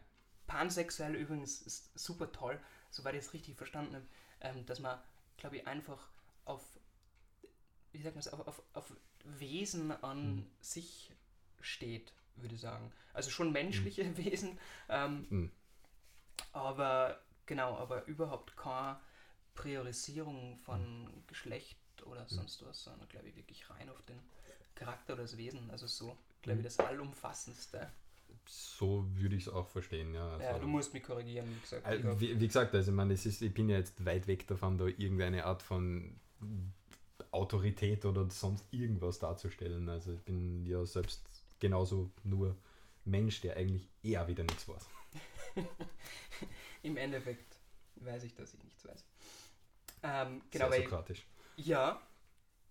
Pansexuell 0.47 1.15
übrigens 1.15 1.61
ist 1.61 1.97
super 1.97 2.31
toll, 2.31 2.59
soweit 2.89 3.15
ich 3.15 3.21
es 3.21 3.33
richtig 3.33 3.55
verstanden 3.55 3.95
habe. 3.95 4.05
ähm, 4.41 4.65
dass 4.65 4.79
man, 4.79 4.99
glaube 5.41 5.58
ich, 5.58 5.67
einfach 5.67 6.10
auf, 6.45 6.63
wie 7.91 8.01
sagt 8.01 8.15
man 8.15 8.34
auf, 8.34 8.47
auf, 8.47 8.62
auf 8.73 8.93
Wesen 9.23 9.91
an 10.04 10.36
Mhm. 10.38 10.45
sich 10.62 11.12
steht, 11.60 12.13
würde 12.36 12.56
ich 12.56 12.62
sagen. 12.62 12.91
Also 13.13 13.30
schon 13.30 13.51
menschliche 13.51 14.17
Wesen, 14.17 14.58
ähm, 14.89 15.27
Mhm. 15.30 15.51
aber 16.54 17.21
genau, 17.45 17.77
aber 17.77 18.06
überhaupt 18.06 18.56
keine 18.58 18.99
Priorisierung 19.56 20.58
von 20.58 21.23
Geschlecht 21.27 21.77
oder 22.06 22.27
sonst 22.27 22.65
was, 22.65 22.84
sondern 22.84 23.08
glaube 23.10 23.30
ich 23.30 23.36
wirklich 23.36 23.69
rein 23.69 23.89
auf 23.89 24.01
den 24.04 24.19
Charakter 24.75 25.13
oder 25.13 25.23
das 25.23 25.38
Wesen. 25.38 25.69
Also 25.71 25.88
so, 25.88 26.17
glaube 26.41 26.60
ich, 26.60 26.65
das 26.65 26.80
allumfassendste. 26.80 27.91
So 28.53 29.05
würde 29.15 29.37
ich 29.37 29.47
es 29.47 29.49
auch 29.53 29.65
verstehen, 29.69 30.13
ja. 30.13 30.37
Ja, 30.37 30.47
Also- 30.49 30.61
du 30.63 30.67
musst 30.67 30.93
mich 30.93 31.03
korrigieren, 31.03 31.47
wie 31.55 31.59
gesagt. 31.61 31.87
Ich 31.89 32.03
hab- 32.03 32.19
Wie, 32.19 32.37
wie 32.37 32.47
gesagt, 32.47 32.75
also 32.75 32.91
ich, 32.91 32.95
meine, 32.95 33.13
es 33.13 33.25
ist, 33.25 33.41
ich 33.41 33.53
bin 33.53 33.69
ja 33.69 33.77
jetzt 33.77 34.03
weit 34.05 34.27
weg 34.27 34.45
davon, 34.45 34.77
da 34.77 34.87
irgendeine 34.87 35.45
Art 35.45 35.63
von 35.63 36.19
Autorität 37.31 38.03
oder 38.03 38.29
sonst 38.29 38.65
irgendwas 38.71 39.19
darzustellen. 39.19 39.87
Also 39.87 40.11
ich 40.13 40.19
bin 40.21 40.65
ja 40.65 40.85
selbst 40.85 41.23
genauso 41.59 42.11
nur 42.25 42.57
Mensch, 43.05 43.39
der 43.39 43.55
eigentlich 43.55 43.87
eher 44.03 44.27
wieder 44.27 44.43
nichts 44.43 44.67
weiß. 44.67 44.85
Im 46.83 46.97
Endeffekt 46.97 47.55
weiß 47.95 48.23
ich, 48.25 48.35
dass 48.35 48.53
ich 48.53 48.63
nichts 48.65 48.85
weiß. 48.85 49.05
Ähm, 50.03 50.41
genau, 50.51 50.65
Sehr 50.69 50.71
weil, 50.79 50.83
sokratisch. 50.83 51.25
ja, 51.55 52.01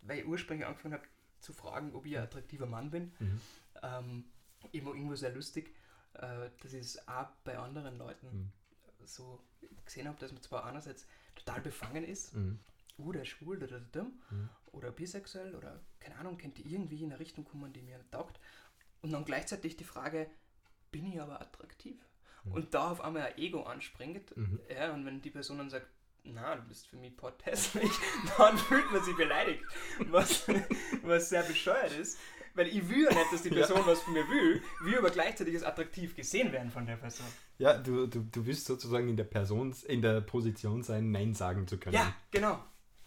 weil 0.03 0.19
ich 0.19 0.27
ursprünglich 0.27 0.67
angefangen 0.67 0.95
habe 0.95 1.05
zu 1.41 1.55
fragen, 1.55 1.95
ob 1.95 2.05
ich 2.05 2.19
ein 2.19 2.25
attraktiver 2.25 2.67
Mann 2.67 2.91
bin. 2.91 3.13
Mhm. 3.19 3.41
Ähm, 3.83 4.25
immer 4.73 4.95
irgendwo 4.95 5.15
sehr 5.17 5.33
lustig, 5.33 5.75
äh, 6.15 6.51
dass 6.63 6.73
ich 6.73 6.81
es 6.81 7.09
auch 7.09 7.29
bei 7.45 7.59
anderen 7.59 7.99
Leuten 7.99 8.27
Mhm. 8.27 8.53
so 9.05 9.41
gesehen 9.85 10.09
habe, 10.09 10.19
dass 10.19 10.33
man 10.33 10.43
zwar 10.43 10.65
einerseits 10.65 11.07
total 11.35 11.61
befangen 11.61 12.05
ist, 12.05 12.35
Mhm. 12.35 12.59
uh, 12.99 13.13
der 13.13 13.23
ist 13.23 13.29
schwul 13.29 13.57
oder 13.57 13.67
der 13.67 13.81
dumm 13.81 14.21
Mhm. 14.31 14.49
oder 14.73 14.91
bisexuell 14.93 15.55
oder 15.55 15.81
keine 15.99 16.17
Ahnung, 16.17 16.39
könnte 16.39 16.63
irgendwie 16.63 17.03
in 17.03 17.11
eine 17.11 17.21
Richtung 17.21 17.45
kommen, 17.45 17.73
die 17.73 17.83
mir 17.83 17.99
nicht 17.99 18.13
taugt. 18.13 18.39
Und 19.03 19.13
dann 19.13 19.25
gleichzeitig 19.25 19.77
die 19.77 19.85
Frage, 19.85 20.31
bin 20.91 21.07
ich 21.07 21.21
aber 21.21 21.41
attraktiv? 21.41 21.97
Mhm. 22.45 22.53
Und 22.53 22.75
da 22.75 22.91
auf 22.91 23.01
einmal 23.01 23.23
ein 23.23 23.39
Ego 23.39 23.63
anspringt, 23.63 24.37
Mhm. 24.37 24.61
ja, 24.69 24.93
und 24.93 25.07
wenn 25.07 25.23
die 25.23 25.31
Person 25.31 25.59
dann 25.59 25.71
sagt, 25.71 25.87
na, 26.25 26.55
du 26.57 26.63
bist 26.63 26.87
für 26.89 26.97
mich 26.97 27.17
potthässlich, 27.17 27.91
dann 28.39 28.57
fühlt 28.59 28.91
man 28.93 29.03
sich 29.05 29.17
beleidigt. 29.17 29.63
Was, 30.11 30.47
was 31.03 31.29
sehr 31.29 31.43
bescheuert 31.43 31.93
ist, 31.93 32.19
weil 32.55 32.69
ich 32.69 32.89
will 32.89 33.05
ja 33.05 33.11
nicht, 33.15 33.33
dass 33.33 33.43
die 33.43 33.49
Ja. 33.51 33.67
Person 33.67 33.83
was 33.87 34.01
von 34.01 34.13
mir 34.13 34.29
will, 34.29 34.63
will 34.83 34.99
aber 34.99 35.11
gleichzeitig 35.11 35.55
als 35.55 35.65
attraktiv 35.65 36.15
gesehen 36.17 36.53
werden 36.53 36.71
von 36.71 36.87
der 36.87 36.97
Person. 36.97 37.27
Ja, 37.59 37.75
du, 37.79 38.07
du, 38.07 38.21
du 38.21 38.47
wirst 38.47 38.67
sozusagen 38.67 39.09
in 39.09 39.17
der 39.17 39.25
Person, 39.25 39.75
in 39.87 40.03
der 40.03 40.21
Position 40.21 40.83
sein, 40.83 41.11
Nein 41.11 41.35
sagen 41.35 41.67
zu 41.67 41.79
können. 41.79 41.95
Ja, 41.97 42.15
genau. 42.31 42.63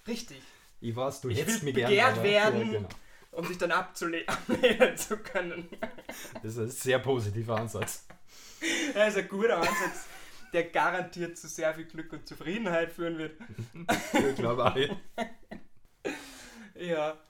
Richtig. 0.08 0.42
Ich 0.82 0.96
weiß, 0.96 1.22
du 1.22 1.30
Ich 1.30 1.40
hättest 1.40 1.64
mich 1.64 1.76
gern, 1.76 1.90
begehrt 1.90 2.14
aber- 2.14 2.24
werden. 2.24 2.66
Ja, 2.72 2.78
genau. 2.80 2.90
Um 3.32 3.46
sich 3.48 3.58
dann 3.58 3.72
abzule- 3.72 4.26
ablehnen 4.28 4.96
zu 4.96 5.18
können. 5.18 5.68
Das 6.44 6.54
ist 6.56 6.58
ein 6.60 6.70
sehr 6.70 7.00
positiver 7.00 7.58
Ansatz. 7.58 8.06
Das 8.94 9.10
ist 9.10 9.18
ein 9.18 9.28
guter 9.28 9.58
Ansatz, 9.58 10.06
der 10.54 10.66
garantiert 10.66 11.38
zu 11.38 11.48
sehr 11.48 11.74
viel 11.74 11.86
Glück 11.86 12.14
und 12.14 12.28
Zufriedenheit 12.28 12.92
führen 12.92 13.18
wird. 13.18 13.40
Ich 14.14 14.36
glaube 14.36 14.66
auch. 14.66 14.78
ja. 16.76 17.18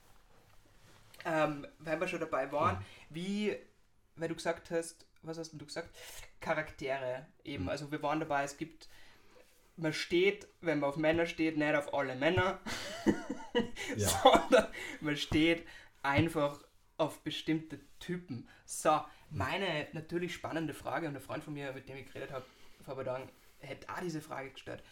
Ähm, 1.26 1.66
weil 1.80 2.02
wir 2.02 2.08
schon 2.10 2.20
dabei 2.20 2.52
waren, 2.52 2.84
wie, 3.10 3.56
weil 4.18 4.28
du 4.28 4.36
gesagt 4.36 4.72
hast, 4.72 5.06
was 5.22 5.38
hast 5.38 5.54
du 5.54 5.66
gesagt? 5.66 5.90
Charaktere 6.42 7.26
eben. 7.46 7.64
Mhm. 7.64 7.70
Also 7.70 7.90
wir 7.94 8.04
waren 8.04 8.20
dabei, 8.20 8.44
es 8.44 8.58
gibt, 8.58 8.90
man 9.78 9.94
steht, 9.94 10.50
wenn 10.60 10.80
man 10.80 10.90
auf 10.90 10.98
Männer 10.98 11.26
steht, 11.26 11.56
nicht 11.56 11.76
auf 11.76 11.94
alle 11.94 12.16
Männer, 12.16 12.60
Ja. 13.96 14.10
sondern 14.10 14.68
man 15.00 15.16
steht 15.16 15.66
einfach 16.02 16.60
auf 16.98 17.22
bestimmte 17.22 17.80
Typen. 18.00 18.50
So, 18.66 19.00
meine 19.30 19.88
natürlich 19.94 20.34
spannende 20.34 20.74
Frage 20.74 21.08
und 21.08 21.16
ein 21.16 21.22
Freund 21.22 21.46
von 21.46 21.54
mir, 21.54 21.72
mit 21.72 21.88
dem 21.88 21.96
ich 21.96 22.08
geredet 22.08 22.34
habe, 22.34 22.46
paar 22.84 23.04
Tagen, 23.04 23.30
hätte 23.60 23.90
auch 23.90 24.00
diese 24.02 24.22
Frage 24.22 24.52
gestellt. 24.52 24.84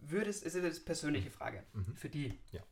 Würdest, 0.00 0.44
es 0.44 0.54
ist 0.54 0.64
eine 0.64 0.74
persönliche 0.84 1.30
Frage 1.30 1.64
Mhm. 1.72 1.96
für 1.96 2.08
die. 2.08 2.38
Ja. 2.52 2.62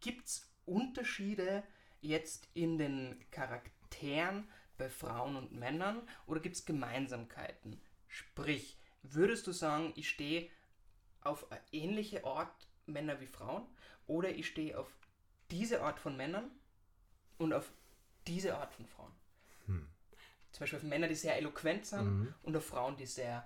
Gibt 0.00 0.26
es 0.26 0.46
Unterschiede 0.66 1.62
jetzt 2.00 2.48
in 2.54 2.78
den 2.78 3.24
Charakteren 3.30 4.48
bei 4.76 4.88
Frauen 4.88 5.36
und 5.36 5.52
Männern 5.52 6.02
oder 6.26 6.40
gibt 6.40 6.56
es 6.56 6.66
Gemeinsamkeiten? 6.66 7.80
Sprich, 8.08 8.78
würdest 9.02 9.46
du 9.46 9.52
sagen, 9.52 9.92
ich 9.96 10.08
stehe 10.08 10.50
auf 11.22 11.50
eine 11.50 11.60
ähnliche 11.72 12.24
Art 12.24 12.68
Männer 12.86 13.20
wie 13.20 13.26
Frauen 13.26 13.66
oder 14.06 14.30
ich 14.30 14.46
stehe 14.46 14.78
auf 14.78 14.92
diese 15.50 15.82
Art 15.82 15.98
von 15.98 16.16
Männern 16.16 16.50
und 17.38 17.52
auf 17.52 17.72
diese 18.26 18.56
Art 18.56 18.72
von 18.74 18.86
Frauen? 18.86 19.12
Zum 20.54 20.60
Beispiel 20.60 20.78
auf 20.78 20.84
Männer, 20.84 21.08
die 21.08 21.16
sehr 21.16 21.36
eloquent 21.36 21.84
sind 21.84 22.06
Mhm. 22.20 22.34
und 22.44 22.56
auf 22.56 22.64
Frauen, 22.64 22.96
die 22.96 23.06
sehr 23.06 23.44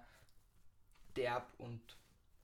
derb 1.16 1.46
und 1.56 1.80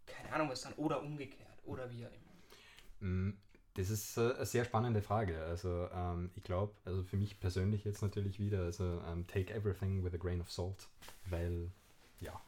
keine 0.07 0.33
Ahnung 0.33 0.49
was 0.49 0.63
sind 0.63 0.77
oder 0.79 1.03
umgekehrt 1.03 1.59
oder 1.65 1.91
wie 1.91 2.07
auch 2.07 2.11
immer. 2.11 3.09
Mm, 3.09 3.35
Das 3.77 3.91
ist 3.91 4.17
äh, 4.17 4.33
eine 4.35 4.47
sehr 4.47 4.65
spannende 4.65 5.03
Frage. 5.03 5.43
Also 5.45 5.89
ähm, 5.93 6.31
ich 6.35 6.45
glaube, 6.45 6.73
also 6.87 7.03
für 7.03 7.17
mich 7.19 7.41
persönlich 7.41 7.85
jetzt 7.85 8.03
natürlich 8.03 8.39
wieder, 8.39 8.61
also 8.63 9.03
ähm, 9.07 9.27
take 9.27 9.53
everything 9.53 10.03
with 10.05 10.15
a 10.15 10.17
grain 10.17 10.41
of 10.41 10.51
salt, 10.51 10.89
weil 11.27 11.71
ja. 12.21 12.41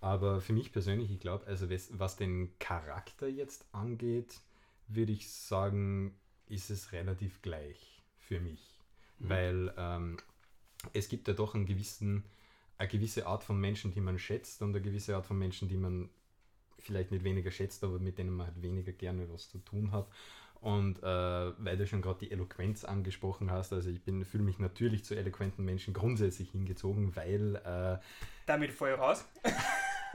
Aber 0.00 0.40
für 0.42 0.52
mich 0.52 0.72
persönlich, 0.72 1.10
ich 1.10 1.20
glaube, 1.20 1.46
also 1.46 1.70
was, 1.70 1.88
was 1.98 2.16
den 2.16 2.56
Charakter 2.58 3.28
jetzt 3.28 3.64
angeht, 3.72 4.40
würde 4.88 5.12
ich 5.12 5.30
sagen, 5.30 6.14
ist 6.48 6.68
es 6.70 6.92
relativ 6.92 7.40
gleich 7.42 8.02
für 8.18 8.40
mich, 8.40 8.78
Mhm. 9.18 9.28
weil 9.30 9.74
ähm, 9.78 10.16
es 10.92 11.08
gibt 11.08 11.28
ja 11.28 11.34
doch 11.34 11.54
einen 11.54 11.66
gewissen, 11.66 12.24
eine 12.78 12.88
gewisse 12.88 13.26
Art 13.26 13.42
von 13.42 13.60
Menschen, 13.60 13.92
die 13.92 14.00
man 14.00 14.18
schätzt 14.18 14.62
und 14.62 14.70
eine 14.70 14.82
gewisse 14.82 15.16
Art 15.16 15.26
von 15.26 15.38
Menschen, 15.38 15.68
die 15.68 15.76
man 15.76 16.10
vielleicht 16.78 17.10
nicht 17.10 17.24
weniger 17.24 17.50
schätzt, 17.50 17.82
aber 17.84 17.98
mit 17.98 18.18
denen 18.18 18.30
man 18.30 18.46
halt 18.46 18.62
weniger 18.62 18.92
gerne 18.92 19.28
was 19.30 19.48
zu 19.50 19.58
tun 19.58 19.92
hat. 19.92 20.08
Und 20.60 21.02
äh, 21.02 21.04
weil 21.04 21.76
du 21.76 21.86
schon 21.86 22.02
gerade 22.02 22.20
die 22.20 22.30
Eloquenz 22.30 22.84
angesprochen 22.84 23.50
hast, 23.50 23.72
also 23.72 23.90
ich 23.90 24.02
bin 24.02 24.24
fühle 24.24 24.42
mich 24.42 24.58
natürlich 24.58 25.04
zu 25.04 25.14
eloquenten 25.14 25.64
Menschen 25.64 25.94
grundsätzlich 25.94 26.50
hingezogen, 26.50 27.14
weil 27.14 27.56
äh, 27.56 27.98
Damit 28.46 28.72
voll 28.72 28.92
raus. 28.92 29.24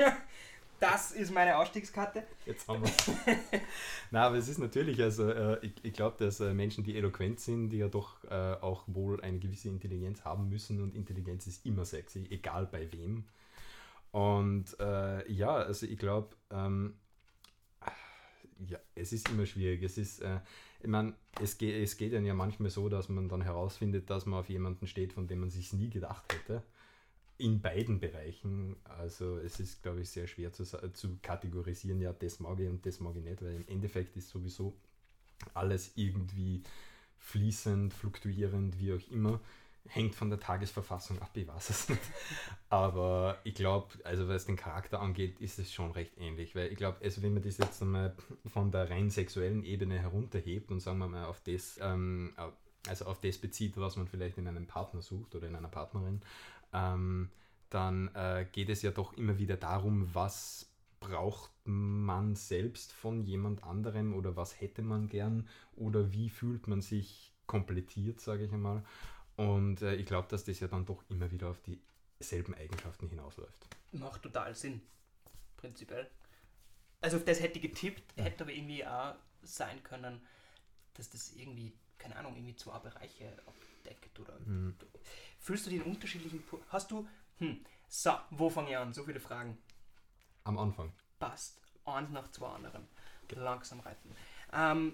das 0.81 1.11
ist 1.11 1.31
meine 1.33 1.57
Ausstiegskarte. 1.57 2.23
jetzt 2.45 2.67
haben 2.67 2.83
wir 2.83 2.91
Na, 4.11 4.27
aber 4.27 4.37
es 4.37 4.47
ist 4.47 4.57
natürlich, 4.57 5.01
also 5.01 5.29
äh, 5.29 5.65
ich, 5.65 5.73
ich 5.83 5.93
glaube, 5.93 6.17
dass 6.23 6.39
äh, 6.39 6.53
Menschen, 6.53 6.83
die 6.83 6.97
eloquent 6.97 7.39
sind, 7.39 7.69
die 7.69 7.77
ja 7.77 7.87
doch 7.87 8.23
äh, 8.25 8.55
auch 8.61 8.83
wohl 8.87 9.21
eine 9.21 9.39
gewisse 9.39 9.69
Intelligenz 9.69 10.25
haben 10.25 10.49
müssen 10.49 10.81
und 10.81 10.95
Intelligenz 10.95 11.47
ist 11.47 11.65
immer 11.65 11.85
sexy, 11.85 12.25
egal 12.29 12.65
bei 12.65 12.91
wem. 12.91 13.25
Und 14.11 14.75
ja, 15.27 15.55
also 15.55 15.85
ich 15.85 15.97
glaube, 15.97 16.35
ähm, 16.49 16.95
ja, 18.67 18.79
es 18.95 19.13
ist 19.13 19.29
immer 19.29 19.45
schwierig. 19.45 19.83
Es 19.83 19.97
ist, 19.97 20.21
äh, 20.21 20.39
ich 20.81 20.87
meine, 20.87 21.13
es, 21.41 21.57
geht, 21.57 21.81
es 21.81 21.97
geht 21.97 22.13
dann 22.13 22.25
ja 22.25 22.33
manchmal 22.33 22.69
so, 22.69 22.89
dass 22.89 23.09
man 23.09 23.29
dann 23.29 23.41
herausfindet, 23.41 24.09
dass 24.09 24.25
man 24.25 24.39
auf 24.39 24.49
jemanden 24.49 24.87
steht, 24.87 25.13
von 25.13 25.27
dem 25.27 25.39
man 25.39 25.49
sich 25.49 25.73
nie 25.73 25.89
gedacht 25.89 26.33
hätte. 26.33 26.63
In 27.41 27.59
beiden 27.59 27.99
Bereichen. 27.99 28.75
Also 28.83 29.37
es 29.37 29.59
ist, 29.59 29.81
glaube 29.81 30.01
ich, 30.01 30.09
sehr 30.11 30.27
schwer 30.27 30.53
zu, 30.53 30.63
zu 30.63 31.17
kategorisieren, 31.23 31.99
ja, 31.99 32.13
das 32.13 32.39
mag 32.39 32.59
ich 32.59 32.69
und 32.69 32.85
das 32.85 32.99
mag 32.99 33.15
ich 33.15 33.23
nicht, 33.23 33.41
weil 33.41 33.55
im 33.55 33.67
Endeffekt 33.67 34.15
ist 34.15 34.29
sowieso 34.29 34.75
alles 35.55 35.93
irgendwie 35.95 36.61
fließend, 37.17 37.95
fluktuierend, 37.95 38.79
wie 38.79 38.93
auch 38.93 39.11
immer. 39.11 39.39
Hängt 39.87 40.13
von 40.13 40.29
der 40.29 40.39
Tagesverfassung 40.39 41.19
ab, 41.19 41.31
ich 41.33 41.47
weiß 41.47 41.71
es 41.71 41.89
nicht. 41.89 42.01
Aber 42.69 43.39
ich 43.43 43.55
glaube, 43.55 43.87
also 44.03 44.27
was 44.27 44.45
den 44.45 44.55
Charakter 44.55 44.99
angeht, 44.99 45.39
ist 45.39 45.57
es 45.57 45.73
schon 45.73 45.89
recht 45.89 46.19
ähnlich. 46.19 46.53
Weil 46.53 46.71
ich 46.71 46.77
glaube, 46.77 46.99
also 47.03 47.23
wenn 47.23 47.33
man 47.33 47.41
das 47.41 47.57
jetzt 47.57 47.81
einmal 47.81 48.15
von 48.45 48.71
der 48.71 48.91
rein 48.91 49.09
sexuellen 49.09 49.63
Ebene 49.63 49.97
herunterhebt 49.97 50.69
und 50.69 50.79
sagen 50.79 50.99
wir 50.99 51.07
mal 51.07 51.25
auf 51.25 51.41
das, 51.41 51.79
ähm, 51.81 52.35
also 52.87 53.05
auf 53.05 53.19
das 53.19 53.39
bezieht, 53.39 53.77
was 53.77 53.95
man 53.95 54.07
vielleicht 54.07 54.37
in 54.37 54.47
einem 54.47 54.67
Partner 54.67 55.01
sucht 55.01 55.33
oder 55.33 55.47
in 55.47 55.55
einer 55.55 55.67
Partnerin, 55.67 56.21
ähm, 56.73 57.29
dann 57.69 58.13
äh, 58.15 58.45
geht 58.51 58.69
es 58.69 58.81
ja 58.81 58.91
doch 58.91 59.13
immer 59.13 59.37
wieder 59.37 59.57
darum, 59.57 60.13
was 60.13 60.69
braucht 60.99 61.51
man 61.63 62.35
selbst 62.35 62.93
von 62.93 63.23
jemand 63.23 63.63
anderem 63.63 64.13
oder 64.13 64.35
was 64.35 64.59
hätte 64.59 64.81
man 64.81 65.07
gern 65.07 65.47
oder 65.75 66.11
wie 66.11 66.29
fühlt 66.29 66.67
man 66.67 66.81
sich 66.81 67.33
komplettiert, 67.47 68.21
sage 68.21 68.45
ich 68.45 68.53
einmal. 68.53 68.83
Und 69.35 69.81
äh, 69.81 69.95
ich 69.95 70.05
glaube, 70.05 70.27
dass 70.29 70.43
das 70.43 70.59
ja 70.59 70.67
dann 70.67 70.85
doch 70.85 71.03
immer 71.09 71.31
wieder 71.31 71.49
auf 71.49 71.59
dieselben 72.19 72.53
Eigenschaften 72.53 73.07
hinausläuft. 73.09 73.67
Macht 73.93 74.21
total 74.21 74.53
Sinn. 74.53 74.81
Prinzipiell. 75.57 76.09
Also 77.01 77.17
auf 77.17 77.25
das 77.25 77.41
hätte 77.41 77.57
ich 77.57 77.63
getippt, 77.63 78.15
hätte 78.15 78.43
aber 78.43 78.53
irgendwie 78.53 78.85
auch 78.85 79.15
sein 79.41 79.81
können, 79.83 80.21
dass 80.93 81.09
das 81.09 81.33
irgendwie, 81.33 81.73
keine 81.97 82.15
Ahnung, 82.15 82.35
irgendwie 82.35 82.55
zwei 82.55 82.77
Bereiche 82.79 83.31
abdeckt 83.47 84.19
oder. 84.19 84.39
Mhm. 84.45 84.75
Fühlst 85.41 85.65
du 85.65 85.69
die 85.71 85.77
in 85.77 85.83
unterschiedlichen. 85.83 86.43
Pu- 86.49 86.59
Hast 86.69 86.89
du. 86.91 87.07
Hm, 87.39 87.65
so, 87.89 88.11
wo 88.29 88.49
fange 88.49 88.69
ich 88.69 88.77
an? 88.77 88.93
So 88.93 89.03
viele 89.03 89.19
Fragen. 89.19 89.57
Am 90.43 90.57
Anfang. 90.57 90.93
Passt. 91.19 91.59
eins 91.85 92.09
nach 92.11 92.29
zwei 92.31 92.47
anderen 92.47 92.87
langsam 93.35 93.79
reiten. 93.81 94.09
Ähm, 94.53 94.93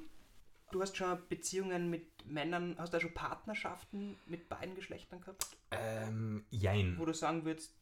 du 0.72 0.82
hast 0.82 0.96
schon 0.98 1.20
Beziehungen 1.28 1.90
mit 1.90 2.26
Männern, 2.26 2.76
hast 2.78 2.94
du 2.94 2.98
auch 2.98 3.02
schon 3.02 3.14
Partnerschaften 3.14 4.18
mit 4.26 4.48
beiden 4.50 4.76
Geschlechtern 4.76 5.20
gehabt, 5.22 5.46
Ähm, 5.72 6.46
jein. 6.50 6.98
wo 6.98 7.06
du 7.06 7.14
sagen 7.14 7.44
würdest, 7.46 7.74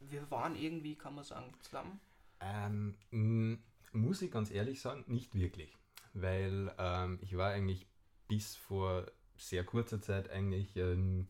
wir 0.00 0.30
waren 0.30 0.56
irgendwie, 0.56 0.96
kann 0.96 1.14
man 1.14 1.24
sagen, 1.24 1.52
zusammen? 1.60 2.00
Ähm, 2.40 3.62
muss 3.92 4.22
ich 4.22 4.30
ganz 4.30 4.50
ehrlich 4.50 4.80
sagen, 4.80 5.04
nicht 5.06 5.34
wirklich. 5.34 5.76
Weil 6.14 6.74
ähm, 6.78 7.18
ich 7.22 7.36
war 7.36 7.50
eigentlich 7.50 7.86
bis 8.26 8.56
vor 8.56 9.06
sehr 9.36 9.64
kurzer 9.64 10.00
Zeit 10.00 10.30
eigentlich 10.30 10.74
ähm, 10.76 11.28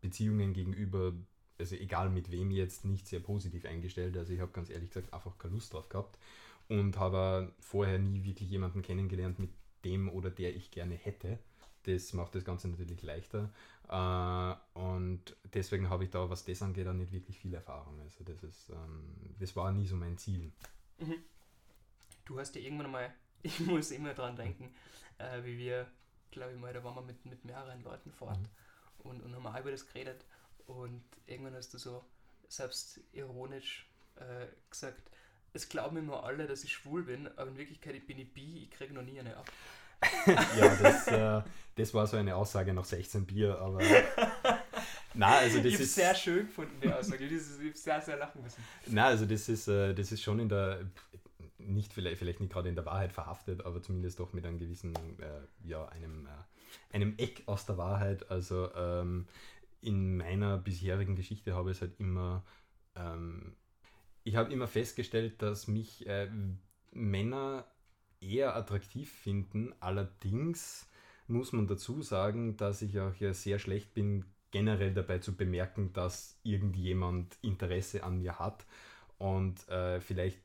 Beziehungen 0.00 0.52
gegenüber, 0.52 1.12
also 1.58 1.74
egal 1.76 2.10
mit 2.10 2.30
wem 2.30 2.50
jetzt, 2.50 2.84
nicht 2.84 3.08
sehr 3.08 3.20
positiv 3.20 3.64
eingestellt. 3.64 4.16
Also 4.16 4.32
ich 4.32 4.40
habe 4.40 4.52
ganz 4.52 4.70
ehrlich 4.70 4.90
gesagt 4.90 5.12
einfach 5.12 5.36
keine 5.38 5.54
Lust 5.54 5.72
drauf 5.72 5.88
gehabt 5.88 6.18
und 6.68 6.98
habe 6.98 7.52
vorher 7.60 7.98
nie 7.98 8.24
wirklich 8.24 8.50
jemanden 8.50 8.82
kennengelernt, 8.82 9.38
mit 9.38 9.50
dem 9.84 10.08
oder 10.08 10.30
der 10.30 10.54
ich 10.54 10.70
gerne 10.70 10.94
hätte. 10.94 11.38
Das 11.84 12.12
macht 12.12 12.34
das 12.34 12.44
Ganze 12.44 12.68
natürlich 12.68 13.02
leichter. 13.02 13.50
Äh, 13.88 14.78
und 14.78 15.36
deswegen 15.54 15.88
habe 15.88 16.04
ich 16.04 16.10
da, 16.10 16.28
was 16.28 16.44
das 16.44 16.62
angeht, 16.62 16.88
auch 16.88 16.92
nicht 16.92 17.12
wirklich 17.12 17.38
viel 17.38 17.54
Erfahrung. 17.54 18.00
Also 18.00 18.24
das 18.24 18.42
ist, 18.42 18.70
ähm, 18.70 19.34
das 19.38 19.54
war 19.54 19.70
nie 19.72 19.86
so 19.86 19.96
mein 19.96 20.18
Ziel. 20.18 20.52
Du 22.24 22.38
hast 22.38 22.56
ja 22.56 22.60
irgendwann 22.60 22.90
mal, 22.90 23.14
ich 23.42 23.60
muss 23.60 23.92
immer 23.92 24.14
dran 24.14 24.34
denken, 24.34 24.74
äh, 25.18 25.44
wie 25.44 25.56
wir, 25.58 25.86
glaube 26.32 26.52
ich 26.52 26.58
mal, 26.58 26.72
da 26.72 26.82
waren 26.82 26.96
wir 26.96 27.02
mit, 27.02 27.24
mit 27.24 27.44
mehreren 27.44 27.82
Leuten 27.82 28.10
fort 28.10 28.40
und, 29.08 29.22
und 29.22 29.34
haben 29.34 29.46
auch 29.46 29.58
über 29.58 29.70
das 29.70 29.86
geredet 29.86 30.24
und 30.66 31.02
irgendwann 31.26 31.54
hast 31.54 31.72
du 31.74 31.78
so 31.78 32.04
selbst 32.48 33.00
ironisch 33.12 33.88
äh, 34.16 34.46
gesagt, 34.70 35.10
es 35.52 35.68
glauben 35.68 35.96
immer 35.96 36.24
alle, 36.24 36.46
dass 36.46 36.64
ich 36.64 36.72
schwul 36.72 37.04
bin, 37.04 37.28
aber 37.36 37.48
in 37.48 37.56
Wirklichkeit 37.56 38.06
bin 38.06 38.18
ich 38.18 38.32
bi, 38.32 38.64
ich 38.64 38.70
kriege 38.70 38.92
noch 38.94 39.02
nie 39.02 39.18
eine 39.18 39.36
ab. 39.36 39.50
ja, 40.26 40.76
das, 40.76 41.08
äh, 41.08 41.42
das 41.76 41.94
war 41.94 42.06
so 42.06 42.18
eine 42.18 42.36
Aussage 42.36 42.74
nach 42.74 42.84
16 42.84 43.24
Bier, 43.24 43.58
aber. 43.58 43.80
Na, 45.14 45.38
also 45.38 45.56
das 45.56 45.66
ich 45.66 45.74
habe 45.74 45.82
ist. 45.84 45.94
sehr 45.94 46.14
schön 46.14 46.46
gefunden, 46.46 46.78
die 46.82 46.92
Aussage. 46.92 47.24
Ich 47.24 47.32
habe 47.32 47.72
sehr, 47.74 48.00
sehr 48.02 48.16
lachen 48.18 48.42
müssen. 48.42 48.62
Na, 48.86 49.06
also 49.06 49.24
das 49.24 49.48
ist, 49.48 49.68
äh, 49.68 49.94
das 49.94 50.12
ist 50.12 50.22
schon 50.22 50.38
in 50.40 50.50
der, 50.50 50.80
nicht 51.58 51.92
vielleicht, 51.92 52.18
vielleicht 52.18 52.40
nicht 52.40 52.52
gerade 52.52 52.68
in 52.68 52.74
der 52.74 52.86
Wahrheit 52.86 53.12
verhaftet, 53.12 53.64
aber 53.64 53.82
zumindest 53.82 54.20
doch 54.20 54.32
mit 54.32 54.44
einem 54.44 54.58
gewissen, 54.58 54.94
äh, 54.94 55.40
ja, 55.64 55.86
einem, 55.88 56.26
äh, 56.26 56.94
einem 56.94 57.14
Eck 57.16 57.42
aus 57.46 57.66
der 57.66 57.78
Wahrheit. 57.78 58.30
Also 58.30 58.72
ähm, 58.74 59.26
in 59.80 60.16
meiner 60.16 60.58
bisherigen 60.58 61.16
Geschichte 61.16 61.54
habe 61.54 61.70
ich 61.70 61.78
es 61.78 61.80
halt 61.82 61.98
immer, 61.98 62.44
ähm, 62.94 63.56
ich 64.24 64.36
habe 64.36 64.52
immer 64.52 64.66
festgestellt, 64.66 65.40
dass 65.42 65.68
mich 65.68 66.06
äh, 66.06 66.28
Männer 66.92 67.64
eher 68.20 68.56
attraktiv 68.56 69.10
finden. 69.10 69.74
Allerdings 69.80 70.88
muss 71.28 71.52
man 71.52 71.66
dazu 71.66 72.02
sagen, 72.02 72.56
dass 72.56 72.82
ich 72.82 72.98
auch 73.00 73.14
ja 73.16 73.32
sehr 73.32 73.58
schlecht 73.58 73.94
bin, 73.94 74.24
generell 74.50 74.94
dabei 74.94 75.18
zu 75.18 75.36
bemerken, 75.36 75.92
dass 75.92 76.38
irgendjemand 76.42 77.36
Interesse 77.42 78.04
an 78.04 78.18
mir 78.18 78.38
hat. 78.38 78.64
Und 79.18 79.68
äh, 79.68 80.00
vielleicht 80.00 80.38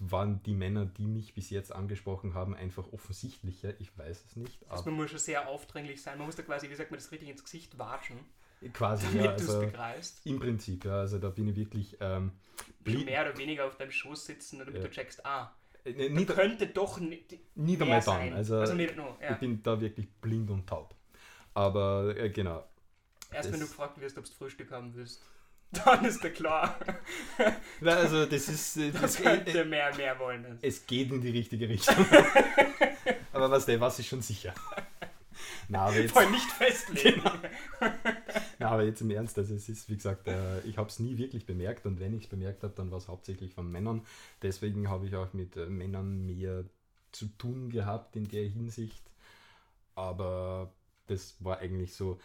waren 0.00 0.42
die 0.42 0.54
Männer, 0.54 0.86
die 0.86 1.06
mich 1.06 1.34
bis 1.34 1.50
jetzt 1.50 1.72
angesprochen 1.72 2.34
haben, 2.34 2.54
einfach 2.54 2.92
offensichtlicher. 2.92 3.78
Ich 3.80 3.96
weiß 3.96 4.24
es 4.24 4.36
nicht. 4.36 4.58
Also 4.68 4.84
man 4.86 4.94
muss 4.94 5.10
schon 5.10 5.18
sehr 5.18 5.48
aufdringlich 5.48 6.02
sein. 6.02 6.18
Man 6.18 6.26
muss 6.26 6.36
da 6.36 6.42
quasi, 6.42 6.68
wie 6.70 6.74
sagt 6.74 6.90
man 6.90 6.98
das 6.98 7.10
richtig, 7.12 7.28
ins 7.28 7.42
Gesicht 7.44 7.78
watschen, 7.78 8.18
quasi, 8.72 9.06
damit 9.06 9.24
ja, 9.24 9.32
du 9.32 9.42
es 9.42 9.48
also 9.48 9.60
begreifst. 9.60 10.26
im 10.26 10.38
Prinzip, 10.40 10.84
ja, 10.84 11.00
also 11.00 11.18
da 11.18 11.28
bin 11.30 11.48
ich 11.48 11.56
wirklich 11.56 11.96
ähm, 12.00 12.32
mehr 12.84 13.22
oder 13.28 13.38
weniger 13.38 13.66
auf 13.66 13.76
deinem 13.76 13.90
Schoß 13.92 14.26
sitzen, 14.26 14.58
damit 14.58 14.74
Ja. 14.74 14.82
du 14.82 14.90
checkst, 14.90 15.24
ah, 15.24 15.54
äh, 15.84 15.92
da 15.94 16.14
nicht, 16.14 16.28
könnte 16.28 16.66
doch 16.66 16.98
nicht, 16.98 17.38
mehr 17.54 18.02
sein. 18.02 18.30
dann. 18.30 18.38
Also, 18.38 18.56
also 18.58 18.74
nicht 18.74 18.96
nur, 18.96 19.16
ja. 19.22 19.32
ich 19.32 19.38
bin 19.38 19.62
da 19.62 19.80
wirklich 19.80 20.10
blind 20.20 20.50
und 20.50 20.66
taub. 20.66 20.94
Aber 21.54 22.14
äh, 22.16 22.28
genau, 22.30 22.66
Erst 23.32 23.52
wenn 23.52 23.60
du 23.60 23.66
gefragt 23.66 24.00
wirst, 24.00 24.18
ob 24.18 24.24
du 24.24 24.32
Frühstück 24.32 24.70
haben 24.70 24.94
willst, 24.94 25.22
dann 25.84 26.04
ist 26.04 26.22
dir 26.22 26.30
klar, 26.30 26.78
also 27.84 28.26
das 28.26 28.48
ist, 28.48 28.76
äh, 28.76 28.90
das 28.90 29.00
das, 29.02 29.16
könnte 29.16 29.64
mehr, 29.64 29.94
mehr 29.96 30.18
wollen. 30.18 30.58
es 30.62 30.86
geht 30.86 31.10
in 31.10 31.20
die 31.20 31.30
richtige 31.30 31.68
Richtung. 31.68 31.96
aber 33.32 33.50
was 33.50 33.66
der, 33.66 33.80
was 33.80 33.98
ist 33.98 34.06
schon 34.06 34.22
sicher. 34.22 34.54
Na, 35.68 35.86
aber 35.86 35.96
jetzt, 35.96 36.12
Voll 36.12 36.30
nicht 36.30 36.50
festlegen. 36.52 37.22
na, 38.58 38.70
aber 38.70 38.84
jetzt 38.84 39.00
im 39.00 39.10
Ernst, 39.10 39.36
also 39.38 39.54
es 39.54 39.68
ist, 39.68 39.88
wie 39.88 39.96
gesagt, 39.96 40.28
äh, 40.28 40.60
ich 40.60 40.78
habe 40.78 40.88
es 40.88 40.98
nie 40.98 41.18
wirklich 41.18 41.44
bemerkt 41.44 41.86
und 41.86 41.98
wenn 42.00 42.14
ich 42.14 42.24
es 42.24 42.28
bemerkt 42.30 42.62
habe, 42.62 42.72
dann 42.74 42.90
war 42.90 42.98
es 42.98 43.08
hauptsächlich 43.08 43.52
von 43.52 43.70
Männern. 43.70 44.06
Deswegen 44.42 44.88
habe 44.88 45.06
ich 45.06 45.16
auch 45.16 45.32
mit 45.32 45.56
äh, 45.56 45.66
Männern 45.66 46.24
mehr 46.24 46.64
zu 47.12 47.26
tun 47.38 47.70
gehabt 47.70 48.16
in 48.16 48.28
der 48.28 48.44
Hinsicht. 48.44 49.10
Aber 49.94 50.72
das 51.06 51.36
war 51.40 51.58
eigentlich 51.58 51.94
so 51.94 52.20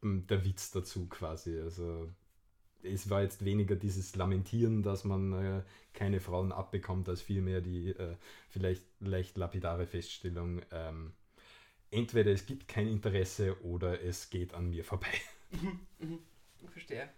mh, 0.00 0.22
der 0.28 0.44
Witz 0.44 0.70
dazu 0.72 1.06
quasi. 1.08 1.58
Also 1.60 2.10
es 2.82 3.10
war 3.10 3.22
jetzt 3.22 3.44
weniger 3.44 3.76
dieses 3.76 4.16
Lamentieren, 4.16 4.82
dass 4.82 5.04
man 5.04 5.32
äh, 5.32 5.62
keine 5.92 6.20
Frauen 6.20 6.52
abbekommt, 6.52 7.08
als 7.08 7.22
vielmehr 7.22 7.60
die 7.60 7.90
äh, 7.90 8.16
vielleicht 8.48 8.84
leicht 9.00 9.36
lapidare 9.36 9.86
Feststellung, 9.86 10.62
ähm, 10.70 11.12
entweder 11.90 12.32
es 12.32 12.46
gibt 12.46 12.68
kein 12.68 12.88
Interesse 12.88 13.62
oder 13.64 14.02
es 14.02 14.30
geht 14.30 14.54
an 14.54 14.70
mir 14.70 14.84
vorbei. 14.84 15.12
Ich 16.64 16.70
verstehe. 16.70 17.08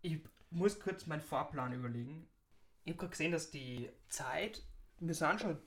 Ich 0.00 0.20
muss 0.50 0.78
kurz 0.78 1.06
meinen 1.06 1.20
Fahrplan 1.20 1.72
überlegen. 1.72 2.28
Ich 2.84 2.92
habe 2.92 2.98
gerade 2.98 3.10
gesehen, 3.10 3.32
dass 3.32 3.50
die 3.50 3.88
Zeit, 4.08 4.62
wir 5.00 5.12
sind 5.12 5.40
schon 5.40 5.58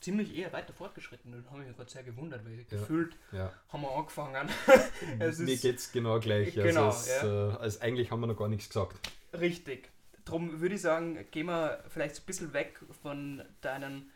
ziemlich 0.00 0.34
eher 0.34 0.52
weiter 0.52 0.72
fortgeschritten. 0.72 1.32
Das 1.32 1.44
habe 1.50 1.62
ich 1.62 1.68
mich 1.68 1.76
gerade 1.76 1.90
sehr 1.90 2.02
gewundert, 2.02 2.44
weil 2.44 2.64
gefühlt 2.64 3.16
Ja. 3.32 3.52
haben 3.68 3.82
wir 3.82 3.90
angefangen. 3.94 4.48
es 5.18 5.38
Mir 5.38 5.56
geht 5.56 5.76
es 5.78 5.92
genau 5.92 6.18
gleich. 6.20 6.54
Genau, 6.54 6.86
also, 6.86 7.10
es, 7.10 7.22
äh, 7.22 7.26
also 7.60 7.80
eigentlich 7.80 8.10
haben 8.10 8.20
wir 8.20 8.26
noch 8.26 8.36
gar 8.36 8.48
nichts 8.48 8.68
gesagt. 8.68 8.96
richtig. 9.34 9.90
Darum 10.24 10.60
würde 10.60 10.74
ich 10.74 10.80
sagen, 10.82 11.26
gehen 11.30 11.46
wir 11.46 11.82
vielleicht 11.88 12.14
so 12.16 12.22
ein 12.22 12.26
bisschen 12.26 12.52
weg 12.52 12.78
von 13.02 13.42
deinen 13.62 14.10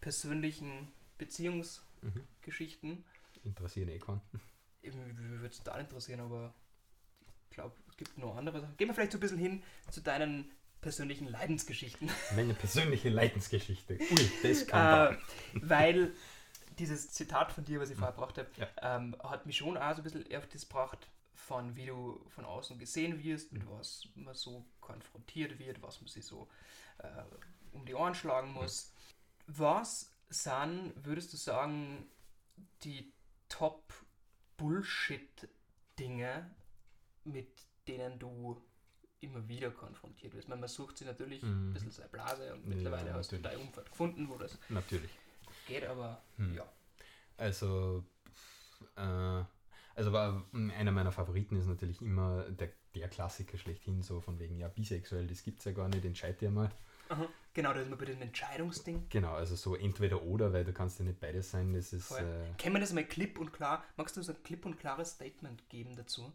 persönlichen 0.00 0.88
Beziehungsgeschichten. 1.18 3.04
Interessieren 3.44 3.88
eh 3.88 3.98
keinen. 3.98 4.20
Würde 4.82 5.46
es 5.46 5.58
total 5.58 5.80
interessieren, 5.80 6.20
aber 6.20 6.52
ich 7.50 7.54
glaube, 7.56 7.74
es 7.88 7.96
gibt 7.96 8.16
noch 8.18 8.36
andere 8.36 8.60
Sachen. 8.60 8.76
Gehen 8.76 8.88
wir 8.88 8.94
vielleicht 8.94 9.12
so 9.12 9.18
ein 9.18 9.20
bisschen 9.20 9.38
hin 9.38 9.62
zu 9.90 10.00
deinen 10.00 10.50
persönlichen 10.80 11.28
Leidensgeschichten. 11.28 12.10
Meine 12.36 12.54
persönliche 12.54 13.08
Leidensgeschichte. 13.10 13.98
Ui, 13.98 14.30
das 14.42 14.66
kann 14.66 15.14
äh, 15.14 15.18
weil 15.54 16.12
dieses 16.78 17.10
Zitat 17.10 17.52
von 17.52 17.64
dir, 17.64 17.80
was 17.80 17.90
ich 17.90 17.96
vorher 17.96 18.12
gebracht 18.14 18.38
habe, 18.38 18.48
Ja. 18.56 18.96
ähm, 18.96 19.14
hat 19.22 19.44
mich 19.46 19.58
schon 19.58 19.76
auch 19.76 19.92
so 19.94 20.00
ein 20.00 20.04
bisschen 20.04 20.24
auf 20.34 20.46
das 20.48 20.62
gebracht, 20.68 21.06
von 21.34 21.76
wie 21.76 21.86
du 21.86 22.24
von 22.30 22.44
außen 22.44 22.78
gesehen 22.78 23.22
wirst, 23.22 23.52
mit 23.52 23.68
was 23.68 24.08
man 24.14 24.34
so 24.34 24.64
konfrontiert 24.80 25.58
wird, 25.58 25.82
was 25.82 26.00
man 26.00 26.08
sich 26.08 26.24
so 26.24 26.48
äh, 26.98 27.08
um 27.72 27.84
die 27.84 27.94
Ohren 27.94 28.14
schlagen 28.14 28.52
muss. 28.52 28.92
Was 29.46 30.10
sind, 30.28 30.92
würdest 30.96 31.32
du 31.32 31.36
sagen, 31.36 32.06
die 32.84 33.12
Top-Bullshit-Dinge, 35.10 36.50
mit 37.24 37.48
denen 37.86 38.18
du 38.18 38.60
immer 39.20 39.46
wieder 39.48 39.70
konfrontiert 39.70 40.34
wirst? 40.34 40.48
Man 40.48 40.66
sucht 40.66 40.98
sich 40.98 41.06
natürlich 41.06 41.42
ein 41.42 41.68
Mhm. 41.68 41.72
bisschen 41.72 41.90
seine 41.90 42.08
Blase 42.08 42.52
und 42.54 42.62
Ja, 42.62 42.68
mittlerweile 42.68 43.14
hast 43.14 43.32
du 43.32 43.38
dein 43.38 43.58
Umfeld 43.58 43.90
gefunden, 43.90 44.28
wo 44.28 44.36
das 44.36 44.58
Natürlich. 44.68 45.10
geht, 45.66 45.84
aber 45.84 46.22
Hm. 46.36 46.54
ja. 46.54 46.64
Also, 47.36 48.04
äh, 48.96 49.44
also 49.94 50.12
war, 50.12 50.44
einer 50.52 50.92
meiner 50.92 51.12
Favoriten 51.12 51.56
ist 51.56 51.66
natürlich 51.66 52.00
immer 52.02 52.44
der, 52.50 52.70
der 52.94 53.08
Klassiker 53.08 53.58
schlechthin, 53.58 54.02
so 54.02 54.20
von 54.20 54.38
wegen, 54.38 54.58
ja, 54.58 54.68
bisexuell, 54.68 55.26
das 55.26 55.42
gibt's 55.42 55.64
ja 55.64 55.72
gar 55.72 55.88
nicht, 55.88 56.04
entscheid 56.04 56.40
dir 56.40 56.50
mal. 56.50 56.70
Aha. 57.08 57.28
Genau, 57.52 57.72
da 57.72 57.80
ist 57.80 57.88
man 57.90 57.98
bei 57.98 58.04
dem 58.04 58.22
Entscheidungsding. 58.22 59.06
Genau, 59.10 59.32
also 59.32 59.56
so 59.56 59.74
entweder 59.74 60.22
oder, 60.22 60.52
weil 60.52 60.64
du 60.64 60.72
kannst 60.72 61.00
ja 61.00 61.04
nicht 61.04 61.18
beides 61.18 61.50
sein, 61.50 61.72
das 61.74 61.92
ist, 61.92 62.12
äh, 62.12 62.24
Kennen 62.58 62.76
wir 62.76 62.80
das 62.80 62.92
mal 62.92 63.04
klipp 63.04 63.38
und 63.38 63.52
klar? 63.52 63.84
Magst 63.96 64.16
du 64.16 64.22
so 64.22 64.32
ein 64.32 64.42
klipp 64.44 64.64
und 64.64 64.78
klares 64.78 65.12
Statement 65.12 65.68
geben 65.68 65.96
dazu? 65.96 66.32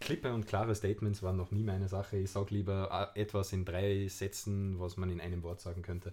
Klippe 0.00 0.32
und 0.32 0.46
klare 0.46 0.74
Statements 0.74 1.22
waren 1.22 1.36
noch 1.36 1.50
nie 1.50 1.62
meine 1.62 1.88
Sache. 1.88 2.16
Ich 2.16 2.30
sage 2.30 2.54
lieber 2.54 3.12
äh, 3.14 3.20
etwas 3.20 3.52
in 3.52 3.64
drei 3.64 4.08
Sätzen, 4.08 4.80
was 4.80 4.96
man 4.96 5.10
in 5.10 5.20
einem 5.20 5.42
Wort 5.42 5.60
sagen 5.60 5.82
könnte. 5.82 6.12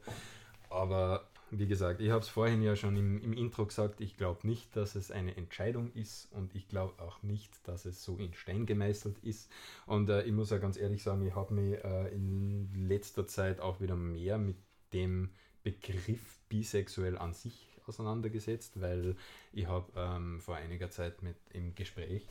Aber 0.69 1.27
wie 1.49 1.67
gesagt, 1.67 2.01
ich 2.01 2.09
habe 2.09 2.19
es 2.19 2.27
vorhin 2.27 2.61
ja 2.61 2.75
schon 2.75 2.97
im, 2.97 3.21
im 3.21 3.31
Intro 3.31 3.65
gesagt, 3.65 4.01
ich 4.01 4.17
glaube 4.17 4.45
nicht, 4.45 4.75
dass 4.75 4.95
es 4.95 5.11
eine 5.11 5.37
Entscheidung 5.37 5.93
ist 5.93 6.31
und 6.33 6.53
ich 6.53 6.67
glaube 6.67 7.01
auch 7.01 7.23
nicht, 7.23 7.65
dass 7.65 7.85
es 7.85 8.03
so 8.03 8.17
in 8.17 8.33
Stein 8.33 8.65
gemeißelt 8.65 9.19
ist. 9.19 9.49
Und 9.85 10.09
äh, 10.09 10.23
ich 10.23 10.33
muss 10.33 10.49
ja 10.49 10.57
ganz 10.57 10.77
ehrlich 10.77 11.01
sagen, 11.01 11.25
ich 11.25 11.35
habe 11.35 11.53
mich 11.53 11.81
äh, 11.83 12.09
in 12.13 12.87
letzter 12.87 13.25
Zeit 13.25 13.61
auch 13.61 13.79
wieder 13.79 13.95
mehr 13.95 14.37
mit 14.37 14.57
dem 14.91 15.29
Begriff 15.63 16.39
bisexuell 16.49 17.17
an 17.17 17.33
sich 17.33 17.67
auseinandergesetzt, 17.85 18.81
weil 18.81 19.15
ich 19.53 19.67
habe 19.67 19.89
ähm, 19.95 20.41
vor 20.41 20.57
einiger 20.57 20.89
Zeit 20.91 21.23
mit 21.23 21.37
im 21.53 21.73
Gespräch 21.73 22.27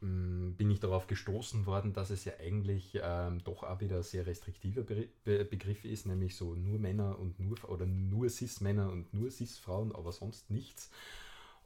bin 0.00 0.70
ich 0.70 0.80
darauf 0.80 1.06
gestoßen 1.06 1.66
worden, 1.66 1.92
dass 1.92 2.10
es 2.10 2.24
ja 2.24 2.32
eigentlich 2.40 2.98
ähm, 3.02 3.42
doch 3.44 3.64
auch 3.64 3.80
wieder 3.80 3.96
ein 3.96 4.02
sehr 4.02 4.26
restriktiver 4.26 4.82
Be 4.82 5.08
Be 5.24 5.44
Begriff 5.44 5.84
ist, 5.84 6.06
nämlich 6.06 6.36
so 6.36 6.54
nur 6.54 6.78
Männer 6.78 7.18
und 7.18 7.38
nur 7.38 7.56
oder 7.68 7.84
nur 7.84 8.28
Cis-Männer 8.30 8.90
und 8.90 9.12
nur 9.12 9.30
Cis-Frauen, 9.30 9.94
aber 9.94 10.12
sonst 10.12 10.50
nichts. 10.50 10.90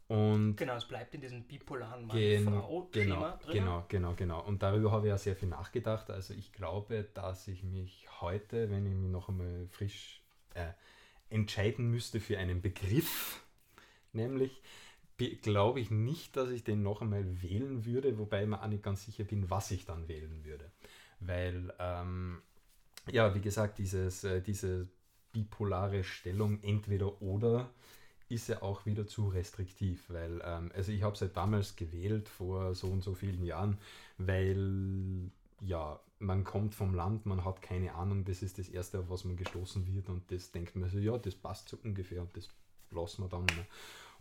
Und 0.09 0.57
Genau, 0.57 0.75
es 0.75 0.85
bleibt 0.85 1.15
in 1.15 1.21
diesem 1.21 1.45
bipolaren 1.45 2.09
Gen 2.09 2.45
Mann-Frau-Schema 2.45 2.91
genau, 2.93 3.37
drin. 3.39 3.53
genau, 3.53 3.85
genau, 3.89 4.15
genau. 4.15 4.45
Und 4.45 4.63
darüber 4.63 4.91
habe 4.91 5.07
ich 5.07 5.11
ja 5.11 5.19
sehr 5.19 5.37
viel 5.37 5.49
nachgedacht. 5.49 6.11
Also 6.11 6.35
ich 6.35 6.53
glaube, 6.53 7.09
dass 7.15 7.49
ich 7.49 7.63
mich 7.63 8.07
heute, 8.21 8.71
wenn 8.71 8.85
ich 8.87 8.95
mich 8.95 9.11
noch 9.11 9.29
einmal 9.29 9.67
frisch 9.71 10.23
äh, 10.55 10.73
entscheiden 11.31 11.91
müsste 11.91 12.21
für 12.21 12.39
einen 12.39 12.61
Begriff, 12.61 13.43
nämlich 14.13 14.61
glaube 15.17 15.81
ich 15.81 15.91
nicht, 15.91 16.37
dass 16.37 16.51
ich 16.51 16.65
den 16.65 16.83
noch 16.83 17.01
einmal 17.01 17.43
wählen 17.43 17.85
würde, 17.85 18.19
wobei 18.19 18.43
ich 18.43 18.49
mir 18.49 18.63
auch 18.63 18.67
nicht 18.67 18.83
ganz 18.83 19.05
sicher 19.05 19.25
bin, 19.25 19.51
was 19.51 19.71
ich 19.71 19.85
dann 19.85 20.09
wählen 20.09 20.45
würde. 20.45 20.71
Weil, 21.21 21.73
ähm, 21.79 22.43
ja, 23.11 23.35
wie 23.35 23.41
gesagt, 23.41 23.79
dieses, 23.79 24.25
äh, 24.25 24.41
diese 24.41 24.89
bipolare 25.33 26.05
Stellung 26.05 26.63
entweder 26.63 27.21
oder 27.23 27.71
ist 28.29 28.49
ja 28.49 28.63
auch 28.63 28.87
wieder 28.87 29.07
zu 29.07 29.29
restriktiv, 29.29 30.05
weil, 30.09 30.41
ähm, 30.45 30.73
also 30.75 30.91
ich 30.93 31.03
habe 31.03 31.15
es 31.15 31.21
halt 31.21 31.37
damals 31.37 31.77
gewählt, 31.77 32.29
vor 32.29 32.75
so 32.75 32.89
und 32.89 33.03
so 33.03 33.15
vielen 33.15 33.45
Jahren, 33.45 33.79
weil, 34.19 35.31
ja, 35.61 36.01
man 36.19 36.45
kommt 36.45 36.75
vom 36.75 36.95
Land, 36.95 37.27
man 37.27 37.45
hat 37.45 37.63
keine 37.63 37.95
Ahnung, 37.95 38.25
das 38.25 38.43
ist 38.43 38.59
das 38.59 38.69
Erste, 38.69 39.01
auf 39.01 39.11
was 39.11 39.25
man 39.25 39.37
gestoßen 39.37 39.87
wird 39.95 40.09
und 40.09 40.31
das 40.31 40.53
denkt 40.53 40.75
man 40.77 40.89
so, 40.89 40.99
ja, 40.99 41.19
das 41.19 41.35
passt 41.35 41.69
so 41.69 41.79
ungefähr 41.85 42.23
und 42.23 42.37
das 42.37 42.49
lassen 42.91 43.23
wir 43.23 43.29
dann. 43.29 43.45
Ne? 43.45 43.67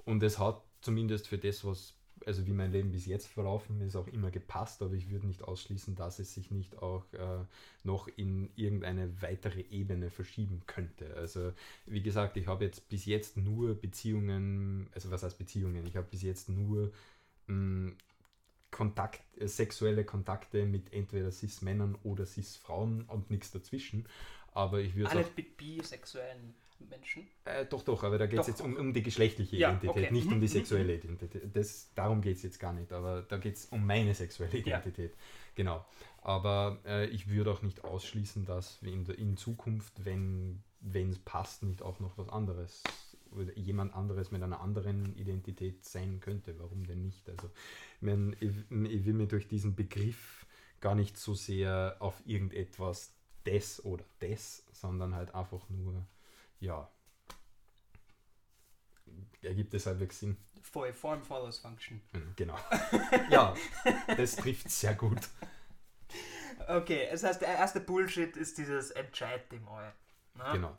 Und 0.06 0.22
es 0.24 0.38
hat 0.38 0.62
zumindest 0.84 1.28
für 1.28 1.38
das, 1.38 1.66
was, 1.66 1.94
also 2.26 2.46
wie 2.46 2.52
mein 2.52 2.72
Leben 2.72 2.92
bis 2.92 3.06
jetzt 3.06 3.28
verlaufen 3.28 3.82
ist, 3.82 3.96
auch 3.96 4.08
immer 4.08 4.32
gepasst, 4.32 4.82
aber 4.82 4.94
ich 4.94 5.10
würde 5.10 5.26
nicht 5.28 5.44
ausschließen, 5.44 5.96
dass 5.96 6.20
es 6.20 6.34
sich 6.34 6.52
nicht 6.52 6.78
auch 6.78 7.06
äh, 7.14 7.46
noch 7.84 8.08
in 8.08 8.50
irgendeine 8.56 9.22
weitere 9.22 9.62
Ebene 9.62 10.10
verschieben 10.10 10.62
könnte. 10.68 11.16
Also 11.16 11.54
wie 11.86 12.02
gesagt, 12.02 12.38
ich 12.38 12.48
habe 12.48 12.66
jetzt 12.66 12.90
bis 12.90 13.06
jetzt 13.06 13.38
nur 13.38 13.76
Beziehungen, 13.76 14.90
also 14.94 15.10
was 15.10 15.24
heißt 15.24 15.38
Beziehungen? 15.38 15.86
Ich 15.88 15.96
habe 15.96 16.08
bis 16.10 16.22
jetzt 16.22 16.50
nur 16.50 16.92
mh, 17.48 17.94
Kontakt, 18.72 19.22
äh, 19.40 19.48
sexuelle 19.48 20.04
Kontakte 20.04 20.66
mit 20.66 20.92
entweder 20.92 21.32
Cis-Männern 21.32 21.96
oder 22.04 22.26
Cis-Frauen 22.26 23.04
und 23.04 23.30
nichts 23.32 23.52
dazwischen. 23.52 24.06
Aber 24.52 24.82
ich 24.82 24.96
würde 24.96 25.10
Alle 25.10 25.26
bisexuellen 25.58 26.54
Menschen. 26.90 27.28
äh, 27.46 27.66
doch, 27.66 27.84
doch, 27.84 28.04
aber 28.04 28.18
da 28.18 28.26
geht 28.28 28.40
es 28.40 28.48
jetzt 28.48 28.62
um, 28.62 28.76
um 28.76 28.94
die 28.94 29.04
geschlechtliche 29.04 29.58
Ja, 29.58 29.70
Identität, 29.70 29.90
okay. 30.06 30.12
nicht 30.12 30.32
um 30.32 30.36
Mhm, 30.36 30.40
die 30.40 30.48
mhm, 30.48 30.52
sexuelle 30.52 30.96
Identität. 30.96 31.44
Das, 31.56 31.90
darum 31.94 32.22
geht 32.22 32.38
es 32.38 32.44
jetzt 32.44 32.60
gar 32.60 32.74
nicht, 32.74 32.92
aber 32.94 33.22
da 33.24 33.38
geht 33.38 33.56
es 33.58 33.66
um 33.66 33.86
meine 33.86 34.14
sexuelle 34.14 34.58
Ja. 34.66 34.82
Identität. 34.82 35.14
Genau. 35.56 35.86
Aber 36.22 36.80
äh, 36.86 37.08
ich 37.08 37.28
würde 37.30 37.52
auch 37.52 37.62
nicht 37.62 37.84
ausschließen, 37.84 38.46
dass 38.46 38.82
in, 38.82 39.06
in 39.08 39.36
Zukunft, 39.38 40.06
wenn 40.06 40.64
es 40.82 41.20
passt, 41.20 41.64
nicht 41.64 41.82
auch 41.82 42.00
noch 42.00 42.18
was 42.18 42.30
anderes 42.30 42.82
oder 43.32 43.58
jemand 43.58 43.94
anderes 43.94 44.32
mit 44.32 44.42
einer 44.44 44.62
anderen 44.62 45.16
Identität 45.18 45.84
sein 45.84 46.20
könnte. 46.22 46.56
Warum 46.60 46.86
denn 46.86 47.02
nicht? 47.02 47.28
Also, 47.30 47.48
ich, 47.98 48.02
mein, 48.02 48.36
ich, 48.40 48.52
ich 48.92 49.06
will 49.06 49.14
mir 49.14 49.28
durch 49.28 49.48
diesen 49.48 49.76
Begriff 49.76 50.46
gar 50.80 50.96
nicht 50.96 51.18
so 51.18 51.34
sehr 51.34 51.98
auf 52.00 52.22
irgendetwas 52.26 53.14
des 53.46 53.84
oder 53.84 54.06
des, 54.22 54.66
sondern 54.72 55.16
halt 55.16 55.36
einfach 55.36 55.70
nur, 55.70 56.06
ja, 56.64 56.90
ergibt 59.42 59.74
es 59.74 59.86
halbwegs 59.86 60.20
Sinn. 60.20 60.38
For 60.62 60.92
Form 60.94 61.22
follows 61.22 61.60
Function. 61.60 62.02
Mhm, 62.14 62.34
Genau. 62.36 62.58
ja, 63.30 63.54
das 64.16 64.36
trifft 64.38 64.70
sehr 64.72 64.96
gut. 64.96 65.20
Okay, 66.68 67.08
das 67.12 67.24
heißt, 67.24 67.42
der 67.42 67.50
erste 67.50 67.82
Bullshit 67.82 68.38
ist 68.38 68.58
dieses 68.58 68.92
Entscheid 68.92 69.52
dich 69.52 69.62
mal. 69.62 69.94
Ne? 70.36 70.44
Genau. 70.54 70.78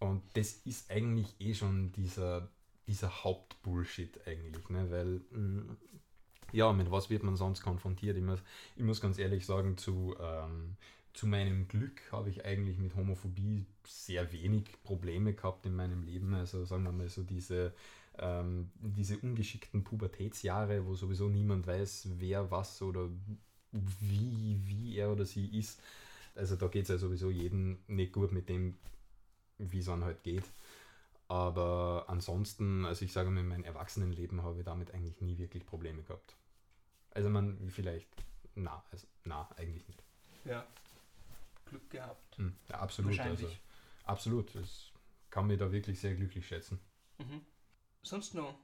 Und 0.00 0.22
das 0.36 0.54
ist 0.64 0.90
eigentlich 0.90 1.40
eh 1.40 1.54
schon 1.54 1.92
dieser, 1.92 2.48
dieser 2.88 3.22
Hauptbullshit 3.22 4.26
eigentlich, 4.26 4.68
ne? 4.68 4.90
weil 4.90 5.20
mh, 5.30 5.76
ja, 6.50 6.72
mit 6.72 6.90
was 6.90 7.08
wird 7.08 7.22
man 7.22 7.36
sonst 7.36 7.62
konfrontiert? 7.62 8.16
Ich 8.16 8.24
muss, 8.24 8.40
ich 8.74 8.82
muss 8.82 9.00
ganz 9.00 9.18
ehrlich 9.18 9.46
sagen, 9.46 9.76
zu, 9.78 10.16
ähm, 10.20 10.76
zu 11.14 11.26
meinem 11.26 11.68
Glück 11.68 12.00
habe 12.10 12.30
ich 12.30 12.44
eigentlich 12.44 12.78
mit 12.78 12.96
Homophobie 12.96 13.66
sehr 13.84 14.32
wenig 14.32 14.64
Probleme 14.82 15.34
gehabt 15.34 15.66
in 15.66 15.74
meinem 15.74 16.02
Leben. 16.02 16.34
Also 16.34 16.64
sagen 16.64 16.84
wir 16.84 16.92
mal 16.92 17.08
so 17.08 17.22
diese, 17.22 17.74
ähm, 18.18 18.70
diese 18.80 19.18
ungeschickten 19.18 19.84
Pubertätsjahre, 19.84 20.86
wo 20.86 20.94
sowieso 20.94 21.28
niemand 21.28 21.66
weiß, 21.66 22.08
wer 22.18 22.50
was 22.50 22.80
oder 22.82 23.10
wie, 23.72 24.60
wie 24.64 24.96
er 24.96 25.12
oder 25.12 25.24
sie 25.24 25.46
ist. 25.58 25.80
Also 26.34 26.56
da 26.56 26.68
geht 26.68 26.84
es 26.84 26.88
ja 26.88 26.98
sowieso 26.98 27.30
jedem 27.30 27.78
nicht 27.88 28.12
gut 28.12 28.32
mit 28.32 28.48
dem, 28.48 28.76
wie 29.58 29.78
es 29.78 29.88
einem 29.88 30.04
halt 30.04 30.22
geht. 30.22 30.44
Aber 31.28 32.06
ansonsten, 32.08 32.84
also 32.84 33.04
ich 33.04 33.12
sage 33.12 33.30
mal, 33.30 33.40
in 33.40 33.48
meinem 33.48 33.64
Erwachsenenleben 33.64 34.42
habe 34.42 34.58
ich 34.58 34.64
damit 34.64 34.92
eigentlich 34.92 35.20
nie 35.20 35.38
wirklich 35.38 35.64
Probleme 35.66 36.02
gehabt. 36.02 36.36
Also 37.10 37.28
man 37.28 37.70
vielleicht, 37.70 38.08
na, 38.54 38.82
also, 38.90 39.06
na, 39.24 39.48
eigentlich 39.56 39.86
nicht. 39.88 40.02
Ja. 40.44 40.66
Glück 41.72 41.90
gehabt. 41.90 42.36
Hm, 42.38 42.54
ja, 42.68 42.76
absolut, 42.80 43.18
also 43.26 43.46
Wahrscheinlich. 43.46 43.60
absolut. 44.04 44.54
Das 44.54 44.92
kann 45.30 45.46
mich 45.46 45.58
da 45.58 45.72
wirklich 45.72 45.98
sehr 46.00 46.14
glücklich 46.14 46.46
schätzen. 46.46 46.78
Mhm. 47.18 47.40
Sonst 48.02 48.34
noch 48.34 48.58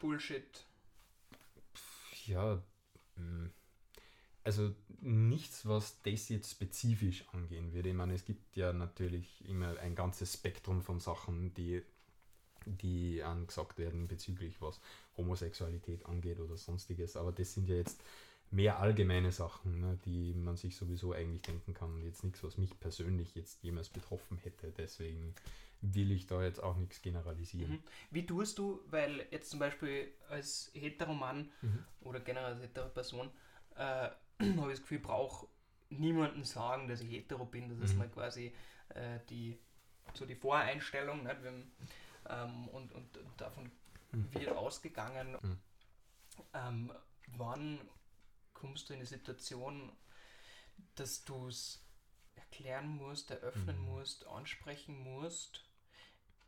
Bullshit. 0.00 0.64
Ja, 2.26 2.62
mh, 3.16 3.50
also 4.44 4.74
nichts, 5.00 5.66
was 5.66 6.00
das 6.02 6.28
jetzt 6.30 6.50
spezifisch 6.52 7.24
angehen 7.32 7.72
würde. 7.72 7.90
Ich 7.90 7.94
meine, 7.94 8.14
es 8.14 8.24
gibt 8.24 8.56
ja 8.56 8.72
natürlich 8.72 9.44
immer 9.48 9.78
ein 9.78 9.94
ganzes 9.94 10.34
Spektrum 10.34 10.82
von 10.82 11.00
Sachen, 11.00 11.54
die, 11.54 11.82
die 12.66 13.22
angesagt 13.22 13.78
werden 13.78 14.08
bezüglich 14.08 14.60
was 14.60 14.80
Homosexualität 15.16 16.06
angeht 16.06 16.40
oder 16.40 16.56
sonstiges. 16.56 17.16
Aber 17.16 17.32
das 17.32 17.54
sind 17.54 17.68
ja 17.68 17.76
jetzt 17.76 18.02
mehr 18.50 18.78
allgemeine 18.78 19.30
Sachen, 19.32 19.80
ne, 19.80 19.98
die 20.04 20.34
man 20.34 20.56
sich 20.56 20.76
sowieso 20.76 21.12
eigentlich 21.12 21.42
denken 21.42 21.74
kann. 21.74 22.00
Jetzt 22.02 22.24
nichts, 22.24 22.42
was 22.42 22.56
mich 22.56 22.78
persönlich 22.80 23.34
jetzt 23.34 23.62
jemals 23.62 23.88
betroffen 23.88 24.38
hätte. 24.38 24.72
Deswegen 24.72 25.34
will 25.80 26.10
ich 26.10 26.26
da 26.26 26.42
jetzt 26.42 26.62
auch 26.62 26.76
nichts 26.76 27.02
generalisieren. 27.02 27.72
Mhm. 27.72 27.82
Wie 28.10 28.26
tust 28.26 28.58
du, 28.58 28.80
weil 28.90 29.26
jetzt 29.30 29.50
zum 29.50 29.60
Beispiel 29.60 30.12
als 30.28 30.70
Heteromann 30.74 31.50
Mhm. 31.62 31.84
oder 32.00 32.20
generell 32.20 32.54
als 32.54 32.62
hetero 32.62 32.88
Person 32.88 33.30
äh, 33.76 34.10
habe 34.40 34.72
ich 34.72 34.78
das 34.78 34.80
Gefühl, 34.80 34.98
ich 34.98 35.02
brauche 35.04 35.46
niemandem 35.90 36.44
sagen, 36.44 36.88
dass 36.88 37.00
ich 37.00 37.10
hetero 37.10 37.44
bin. 37.44 37.68
Das 37.68 37.78
ist 37.80 37.92
Mhm. 37.92 37.98
mal 37.98 38.08
quasi 38.08 38.52
äh, 38.90 39.20
die, 39.28 39.58
so 40.14 40.26
die 40.26 40.34
Voreinstellung. 40.36 41.22
Nicht? 41.22 41.42
Wenn, 41.42 41.70
ähm, 42.28 42.68
und, 42.68 42.92
und, 42.92 43.16
und 43.18 43.40
davon 43.40 43.70
Mhm. 44.12 44.32
wird 44.32 44.48
ausgegangen. 44.48 45.36
Mhm. 45.42 45.58
Ähm, 46.54 46.92
wann 47.36 47.78
kommst 48.60 48.88
du 48.88 48.94
in 48.94 49.00
die 49.00 49.06
Situation, 49.06 49.92
dass 50.96 51.24
du 51.24 51.48
es 51.48 51.80
erklären 52.36 52.88
musst, 52.88 53.30
eröffnen 53.30 53.78
Mhm. 53.78 53.84
musst, 53.84 54.26
ansprechen 54.26 54.98
musst? 54.98 55.64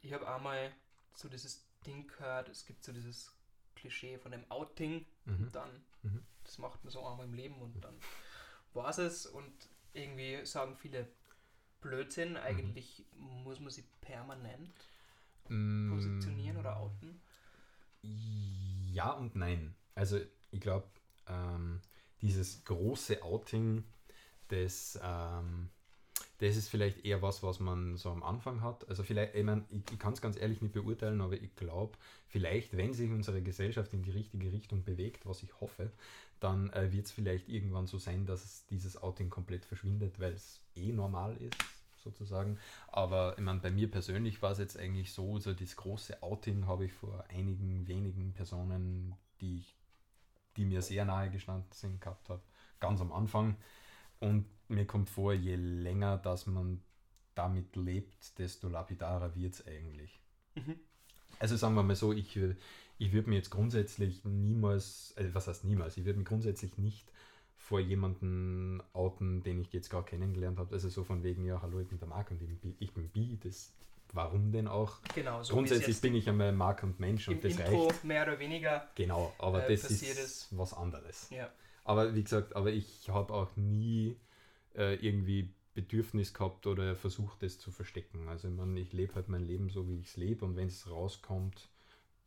Ich 0.02 0.12
habe 0.12 0.28
einmal 0.32 0.72
so 1.14 1.28
dieses 1.28 1.66
Ding 1.86 2.08
gehört, 2.08 2.48
es 2.48 2.66
gibt 2.66 2.84
so 2.84 2.92
dieses 2.92 3.32
Klischee 3.76 4.18
von 4.18 4.32
dem 4.32 4.50
Outing 4.50 5.06
Mhm. 5.26 5.44
und 5.44 5.54
dann, 5.54 5.84
Mhm. 6.02 6.22
das 6.44 6.58
macht 6.58 6.84
man 6.84 6.92
so 6.92 7.06
einmal 7.06 7.26
im 7.26 7.34
Leben 7.34 7.60
und 7.62 7.84
dann 7.84 7.96
war 8.74 8.96
es 8.98 9.26
und 9.26 9.52
irgendwie 9.94 10.44
sagen 10.46 10.76
viele 10.76 11.08
Blödsinn, 11.80 12.36
eigentlich 12.36 13.06
muss 13.16 13.60
man 13.60 13.70
sie 13.70 13.84
permanent 14.00 14.70
Mm, 15.50 15.90
positionieren 15.90 16.56
oder 16.58 16.76
outen. 16.78 17.20
Ja 18.92 19.12
und 19.12 19.36
nein. 19.36 19.74
Also 19.94 20.18
ich 20.50 20.60
glaube, 20.60 20.86
ähm, 21.26 21.80
dieses 22.22 22.64
große 22.64 23.22
Outing, 23.22 23.84
das, 24.48 24.98
ähm, 25.02 25.70
das 26.38 26.56
ist 26.56 26.68
vielleicht 26.68 27.04
eher 27.04 27.22
was, 27.22 27.42
was 27.42 27.60
man 27.60 27.96
so 27.96 28.10
am 28.10 28.22
Anfang 28.22 28.62
hat. 28.62 28.88
Also 28.88 29.02
vielleicht, 29.02 29.34
ich, 29.34 29.44
mein, 29.44 29.64
ich, 29.70 29.82
ich 29.92 29.98
kann 29.98 30.12
es 30.12 30.20
ganz 30.20 30.36
ehrlich 30.36 30.60
nicht 30.60 30.72
beurteilen, 30.72 31.20
aber 31.20 31.34
ich 31.34 31.54
glaube, 31.56 31.96
vielleicht, 32.28 32.76
wenn 32.76 32.92
sich 32.94 33.10
unsere 33.10 33.42
Gesellschaft 33.42 33.92
in 33.92 34.02
die 34.02 34.10
richtige 34.10 34.52
Richtung 34.52 34.84
bewegt, 34.84 35.26
was 35.26 35.42
ich 35.42 35.60
hoffe, 35.60 35.90
dann 36.40 36.70
äh, 36.70 36.90
wird 36.92 37.06
es 37.06 37.12
vielleicht 37.12 37.48
irgendwann 37.48 37.86
so 37.86 37.98
sein, 37.98 38.26
dass 38.26 38.44
es 38.44 38.66
dieses 38.66 39.00
Outing 39.02 39.30
komplett 39.30 39.64
verschwindet, 39.64 40.18
weil 40.18 40.32
es 40.32 40.60
eh 40.74 40.92
normal 40.92 41.36
ist, 41.36 41.56
sozusagen. 42.02 42.58
Aber 42.88 43.36
ich 43.36 43.44
meine, 43.44 43.60
bei 43.60 43.70
mir 43.70 43.90
persönlich 43.90 44.40
war 44.42 44.52
es 44.52 44.58
jetzt 44.58 44.78
eigentlich 44.78 45.12
so, 45.12 45.38
so 45.38 45.52
das 45.52 45.76
große 45.76 46.22
Outing 46.22 46.66
habe 46.66 46.86
ich 46.86 46.92
vor 46.92 47.24
einigen 47.28 47.86
wenigen 47.86 48.32
Personen, 48.32 49.14
die, 49.40 49.58
ich, 49.58 49.74
die 50.56 50.64
mir 50.64 50.82
sehr 50.82 51.04
nahe 51.04 51.30
gestanden 51.30 51.70
sind, 51.72 52.00
gehabt 52.00 52.28
habe, 52.28 52.42
ganz 52.80 53.00
am 53.00 53.12
Anfang. 53.12 53.56
Und 54.20 54.46
mir 54.68 54.86
kommt 54.86 55.10
vor, 55.10 55.32
je 55.34 55.56
länger, 55.56 56.18
dass 56.18 56.46
man 56.46 56.82
damit 57.34 57.76
lebt, 57.76 58.38
desto 58.38 58.68
lapidarer 58.68 59.34
wird 59.36 59.54
es 59.54 59.66
eigentlich. 59.66 60.20
Mhm. 60.56 60.80
Also 61.38 61.56
sagen 61.56 61.74
wir 61.74 61.82
mal 61.82 61.96
so, 61.96 62.12
ich, 62.12 62.38
ich 62.98 63.12
würde 63.12 63.30
mir 63.30 63.36
jetzt 63.36 63.50
grundsätzlich 63.50 64.24
niemals, 64.24 65.14
also 65.16 65.34
was 65.34 65.48
heißt 65.48 65.64
niemals, 65.64 65.96
ich 65.96 66.04
würde 66.04 66.18
mich 66.18 66.28
grundsätzlich 66.28 66.76
nicht 66.78 67.10
vor 67.56 67.80
jemanden 67.80 68.82
outen, 68.92 69.42
den 69.42 69.60
ich 69.60 69.72
jetzt 69.72 69.90
gar 69.90 70.04
kennengelernt 70.04 70.58
habe. 70.58 70.74
Also 70.74 70.88
so 70.88 71.04
von 71.04 71.22
wegen, 71.22 71.44
ja, 71.44 71.62
hallo, 71.62 71.80
ich 71.80 71.88
bin 71.88 71.98
der 71.98 72.08
Marc 72.08 72.30
und 72.30 72.42
ich 72.42 72.48
bin, 72.48 72.58
bi- 72.58 72.76
ich 72.78 72.92
bin 72.92 73.08
bi, 73.08 73.38
das 73.42 73.72
warum 74.12 74.52
denn 74.52 74.68
auch? 74.68 74.98
Genau, 75.14 75.42
so 75.42 75.54
grundsätzlich 75.54 76.00
bin 76.00 76.14
ich 76.14 76.28
einmal 76.28 76.52
Marc 76.52 76.82
und 76.82 77.00
Mensch 77.00 77.28
und 77.28 77.42
das 77.44 77.52
Intro 77.52 77.88
reicht. 77.88 78.04
mehr 78.04 78.22
oder 78.22 78.38
weniger. 78.38 78.88
Genau, 78.94 79.32
aber 79.38 79.66
äh, 79.66 79.72
das 79.72 79.82
passiert 79.82 80.18
ist 80.18 80.48
was 80.56 80.74
anderes. 80.74 81.28
Ja. 81.30 81.50
Aber 81.84 82.14
wie 82.14 82.22
gesagt, 82.22 82.54
aber 82.56 82.70
ich 82.70 83.08
habe 83.08 83.32
auch 83.32 83.56
nie 83.56 84.16
äh, 84.76 84.94
irgendwie 84.94 85.52
Bedürfnis 85.74 86.34
gehabt 86.34 86.66
oder 86.66 86.96
versucht, 86.96 87.42
das 87.42 87.58
zu 87.58 87.70
verstecken. 87.70 88.28
Also 88.28 88.48
ich, 88.48 88.54
mein, 88.54 88.76
ich 88.76 88.92
lebe 88.92 89.14
halt 89.14 89.28
mein 89.28 89.44
Leben 89.44 89.70
so, 89.70 89.88
wie 89.88 89.98
ich 90.00 90.08
es 90.08 90.16
lebe 90.16 90.44
und 90.44 90.56
wenn 90.56 90.68
es 90.68 90.90
rauskommt, 90.90 91.68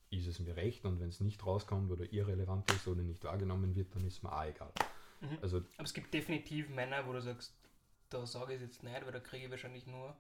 ist 0.10 0.28
es 0.28 0.40
mir 0.40 0.56
recht 0.56 0.86
und 0.86 1.00
wenn 1.00 1.10
es 1.10 1.20
nicht 1.20 1.46
rauskommt 1.46 1.92
oder 1.92 2.12
irrelevant 2.12 2.70
ist 2.72 2.88
oder 2.88 3.02
nicht 3.02 3.24
wahrgenommen 3.24 3.76
wird, 3.76 3.96
dann 3.96 4.06
ist 4.06 4.24
mir 4.24 4.32
auch 4.32 4.44
egal. 4.44 4.72
Mhm. 5.22 5.38
Also 5.42 5.58
Aber 5.78 5.86
es 5.86 5.94
gibt 5.94 6.14
definitiv 6.14 6.70
Männer, 6.70 7.06
wo 7.08 7.14
du 7.14 7.22
sagst, 7.22 7.54
da 8.10 8.26
sage 8.26 8.54
ich 8.54 8.62
es 8.62 8.68
jetzt 8.68 8.84
nicht, 8.84 9.06
weil 9.06 9.12
da 9.12 9.20
kriege 9.20 9.46
ich 9.46 9.52
wahrscheinlich 9.52 9.88
nur 9.88 10.16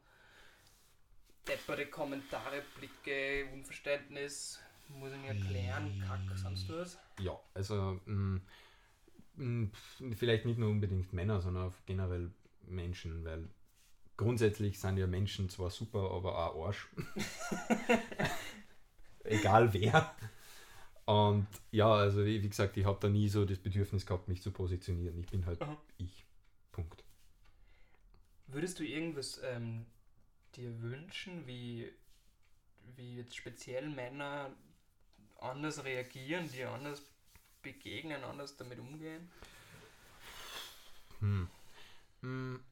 depperte 1.48 1.88
Kommentare, 1.88 2.64
Blicke, 2.78 3.48
Unverständnis, 3.54 4.60
muss 4.89 5.12
ich 5.12 5.20
mir 5.20 5.30
erklären, 5.30 6.04
Kack, 6.08 6.38
sonst 6.38 6.70
was. 6.70 6.98
ja, 7.20 7.38
also 7.54 8.00
mh, 8.06 8.41
mh, 9.36 9.70
vielleicht 10.16 10.46
nicht 10.46 10.60
nur 10.60 10.70
unbedingt 10.70 11.14
Männer, 11.14 11.41
sondern 11.41 11.70
auch 11.70 11.74
generell 11.86 12.32
Menschen, 12.68 13.24
weil 13.26 13.48
grundsätzlich 14.18 14.80
sind 14.80 14.98
ja 14.98 15.08
Menschen 15.08 15.50
zwar 15.50 15.70
super, 15.70 16.12
aber 16.12 16.38
auch 16.38 16.66
Arsch. 16.68 16.88
Egal 19.24 19.74
wer. 19.74 20.16
Und 21.06 21.48
ja, 21.72 21.91
also 21.94 22.26
wie 22.26 22.41
wie 22.44 22.50
gesagt, 22.50 22.78
ich 22.78 22.86
habe 22.86 23.00
da 23.02 23.10
nie 23.10 23.28
so 23.28 23.46
das 23.46 23.60
Bedürfnis 23.60 24.06
gehabt, 24.06 24.28
mich 24.28 24.41
zu 24.41 24.52
positionieren. 24.52 25.18
Ich 25.20 25.28
bin 25.28 25.46
halt 25.46 25.62
Aha. 25.62 25.78
ich. 25.98 26.26
Punkt. 26.72 27.04
Würdest 28.48 28.80
du 28.80 28.84
irgendwas 28.84 29.39
ähm, 29.44 29.86
dir 30.58 30.82
wünschen, 30.82 31.47
wie, 31.47 31.91
wie 32.95 33.18
jetzt 33.18 33.36
speziell 33.36 33.89
Männer 33.89 34.56
anders 35.39 35.84
reagieren, 35.84 36.49
dir 36.51 36.72
anders 36.72 37.04
begegnen, 37.62 38.24
anders 38.24 38.58
damit 38.58 38.80
umgehen? 38.80 39.32
Hm. 41.20 41.49
Hm, 42.22 42.64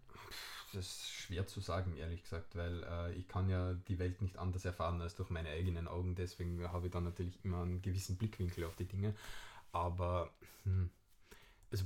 Das 0.73 0.87
ist 0.87 1.09
schwer 1.11 1.47
zu 1.47 1.59
sagen, 1.61 1.97
ehrlich 1.97 2.23
gesagt, 2.23 2.55
weil 2.55 2.83
äh, 2.83 3.13
ich 3.13 3.27
kann 3.27 3.49
ja 3.49 3.73
die 3.73 3.99
Welt 3.99 4.21
nicht 4.21 4.37
anders 4.37 4.65
erfahren 4.65 5.01
als 5.01 5.15
durch 5.15 5.29
meine 5.29 5.49
eigenen 5.49 5.87
Augen. 5.87 6.15
Deswegen 6.15 6.63
habe 6.71 6.87
ich 6.87 6.91
dann 6.93 7.03
natürlich 7.05 7.43
immer 7.43 7.63
einen 7.63 7.81
gewissen 7.81 8.17
Blickwinkel 8.17 8.63
auf 8.65 8.75
die 8.77 8.87
Dinge. 8.87 9.15
Aber 9.73 10.31
hm, 10.63 10.91
also, 11.71 11.85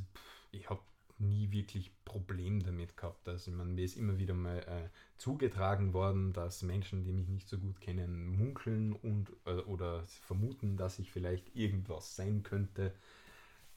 ich 0.52 0.70
habe 0.70 0.82
nie 1.18 1.52
wirklich 1.52 1.92
Problem 2.04 2.64
damit 2.64 2.98
gehabt. 2.98 3.28
Also, 3.28 3.52
ich 3.52 3.58
meine, 3.58 3.72
mir 3.72 3.84
ist 3.84 3.98
immer 3.98 4.18
wieder 4.18 4.34
mal 4.34 4.60
äh, 4.60 4.90
zugetragen 5.18 5.94
worden, 5.94 6.34
dass 6.34 6.64
Menschen, 6.64 7.04
die 7.04 7.14
mich 7.14 7.28
nicht 7.28 7.48
so 7.48 7.58
gut 7.58 7.80
kennen, 7.80 8.28
munkeln 8.38 8.94
und 8.94 9.32
äh, 9.46 9.62
oder 9.62 10.04
vermuten, 10.06 10.78
dass 10.78 11.00
ich 11.00 11.12
vielleicht 11.12 11.56
irgendwas 11.56 12.16
sein 12.16 12.44
könnte. 12.44 12.94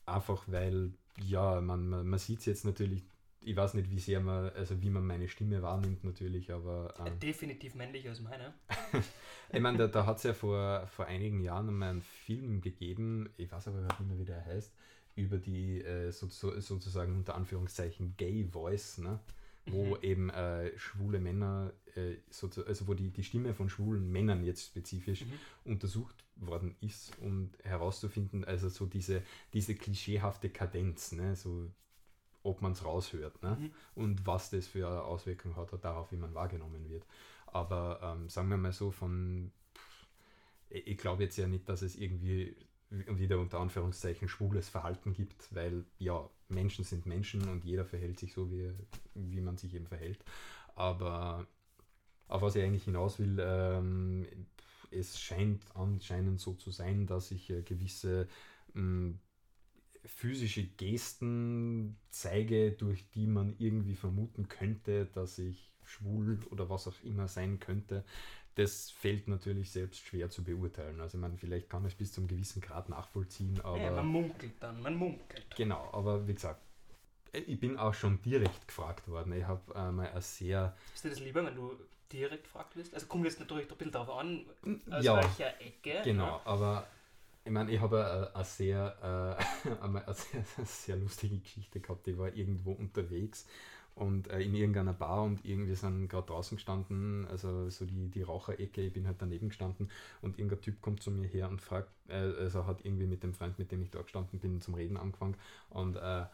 Einfach 0.07 0.45
weil, 0.47 0.93
ja, 1.23 1.61
man, 1.61 1.89
man, 1.89 2.09
man 2.09 2.19
sieht 2.19 2.41
es 2.41 2.47
jetzt 2.47 2.65
natürlich, 2.65 3.05
ich 3.41 3.57
weiß 3.57 3.75
nicht, 3.75 3.91
wie 3.91 4.01
sehr 4.01 4.21
man, 4.21 4.51
also 4.51 4.81
wie 4.83 4.91
man 4.91 5.07
meine 5.07 5.29
Stimme 5.29 5.63
wahrnimmt 5.63 6.03
natürlich, 6.03 6.53
aber 6.53 6.95
Äh, 6.99 7.09
ähm, 7.09 7.19
definitiv 7.21 7.75
männlich 7.75 8.09
als 8.09 8.21
meine. 8.21 8.53
ich 9.53 9.61
meine, 9.61 9.79
da, 9.79 9.87
da 9.87 10.07
hat 10.07 10.17
es 10.17 10.25
ja 10.25 10.35
vor, 10.35 10.87
vor 10.89 11.07
einigen 11.07 11.41
Jahren 11.41 11.69
einmal 11.69 11.91
einen 11.91 12.03
Film 12.03 12.61
gegeben, 12.61 13.31
ich 13.37 13.51
weiß 13.51 13.69
aber 13.69 13.81
nicht 13.81 14.01
mehr, 14.01 14.19
wie 14.19 14.25
der 14.25 14.45
heißt, 14.45 14.75
über 15.19 15.39
die 15.39 15.83
äh, 15.83 16.11
so, 16.13 16.29
so, 16.29 16.59
sozusagen 16.61 17.17
unter 17.17 17.35
Anführungszeichen 17.35 18.15
Gay 18.17 18.45
Voice, 18.45 18.99
ne? 18.99 19.21
wo 19.67 19.97
Mhm. 19.97 20.03
eben 20.03 20.31
äh, 20.31 20.79
schwule 20.79 21.21
Männer, 21.21 21.73
äh, 21.95 22.17
so, 22.31 22.49
also 22.67 22.87
wo 22.89 22.95
die, 22.95 23.11
die 23.11 23.25
Stimme 23.25 23.53
von 23.53 23.69
schwulen 23.69 24.11
Männern 24.11 24.45
jetzt 24.45 24.65
spezifisch 24.67 25.23
Mhm. 25.23 25.73
untersucht 25.73 26.25
worden 26.37 26.77
ist, 26.81 27.13
um 27.21 27.51
herauszufinden, 27.65 28.45
also 28.45 28.69
so 28.69 28.87
diese, 28.87 29.23
diese 29.53 29.75
klischeehafte 29.75 30.49
Kadenz, 30.51 31.13
ne? 31.13 31.37
so 31.37 31.71
ob 32.45 32.63
man 32.63 32.73
es 32.73 32.85
raushört 32.85 33.43
ne? 33.43 33.57
Mhm. 33.61 33.71
und 33.95 34.27
was 34.27 34.51
das 34.51 34.67
für 34.69 34.87
eine 34.89 35.03
Auswirkung 35.03 35.57
hat 35.57 35.69
darauf, 35.85 36.13
wie 36.13 36.17
man 36.17 36.35
wahrgenommen 36.35 36.89
wird. 36.89 37.05
Aber 37.47 38.01
ähm, 38.03 38.29
sagen 38.29 38.49
wir 38.51 38.57
mal 38.57 38.73
so, 38.73 38.91
von 38.91 39.51
ich 40.71 40.99
glaube 40.99 41.23
jetzt 41.25 41.37
ja 41.37 41.47
nicht, 41.47 41.69
dass 41.69 41.83
es 41.83 41.97
irgendwie 41.97 42.55
wieder 42.91 43.39
unter 43.39 43.61
Anführungszeichen 43.61 44.29
schwules 44.29 44.69
Verhalten 44.69 45.13
gibt, 45.13 45.55
weil 45.55 45.85
ja, 45.99 46.29
Menschen 46.49 46.85
sind 46.85 47.07
Menschen 47.07 47.47
und 47.49 47.65
jeder 47.65 47.85
verhält 47.85 48.19
sich 48.19 48.33
so, 48.33 48.51
wie, 48.51 48.73
wie 49.15 49.41
man 49.41 49.57
sich 49.57 49.75
eben 49.75 49.87
verhält. 49.87 50.25
Aber 50.75 51.47
auf 52.29 52.43
was 52.43 52.57
ich 52.57 52.63
eigentlich 52.63 52.85
hinaus 52.85 53.19
will, 53.19 53.39
ähm, 53.41 54.27
es 54.91 55.21
scheint 55.21 55.63
anscheinend 55.75 56.41
so 56.41 56.55
zu 56.55 56.71
sein, 56.71 57.07
dass 57.07 57.31
ich 57.31 57.51
äh, 57.51 57.63
gewisse 57.63 58.29
mh, 58.75 59.15
physische 60.05 60.65
Gesten 60.65 61.99
zeige, 62.11 62.73
durch 62.73 63.11
die 63.11 63.27
man 63.27 63.55
irgendwie 63.59 63.95
vermuten 63.95 64.49
könnte, 64.49 65.07
dass 65.07 65.39
ich 65.39 65.73
schwul 65.85 66.39
oder 66.51 66.69
was 66.69 66.87
auch 66.89 67.01
immer 67.03 67.29
sein 67.29 67.59
könnte. 67.61 68.05
Das 68.59 68.91
fällt 68.91 69.29
natürlich 69.29 69.71
selbst 69.71 70.01
schwer 70.01 70.31
zu 70.31 70.43
beurteilen. 70.43 71.01
Also 71.01 71.17
man 71.17 71.39
vielleicht 71.39 71.71
kann 71.71 71.85
es 71.85 71.95
bis 71.95 72.13
zum 72.13 72.27
gewissen 72.27 72.61
Grad 72.61 72.89
nachvollziehen, 72.89 73.61
aber 73.63 73.79
ja, 73.79 73.93
man 73.93 74.07
munkelt 74.07 74.55
dann, 74.59 74.83
man 74.83 74.97
munkelt. 74.97 75.47
genau. 75.57 75.89
Aber 75.93 76.27
wie 76.27 76.35
gesagt, 76.35 76.61
ich 77.33 77.61
bin 77.61 77.79
auch 77.79 77.95
schon 77.95 78.21
direkt 78.23 78.67
gefragt 78.67 79.07
worden. 79.07 79.33
Ich 79.35 79.45
habe 79.45 79.63
äh, 79.77 79.93
mal 79.93 80.11
ein 80.11 80.21
sehr 80.21 80.75
Ist 80.93 81.05
dir 81.05 81.11
das 81.11 81.21
lieber, 81.21 81.45
wenn 81.45 81.55
du 81.55 81.73
direkt 82.11 82.43
gefragt 82.43 82.75
wirst? 82.75 82.93
Also 82.95 83.07
kommt 83.07 83.27
jetzt 83.27 83.39
natürlich 83.39 83.71
ein 83.71 83.77
bisschen 83.77 83.93
darauf 83.93 84.19
an, 84.19 84.45
aus 84.91 85.05
ja 85.05 85.17
welcher 85.23 85.61
Ecke. 85.61 86.03
Genau, 86.03 86.41
aber 86.45 86.85
ich 87.45 87.53
meine, 87.53 87.71
ich 87.71 87.81
habe 87.81 88.05
eine, 88.05 88.35
eine, 88.35 88.45
sehr, 88.45 89.39
äh, 89.65 89.71
einmal 89.81 90.03
eine 90.05 90.15
sehr, 90.15 90.45
sehr 90.65 90.97
lustige 90.97 91.39
Geschichte 91.39 91.79
gehabt. 91.79 92.09
Ich 92.09 92.19
war 92.19 92.35
irgendwo 92.35 92.73
unterwegs 92.73 93.47
und 93.99 94.29
äh, 94.29 94.41
in 94.41 94.55
irgendeiner 94.55 94.93
Bar 94.93 95.25
und 95.25 95.45
irgendwie 95.45 95.75
sind 95.75 96.09
gerade 96.09 96.27
draußen 96.29 96.57
gestanden, 96.57 97.27
also 97.29 97.69
so 97.71 97.85
die, 97.85 98.09
die 98.11 98.23
Raucherecke, 98.23 98.81
ich 98.83 98.93
bin 98.93 99.07
halt 99.07 99.17
daneben 99.21 99.49
gestanden 99.49 99.91
und 100.23 100.39
irgendein 100.39 100.61
Typ 100.63 100.81
kommt 100.81 101.03
zu 101.03 101.11
mir 101.11 101.27
her 101.27 101.49
und 101.49 101.61
fragt, 101.61 101.91
äh, 102.09 102.15
also 102.15 102.67
hat 102.67 102.85
irgendwie 102.85 103.07
mit 103.07 103.23
dem 103.23 103.35
Freund, 103.35 103.59
mit 103.59 103.71
dem 103.73 103.83
ich 103.83 103.91
da 103.91 104.03
gestanden 104.03 104.39
bin, 104.39 104.61
zum 104.61 104.75
Reden 104.75 104.97
angefangen 104.97 105.37
und 105.71 105.97
äh, 105.97 106.25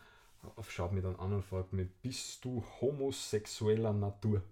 schaut 0.68 0.92
mich 0.92 1.02
dann 1.02 1.16
an 1.16 1.32
und 1.32 1.42
fragt 1.42 1.72
mich, 1.72 1.88
bist 2.02 2.44
du 2.44 2.62
homosexueller 2.80 3.92
Natur? 3.92 4.42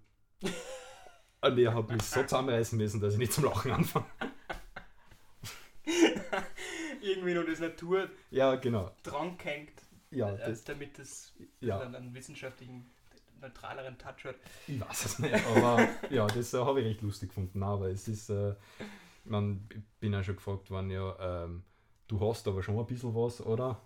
und 1.41 1.57
ich 1.57 1.67
habe 1.67 1.93
mich 1.93 2.01
so 2.03 2.21
zusammenreißen 2.23 2.77
müssen, 2.77 2.99
dass 2.99 3.13
ich 3.13 3.19
nicht 3.19 3.33
zum 3.33 3.45
Lachen 3.45 3.71
anfange. 3.71 4.05
Irgendwie 7.01 7.33
nur 7.33 7.45
das 7.45 7.59
Natur 7.59 8.09
Ja, 8.31 8.55
genau. 8.55 8.91
dran 9.03 9.37
hängt, 9.43 9.73
Ja, 10.11 10.31
äh, 10.33 10.37
das, 10.49 10.63
damit 10.63 10.97
es 10.99 11.33
ja. 11.59 11.79
dann 11.79 11.95
einen 11.95 12.13
wissenschaftlichen, 12.13 12.89
neutraleren 13.43 13.97
Touch 13.97 14.25
hat. 14.25 14.35
Ich 14.67 14.79
weiß 14.79 15.05
es 15.05 15.19
nicht, 15.19 15.45
aber 15.45 15.87
ja, 16.09 16.25
das 16.27 16.53
äh, 16.53 16.59
habe 16.59 16.81
ich 16.81 16.87
recht 16.87 17.01
lustig 17.01 17.29
gefunden. 17.29 17.61
Aber 17.61 17.89
es 17.89 18.07
ist, 18.07 18.29
äh, 18.29 18.55
man, 19.25 19.67
ich 19.71 19.81
bin 19.99 20.13
ja 20.13 20.23
schon 20.23 20.35
gefragt 20.35 20.71
worden, 20.71 20.89
ja, 20.89 21.43
ähm, 21.45 21.63
du 22.07 22.19
hast 22.19 22.47
aber 22.47 22.63
schon 22.63 22.79
ein 22.79 22.85
bisschen 22.85 23.13
was, 23.13 23.45
oder? 23.45 23.81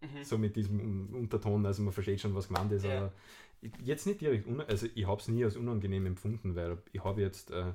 Mhm. 0.00 0.22
So 0.22 0.38
mit 0.38 0.54
diesem 0.56 0.80
Un- 0.80 1.14
Unterton, 1.14 1.66
also 1.66 1.82
man 1.82 1.92
versteht 1.92 2.20
schon, 2.20 2.34
was 2.34 2.48
gemeint 2.48 2.70
ist, 2.72 2.84
Ja. 2.84 2.96
aber 2.98 3.12
jetzt 3.82 4.06
nicht 4.06 4.20
direkt, 4.20 4.46
also 4.68 4.86
ich 4.94 5.06
habe 5.06 5.20
es 5.20 5.26
nie 5.28 5.44
als 5.44 5.56
unangenehm 5.56 6.06
empfunden, 6.06 6.54
weil 6.54 6.78
ich 6.92 7.02
habe 7.02 7.20
jetzt, 7.20 7.50
äh, 7.50 7.72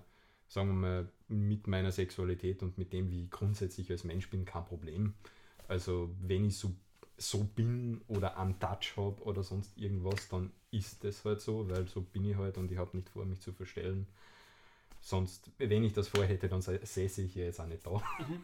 sagen 0.48 0.70
wir 0.70 0.74
mal, 0.76 1.10
mit 1.28 1.68
meiner 1.68 1.92
Sexualität 1.92 2.64
und 2.64 2.78
mit 2.78 2.94
dem, 2.94 3.10
wie 3.12 3.24
ich 3.26 3.30
grundsätzlich 3.32 3.92
als 3.92 4.04
Mensch 4.06 4.30
bin, 4.30 4.46
kein 4.46 4.64
Problem. 4.66 5.14
Also 5.68 6.16
wenn 6.22 6.46
ich 6.46 6.58
so, 6.58 6.74
so 7.18 7.44
bin 7.44 8.02
oder 8.08 8.38
einen 8.38 8.60
Touch 8.60 8.98
habe 8.98 9.22
oder 9.24 9.44
sonst 9.44 9.78
irgendwas, 9.78 10.28
dann 10.30 10.52
ist 10.72 11.04
das 11.04 11.24
halt 11.26 11.42
so, 11.42 11.70
weil 11.70 11.88
so 11.88 12.02
bin 12.02 12.26
ich 12.26 12.36
halt 12.36 12.58
und 12.58 12.72
ich 12.72 12.78
habe 12.78 12.98
nicht 12.98 13.10
vor, 13.10 13.26
mich 13.26 13.40
zu 13.42 13.54
verstellen. 13.54 14.08
Sonst, 15.02 15.52
wenn 15.58 15.84
ich 15.84 15.94
das 15.94 16.08
vorhätte, 16.08 16.48
dann 16.48 16.62
sä- 16.62 16.84
säße 16.84 17.24
ich 17.24 17.36
ja 17.36 17.44
jetzt 17.46 17.60
auch 17.60 17.68
nicht 17.68 17.86
da. 17.86 18.02
Mhm. 18.20 18.44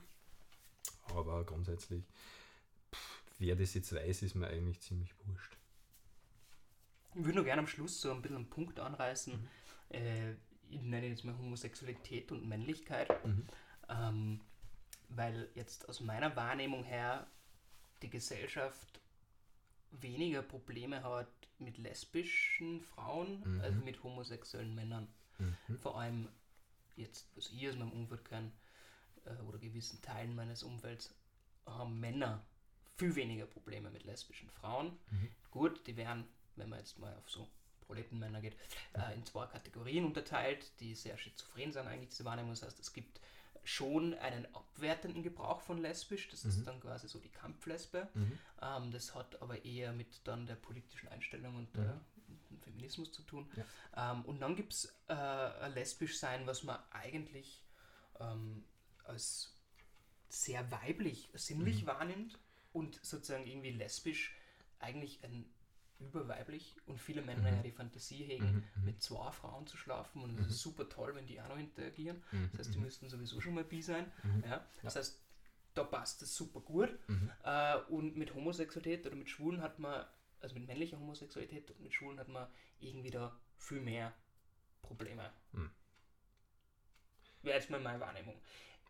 Aber 1.16 1.44
grundsätzlich, 1.44 2.04
pff, 2.94 3.24
wer 3.40 3.56
das 3.56 3.74
jetzt 3.74 3.94
weiß, 3.94 4.22
ist 4.22 4.36
mir 4.36 4.48
eigentlich 4.48 4.80
ziemlich 4.82 5.12
wurscht. 5.26 5.58
Ich 7.16 7.24
würde 7.24 7.38
nur 7.38 7.46
gerne 7.46 7.62
am 7.62 7.68
Schluss 7.68 8.00
so 8.00 8.12
ein 8.12 8.22
bisschen 8.22 8.38
einen 8.38 8.50
Punkt 8.50 8.80
anreißen. 8.80 9.34
Mhm. 9.34 9.48
Äh, 9.90 10.32
ich 10.70 10.82
nenne 10.82 11.08
jetzt 11.08 11.24
mal 11.26 11.36
Homosexualität 11.38 12.32
und 12.32 12.48
Männlichkeit. 12.48 13.10
Mhm. 13.26 13.48
Ähm, 13.90 14.42
weil 15.10 15.50
jetzt 15.56 15.90
aus 15.90 16.02
meiner 16.02 16.36
Wahrnehmung 16.36 16.84
her 16.84 17.26
die 18.02 18.10
Gesellschaft 18.10 19.00
weniger 19.92 20.42
Probleme 20.42 21.04
hat 21.04 21.28
mit 21.58 21.78
lesbischen 21.78 22.82
Frauen 22.82 23.42
Mhm. 23.44 23.62
als 23.62 23.76
mit 23.84 24.04
homosexuellen 24.04 24.76
Männern. 24.76 25.08
Mhm. 25.40 25.78
Vor 25.78 26.00
allem 26.00 26.30
jetzt, 26.96 27.28
was 27.36 27.50
ich 27.50 27.68
aus 27.68 27.76
meinem 27.76 27.92
Umfeld 27.92 28.24
kann, 28.26 28.52
äh, 29.26 29.42
oder 29.44 29.58
gewissen 29.58 30.02
Teilen 30.02 30.36
meines 30.36 30.64
Umfelds 30.64 31.14
haben 31.66 32.00
Männer 32.00 32.46
viel 32.98 33.16
weniger 33.16 33.46
Probleme 33.46 33.90
mit 33.90 34.04
lesbischen 34.04 34.50
Frauen. 34.50 34.98
Mhm. 35.10 35.30
Gut, 35.52 35.88
die 35.88 35.96
werden, 35.98 36.26
wenn 36.56 36.70
man 36.70 36.80
jetzt 36.80 37.00
mal 37.00 37.16
auf 37.16 37.30
so 37.30 37.48
Proletenmänner 37.82 38.42
geht, 38.42 38.56
äh, 38.94 39.14
in 39.16 39.26
zwei 39.26 39.48
Kategorien 39.48 40.06
unterteilt, 40.06 40.72
die 40.80 40.94
sehr 40.94 41.18
schizophren 41.18 41.72
sind 41.72 41.88
eigentlich, 41.88 42.10
diese 42.10 42.26
Wahrnehmung. 42.26 42.52
Das 42.52 42.64
heißt, 42.64 42.80
es 42.80 42.94
gibt 42.94 43.20
schon 43.64 44.14
einen 44.16 44.46
abwertenden 44.54 45.24
Gebrauch 45.24 45.62
von 45.62 45.80
lesbisch, 45.82 46.30
das 46.30 46.46
ist 46.46 46.60
Mhm. 46.60 46.66
dann 46.66 46.80
quasi 46.80 47.08
so 47.08 47.20
die 47.20 47.30
Kampflesbe. 47.30 48.08
Mhm. 48.14 48.40
Ähm, 48.62 48.92
das 48.92 49.16
hat 49.16 49.42
aber 49.42 49.64
eher 49.66 49.94
mit 49.94 50.28
dann 50.28 50.46
der 50.46 50.56
politischen 50.56 51.08
Einstellung 51.10 51.56
und 51.56 51.76
der, 51.76 52.00
dem 52.50 52.60
Feminismus 52.60 53.12
zu 53.12 53.22
tun. 53.24 53.50
Ähm, 53.96 54.24
und 54.26 54.40
dann 54.40 54.56
gibt 54.56 54.74
es 54.74 54.86
äh, 55.08 55.14
ein 55.14 55.74
lesbisch 55.74 56.20
sein, 56.20 56.48
was 56.48 56.64
man 56.64 56.80
eigentlich 56.92 57.64
ähm, 58.20 58.64
als 59.04 59.56
sehr 60.30 60.70
weiblich, 60.72 61.30
sinnlich 61.34 61.86
wahrnimmt 61.86 62.38
und 62.74 63.00
sozusagen 63.04 63.48
irgendwie 63.48 63.72
lesbisch 63.72 64.36
eigentlich 64.80 65.24
ein 65.24 65.50
überweiblich 66.00 66.76
und 66.86 66.98
viele 67.00 67.22
Männer 67.22 67.50
Mhm. 67.52 67.58
ja 67.58 67.64
die 67.64 67.72
Fantasie 67.72 68.24
hegen, 68.24 68.46
Mhm, 68.46 68.64
mhm. 68.76 68.86
mit 68.86 69.02
zwei 69.02 69.32
Frauen 69.32 69.68
zu 69.68 69.76
schlafen 69.78 70.24
und 70.24 70.32
es 70.40 70.46
Mhm. 70.46 70.52
ist 70.52 70.60
super 70.62 70.88
toll, 70.90 71.14
wenn 71.16 71.28
die 71.28 71.42
auch 71.42 71.48
noch 71.50 71.58
interagieren. 71.58 72.24
Mhm. 72.32 72.50
Das 72.52 72.60
heißt, 72.68 72.76
die 72.76 72.80
müssten 72.80 73.10
sowieso 73.10 73.42
schon 73.42 73.54
mal 73.56 73.64
bi 73.66 73.82
sein. 73.82 74.12
Mhm. 74.24 74.44
Ja? 74.46 74.66
Das 74.84 74.96
heißt, 74.96 75.22
da 75.74 75.84
passt 75.84 76.22
es 76.22 76.34
super 76.36 76.62
gut. 76.62 76.98
Mhm. 77.10 77.32
Äh, 77.44 77.78
und 77.90 78.16
mit 78.18 78.34
Homosexualität 78.34 79.06
oder 79.06 79.16
mit 79.16 79.30
Schwulen 79.30 79.62
hat 79.62 79.78
man, 79.80 80.06
also 80.40 80.56
mit 80.56 80.68
männlicher 80.68 80.98
Homosexualität 81.00 81.70
und 81.72 81.82
mit 81.82 81.94
Schwulen 81.94 82.20
hat 82.20 82.28
man 82.30 82.48
irgendwie 82.80 83.12
da 83.12 83.38
viel 83.58 83.82
mehr 83.82 84.14
Probleme. 84.82 85.32
Wäre 87.42 87.58
jetzt 87.58 87.70
mal 87.70 87.80
meine 87.80 88.00
Wahrnehmung. 88.00 88.36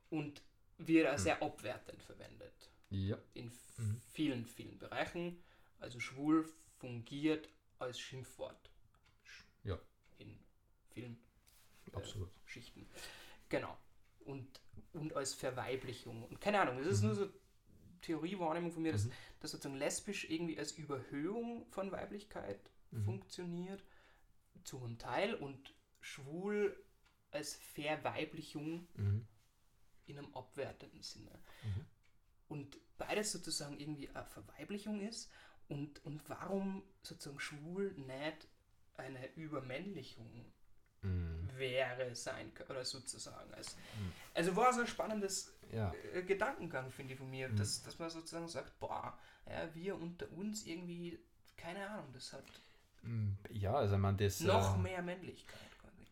Und 0.10 0.42
wird 0.78 1.08
auch 1.10 1.18
sehr 1.18 1.42
abwertend 1.42 2.02
verwendet. 2.04 2.70
Ja. 2.90 3.18
In 3.34 3.52
Mhm. 3.78 4.02
vielen, 4.14 4.46
vielen 4.46 4.78
Bereichen. 4.80 5.42
Also 5.80 6.00
schwul 6.00 6.50
fungiert 6.80 7.50
als 7.78 8.00
Schimpfwort. 8.00 8.70
Ja. 9.64 9.80
In 10.18 10.40
vielen 10.92 11.18
Absolut. 11.94 12.30
Schichten. 12.46 12.88
Genau. 13.50 13.78
Und, 14.26 14.62
und 14.94 15.14
als 15.16 15.34
Verweiblichung. 15.34 16.24
Und 16.24 16.40
keine 16.42 16.62
Ahnung, 16.62 16.78
das 16.78 16.88
ist 16.88 17.02
Mhm. 17.02 17.08
nur 17.08 17.16
so 17.16 17.30
Theoriewahrnehmung 18.02 18.72
von 18.72 18.82
mir, 18.84 18.92
dass, 18.92 19.06
Mhm. 19.06 19.12
dass 19.40 19.52
sozusagen 19.52 19.76
lesbisch 19.78 20.30
irgendwie 20.30 20.58
als 20.58 20.72
Überhöhung 20.74 21.66
von 21.72 21.92
Weiblichkeit 21.92 22.60
Mhm. 22.92 23.04
funktioniert, 23.06 23.84
zu 24.64 24.78
einem 24.84 24.98
Teil, 24.98 25.36
und 25.36 25.74
schwul 26.02 26.82
als 27.32 27.56
Verweiblichung 27.56 28.88
Mhm. 28.96 29.28
in 30.06 30.18
einem 30.18 30.34
abwertenden 30.34 31.02
Sinne. 31.02 31.32
Mhm. 31.64 31.86
Und 32.48 32.78
beides 32.98 33.32
sozusagen 33.32 33.80
irgendwie 33.80 34.10
eine 34.10 34.26
Verweiblichung 34.26 35.02
ist 35.02 35.32
und, 35.70 36.04
und 36.06 36.22
warum 36.30 36.84
sozusagen 37.04 37.40
schwul 37.40 37.94
nicht 37.94 38.48
eine 38.98 39.28
Übermännlichung 39.36 40.46
Mhm. 41.02 41.50
wäre 41.58 42.14
sein 42.16 42.52
oder 42.70 42.84
sozusagen. 42.84 43.54
Also, 43.54 43.78
Mhm. 44.00 44.12
also 44.34 44.56
war 44.56 44.74
so 44.74 44.82
ein 44.82 44.88
spannendes 44.88 45.54
Ja. 45.72 45.94
äh, 46.14 46.24
Gedankengang, 46.24 46.92
finde 46.92 47.14
ich 47.14 47.20
von 47.20 47.30
mir, 47.30 47.50
Mhm. 47.50 47.56
dass, 47.58 47.82
dass 47.84 48.00
man 48.00 48.10
sozusagen 48.10 48.48
sagt, 48.48 48.80
boah, 48.80 49.18
ja, 49.46 49.74
wir 49.74 49.96
unter 49.96 50.30
uns 50.34 50.66
irgendwie, 50.66 51.20
keine 51.58 51.88
Ahnung, 51.90 52.12
das 52.14 52.34
hat 52.34 52.44
Mm, 53.02 53.32
Ja, 53.52 53.76
also 53.76 53.98
man 53.98 54.18
das. 54.18 54.42
noch 54.42 54.76
äh, 54.76 54.80
mehr 54.80 55.02
Männlichkeit 55.02 55.78
quasi. 55.80 56.06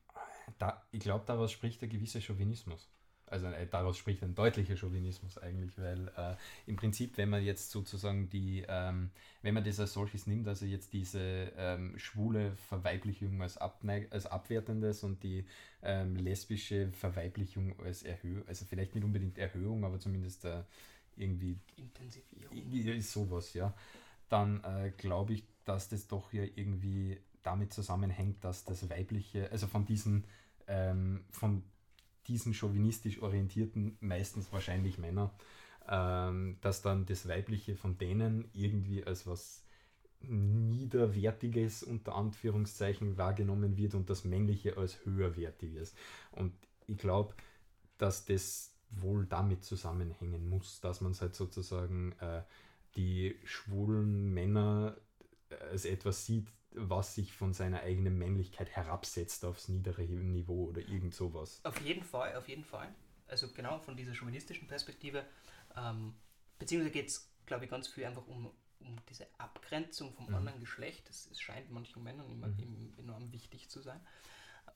Da, 0.60 0.86
ich 0.92 1.00
glaube, 1.02 1.26
daraus 1.26 1.52
spricht 1.52 1.82
der 1.82 1.90
gewisse 1.90 2.22
Chauvinismus. 2.22 2.90
Also 3.30 3.48
äh, 3.48 3.68
daraus 3.68 3.98
spricht 3.98 4.24
ein 4.24 4.36
deutlicher 4.36 4.76
Chauvinismus 4.78 5.38
eigentlich, 5.38 5.78
weil 5.78 6.08
äh, 6.18 6.36
im 6.66 6.78
Prinzip, 6.78 7.18
wenn 7.18 7.30
man 7.30 7.44
jetzt 7.44 7.72
sozusagen 7.72 8.30
die, 8.30 8.64
ähm, 8.68 9.12
wenn 9.42 9.54
man 9.54 9.64
das 9.64 9.80
als 9.80 9.94
solches 9.94 10.28
nimmt, 10.28 10.48
also 10.48 10.66
jetzt 10.66 10.94
diese 10.94 11.52
ähm, 11.58 11.98
schwule 11.98 12.56
Verweiblichung 12.56 13.42
als, 13.42 13.58
Abneig 13.58 14.12
als 14.12 14.26
Abwertendes 14.26 15.04
und 15.04 15.24
die 15.24 15.46
ähm, 15.84 16.16
lesbische 16.16 16.92
Verweiblichung 16.94 17.78
als 17.84 18.04
Erhöhung, 18.04 18.48
also 18.48 18.66
vielleicht 18.66 18.96
nicht 18.96 19.04
unbedingt 19.04 19.38
Erhöhung, 19.38 19.84
aber 19.84 20.00
zumindest 20.00 20.46
äh, 20.46 20.64
irgendwie 21.18 21.58
Intensivierung. 21.76 22.56
irgendwie 22.56 23.02
sowas, 23.02 23.54
ja, 23.54 23.74
dann 24.30 24.64
äh, 24.64 24.92
glaube 24.96 25.34
ich, 25.34 25.44
dass 25.66 25.90
das 25.90 26.08
doch 26.08 26.32
ja 26.32 26.44
irgendwie 26.44 27.20
damit 27.44 27.74
zusammenhängt, 27.74 28.44
dass 28.44 28.66
das 28.66 28.90
Weibliche, 28.90 29.52
also 29.52 29.68
von 29.68 29.86
diesen, 29.86 30.26
ähm, 30.68 31.26
von 31.32 31.64
diesen 32.28 32.54
chauvinistisch 32.54 33.22
orientierten, 33.22 33.98
meistens 34.00 34.52
wahrscheinlich 34.52 34.98
Männer, 34.98 35.34
ähm, 35.88 36.58
dass 36.62 36.82
dann 36.82 37.06
das 37.06 37.28
Weibliche 37.28 37.76
von 37.76 37.98
denen 37.98 38.50
irgendwie 38.54 39.04
als 39.04 39.26
was 39.28 39.64
Niederwertiges 40.22 41.84
unter 41.84 42.16
Anführungszeichen 42.16 43.18
wahrgenommen 43.18 43.78
wird 43.78 43.94
und 43.94 44.10
das 44.10 44.26
Männliche 44.26 44.78
als 44.78 45.06
höherwertiges. 45.06 45.94
Und 46.32 46.54
ich 46.88 46.98
glaube, 46.98 47.34
dass 47.98 48.26
das 48.26 48.74
wohl 48.90 49.26
damit 49.26 49.64
zusammenhängen 49.64 50.50
muss, 50.50 50.80
dass 50.82 51.02
man 51.02 51.12
es 51.12 51.22
halt 51.22 51.36
sozusagen 51.36 52.14
äh, 52.20 52.42
die 52.96 53.36
schwulen 53.44 54.34
Männer 54.34 54.98
äh, 55.50 55.56
als 55.72 55.86
etwas 55.86 56.26
sieht, 56.26 56.48
was 56.80 57.16
sich 57.16 57.34
von 57.34 57.54
seiner 57.54 57.82
eigenen 57.82 58.18
Männlichkeit 58.18 58.70
herabsetzt 58.70 59.44
aufs 59.46 59.68
niedere 59.68 60.04
Niveau 60.04 60.66
oder 60.66 60.82
irgend 60.82 61.14
sowas. 61.16 61.60
Auf 61.64 61.80
jeden 61.82 62.04
Fall, 62.04 62.36
auf 62.36 62.48
jeden 62.48 62.64
Fall. 62.64 62.94
Also 63.28 63.52
genau 63.52 63.80
von 63.80 63.98
dieser 63.98 64.14
chauvinistischen 64.14 64.68
Perspektive, 64.68 65.26
ähm, 65.76 66.14
beziehungsweise 66.60 66.92
geht 66.92 67.08
es, 67.10 67.30
glaube 67.46 67.66
ich, 67.66 67.72
ganz 67.72 67.88
viel 67.88 68.06
einfach 68.06 68.26
um, 68.28 68.52
um 68.80 68.96
diese 69.10 69.28
Abgrenzung 69.40 70.14
vom 70.14 70.28
Mhm. 70.28 70.36
anderen 70.36 70.60
Geschlecht. 70.60 71.10
Das, 71.10 71.28
es 71.32 71.40
scheint 71.42 71.70
manchen 71.72 72.04
Männern 72.04 72.30
immer, 72.32 72.48
Mhm. 72.48 72.94
enorm 72.98 73.32
wichtig 73.32 73.70
zu 73.70 73.82
sein. 73.82 74.00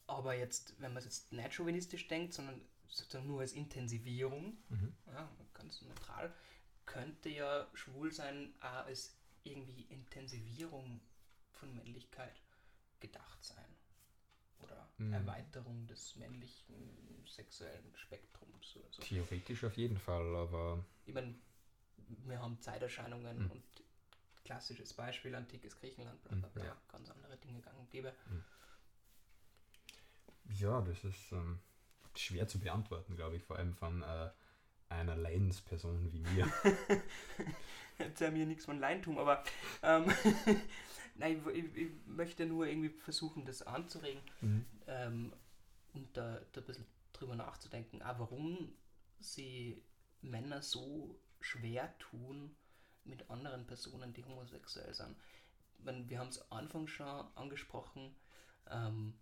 Aber 0.08 0.34
jetzt, 0.36 0.76
wenn 0.80 0.92
man 0.94 0.98
es 1.00 1.06
jetzt 1.06 1.32
nicht 1.32 1.54
chauvinistisch 1.54 2.08
denkt, 2.08 2.34
sondern 2.34 2.62
sozusagen 2.88 3.28
nur 3.28 3.42
als 3.42 3.54
Intensivierung, 3.54 4.58
Mhm. 4.70 4.94
ja, 5.08 5.30
ganz 5.54 5.82
neutral, 5.82 6.34
könnte 6.86 7.30
ja 7.30 7.68
schwul 7.74 8.12
sein 8.12 8.54
auch 8.60 8.86
als 8.86 9.16
irgendwie 9.44 9.84
Intensivierung 9.84 11.00
von 11.62 11.74
Männlichkeit 11.76 12.42
gedacht 13.00 13.44
sein. 13.44 13.76
Oder 14.60 14.88
Mhm. 14.98 15.14
Erweiterung 15.14 15.88
des 15.88 16.16
männlichen 16.16 17.24
sexuellen 17.28 17.96
Spektrums 17.96 18.76
oder 18.76 18.88
so. 18.92 19.02
Theoretisch 19.04 19.64
auf 19.64 19.78
jeden 19.78 19.98
Fall, 19.98 20.36
aber 20.36 20.84
Ich 21.06 21.14
meine, 21.14 21.36
wir 22.26 22.40
haben 22.42 22.60
Zeiterscheinungen 22.62 23.38
Mhm. 23.40 23.52
und 23.52 23.64
klassisches 24.44 24.94
Beispiel, 24.94 25.36
antikes 25.36 25.76
Griechenland, 25.80 26.22
bla 26.24 26.32
bla 26.36 26.48
Mhm, 26.48 26.54
bla, 26.54 26.66
ja. 26.66 26.78
ganz 26.92 27.10
andere 27.12 27.38
Dinge 27.38 27.62
gang 27.62 27.78
und 27.80 27.90
gäbe. 27.92 28.14
ja, 30.60 30.82
das 30.82 31.04
ist 31.04 31.32
ähm, 31.32 31.60
schwer 32.16 32.48
zu 32.48 32.60
beantworten, 32.60 33.16
glaube 33.16 33.38
ich, 33.38 33.44
vor 33.44 33.58
allem 33.58 33.74
von 33.74 34.02
äh, 34.04 34.30
einer 34.90 35.16
Leidensperson 35.16 36.12
wie 36.12 36.20
mir. 36.20 36.48
Erzähl 37.98 38.32
mir 38.32 38.46
nichts 38.46 38.66
von 38.66 38.80
Leintum, 38.80 39.18
aber 39.18 39.44
ähm, 39.84 40.06
nein, 41.22 41.44
ich, 41.54 41.76
ich, 41.76 41.92
möchte 42.06 42.46
nur 42.46 42.68
irgendwie 42.68 42.90
versuchen, 42.90 43.46
das 43.46 43.62
anzuregen 43.62 44.22
Mhm. 44.42 44.66
ähm, 44.88 45.34
und 45.94 46.18
da, 46.18 46.40
da 46.52 46.62
ein 46.62 46.68
bisschen 46.68 46.86
drüber 47.14 47.36
nachzudenken, 47.36 48.02
auch 48.02 48.20
warum 48.20 48.74
sie 49.20 49.82
Männer 50.22 50.62
so 50.62 51.20
schwer 51.40 51.98
tun 52.00 52.56
mit 53.04 53.30
anderen 53.30 53.66
Personen, 53.66 54.14
die 54.14 54.24
homosexuell 54.24 54.94
sind. 54.94 55.16
Meine, 55.80 56.08
wir 56.10 56.20
haben 56.20 56.30
es 56.30 56.52
Anfang 56.52 56.88
schon 56.88 57.08
angesprochen, 57.36 58.16
ähm, 58.70 59.14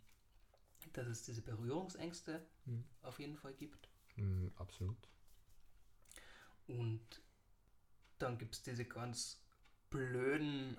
dass 0.94 1.08
es 1.08 1.24
diese 1.24 1.42
Berührungsängste 1.42 2.46
Mhm. 2.66 2.84
auf 3.02 3.20
jeden 3.20 3.38
Fall 3.38 3.54
gibt. 3.54 3.90
Mhm, 4.16 4.52
absolut. 4.58 4.98
Und 6.68 7.22
dann 8.20 8.38
gibt 8.38 8.56
es 8.56 8.62
diese 8.62 8.86
ganz 8.86 9.42
blöden 9.90 10.78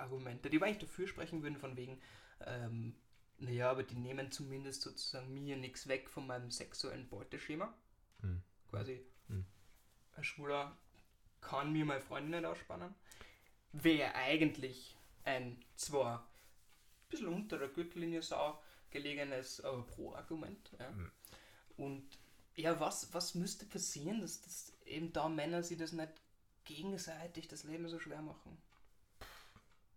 Argumente, 0.00 0.50
die 0.50 0.62
eigentlich 0.62 0.78
dafür 0.78 1.06
sprechen 1.08 1.42
würden, 1.42 1.56
von 1.58 1.76
wegen, 1.76 2.00
ähm, 2.46 2.94
naja, 3.38 3.70
aber 3.70 3.82
die 3.82 3.94
nehmen 3.96 4.30
zumindest 4.30 4.82
sozusagen 4.82 5.32
mir 5.32 5.56
nichts 5.56 5.88
weg 5.88 6.10
von 6.10 6.26
meinem 6.26 6.50
sexuellen 6.50 7.08
Beuteschema. 7.08 7.72
Mhm. 8.22 8.42
Quasi, 8.68 9.00
Mhm. 9.28 9.46
ein 10.16 10.24
Schwuler 10.24 10.76
kann 11.40 11.72
mir 11.72 11.84
meine 11.84 12.00
Freundin 12.00 12.32
nicht 12.32 12.44
ausspannen. 12.44 12.94
Wäre 13.72 14.14
eigentlich 14.14 14.96
ein 15.24 15.62
zwar 15.76 16.20
ein 16.20 17.08
bisschen 17.10 17.28
unter 17.28 17.58
der 17.58 17.68
Gürtellinie 17.68 18.22
sau 18.22 18.60
gelegenes, 18.90 19.60
aber 19.62 19.82
Pro-Argument. 19.86 20.70
Ja. 20.78 20.90
Mhm. 20.90 21.10
Und 21.76 22.18
ja, 22.56 22.78
was, 22.80 23.12
was 23.14 23.34
müsste 23.34 23.64
passieren, 23.64 24.20
dass, 24.20 24.40
dass 24.42 24.72
eben 24.84 25.12
da 25.12 25.28
Männer 25.28 25.62
sich 25.62 25.78
das 25.78 25.92
nicht 25.92 26.12
gegenseitig 26.64 27.48
das 27.48 27.64
Leben 27.64 27.88
so 27.88 27.98
schwer 27.98 28.22
machen? 28.22 28.58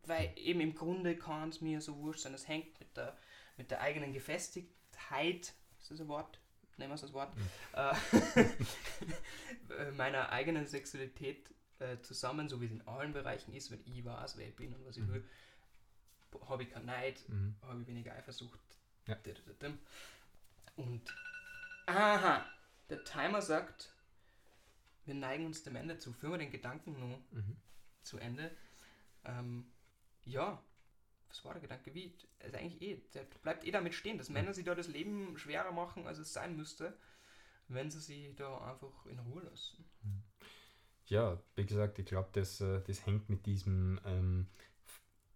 Weil 0.05 0.31
eben 0.35 0.59
im 0.61 0.75
Grunde 0.75 1.15
kann 1.15 1.49
es 1.49 1.61
mir 1.61 1.79
so 1.81 1.97
wurscht 1.97 2.21
sein, 2.21 2.33
es 2.33 2.47
hängt 2.47 2.79
mit 2.79 2.95
der, 2.97 3.17
mit 3.57 3.71
der 3.71 3.81
eigenen 3.81 4.13
Gefestigtheit, 4.13 5.53
ist 5.79 5.91
das 5.91 6.01
ein 6.01 6.07
Wort? 6.07 6.39
nehmen 6.77 6.89
wir 6.89 6.95
es 6.95 7.03
als 7.03 7.13
Wort, 7.13 7.33
Mhm. 7.37 7.49
äh, 7.73 7.93
meiner 9.91 10.29
eigenen 10.31 10.65
Sexualität 10.65 11.53
äh, 11.79 11.99
zusammen, 12.01 12.49
so 12.49 12.61
wie 12.61 12.65
es 12.65 12.71
in 12.71 12.87
allen 12.87 13.13
Bereichen 13.13 13.53
ist, 13.53 13.69
wenn 13.71 13.81
ich 13.85 14.03
weiß, 14.03 14.37
wer 14.37 14.47
ich 14.47 14.55
bin 14.55 14.73
und 14.73 14.83
was 14.85 14.97
ich 14.97 15.03
Mhm. 15.03 15.13
will, 15.13 15.29
habe 16.47 16.63
ich 16.63 16.69
keinen 16.71 16.85
Neid, 16.87 17.29
Mhm. 17.29 17.55
habe 17.61 17.81
ich 17.81 17.87
weniger 17.87 18.13
Eifersucht. 18.15 18.59
Ja. 19.07 19.17
Und, 20.75 21.13
aha, 21.85 22.45
der 22.89 23.03
Timer 23.03 23.41
sagt, 23.41 23.93
wir 25.05 25.13
neigen 25.13 25.45
uns 25.45 25.63
dem 25.63 25.75
Ende 25.75 25.97
zu. 25.99 26.11
Führen 26.13 26.31
wir 26.33 26.39
den 26.39 26.51
Gedanken 26.51 26.97
nur 26.99 27.19
Mhm. 27.31 27.57
zu 28.01 28.17
Ende. 28.17 28.49
Ähm, 29.25 29.71
ja, 30.25 30.61
was 31.27 31.43
war 31.45 31.53
der 31.53 31.61
Gedanke? 31.61 31.93
Wie? 31.93 32.15
Also 32.39 32.57
eigentlich 32.57 32.81
eh, 32.81 33.01
der 33.13 33.23
bleibt 33.41 33.65
eh 33.65 33.71
damit 33.71 33.93
stehen, 33.93 34.17
dass 34.17 34.29
Männer 34.29 34.53
sich 34.53 34.65
da 34.65 34.75
das 34.75 34.87
Leben 34.87 35.37
schwerer 35.37 35.71
machen, 35.71 36.05
als 36.05 36.19
es 36.19 36.33
sein 36.33 36.55
müsste, 36.55 36.97
wenn 37.67 37.89
sie 37.89 37.99
sich 37.99 38.35
da 38.35 38.57
einfach 38.71 39.05
in 39.07 39.19
Ruhe 39.19 39.41
lassen. 39.43 39.83
Ja, 41.07 41.41
wie 41.55 41.65
gesagt, 41.65 41.99
ich 41.99 42.05
glaube, 42.05 42.29
das, 42.33 42.61
äh, 42.61 42.81
das 42.81 43.05
hängt 43.05 43.29
mit 43.29 43.45
diesem 43.45 43.99
ähm, 44.05 44.47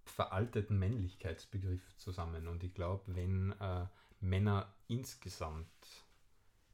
veralteten 0.06 0.80
Männlichkeitsbegriff 0.80 1.98
zusammen. 1.98 2.48
Und 2.48 2.64
ich 2.64 2.74
glaube, 2.74 3.04
wenn 3.16 3.52
äh, 3.60 3.88
Männer 4.20 4.74
insgesamt 4.88 5.68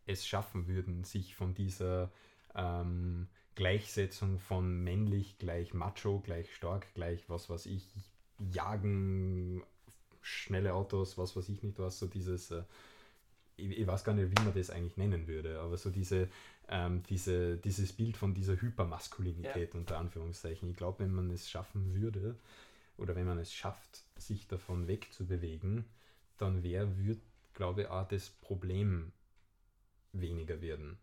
es 0.05 0.27
schaffen 0.27 0.67
würden, 0.67 1.03
sich 1.03 1.35
von 1.35 1.53
dieser 1.53 2.11
ähm, 2.55 3.29
Gleichsetzung 3.55 4.39
von 4.39 4.83
männlich 4.83 5.37
gleich 5.37 5.73
macho, 5.73 6.19
gleich 6.19 6.53
stark, 6.55 6.93
gleich 6.95 7.29
was 7.29 7.49
weiß 7.49 7.67
ich, 7.67 7.87
jagen, 8.51 9.63
schnelle 10.21 10.73
Autos, 10.73 11.17
was 11.17 11.35
weiß 11.35 11.49
ich 11.49 11.61
nicht 11.63 11.79
was, 11.79 11.99
so 11.99 12.07
dieses, 12.07 12.51
äh, 12.51 12.63
ich, 13.57 13.77
ich 13.77 13.87
weiß 13.87 14.03
gar 14.03 14.13
nicht, 14.15 14.31
wie 14.31 14.43
man 14.43 14.53
das 14.53 14.69
eigentlich 14.69 14.97
nennen 14.97 15.27
würde, 15.27 15.59
aber 15.59 15.77
so 15.77 15.89
diese, 15.89 16.29
ähm, 16.69 17.03
diese, 17.09 17.57
dieses 17.57 17.93
Bild 17.93 18.17
von 18.17 18.33
dieser 18.33 18.59
Hypermaskulinität 18.59 19.75
unter 19.75 19.97
Anführungszeichen. 19.97 20.69
Ich 20.69 20.77
glaube, 20.77 20.99
wenn 20.99 21.13
man 21.13 21.29
es 21.29 21.49
schaffen 21.49 21.93
würde, 21.93 22.35
oder 22.97 23.15
wenn 23.15 23.25
man 23.25 23.39
es 23.39 23.53
schafft, 23.53 24.03
sich 24.17 24.47
davon 24.47 24.87
wegzubewegen, 24.87 25.85
dann 26.37 26.63
wäre, 26.63 26.97
wird, 26.97 27.19
glaube 27.53 27.83
ich, 27.83 27.87
auch 27.87 28.07
das 28.07 28.29
Problem 28.29 29.11
weniger 30.13 30.61
werden. 30.61 30.97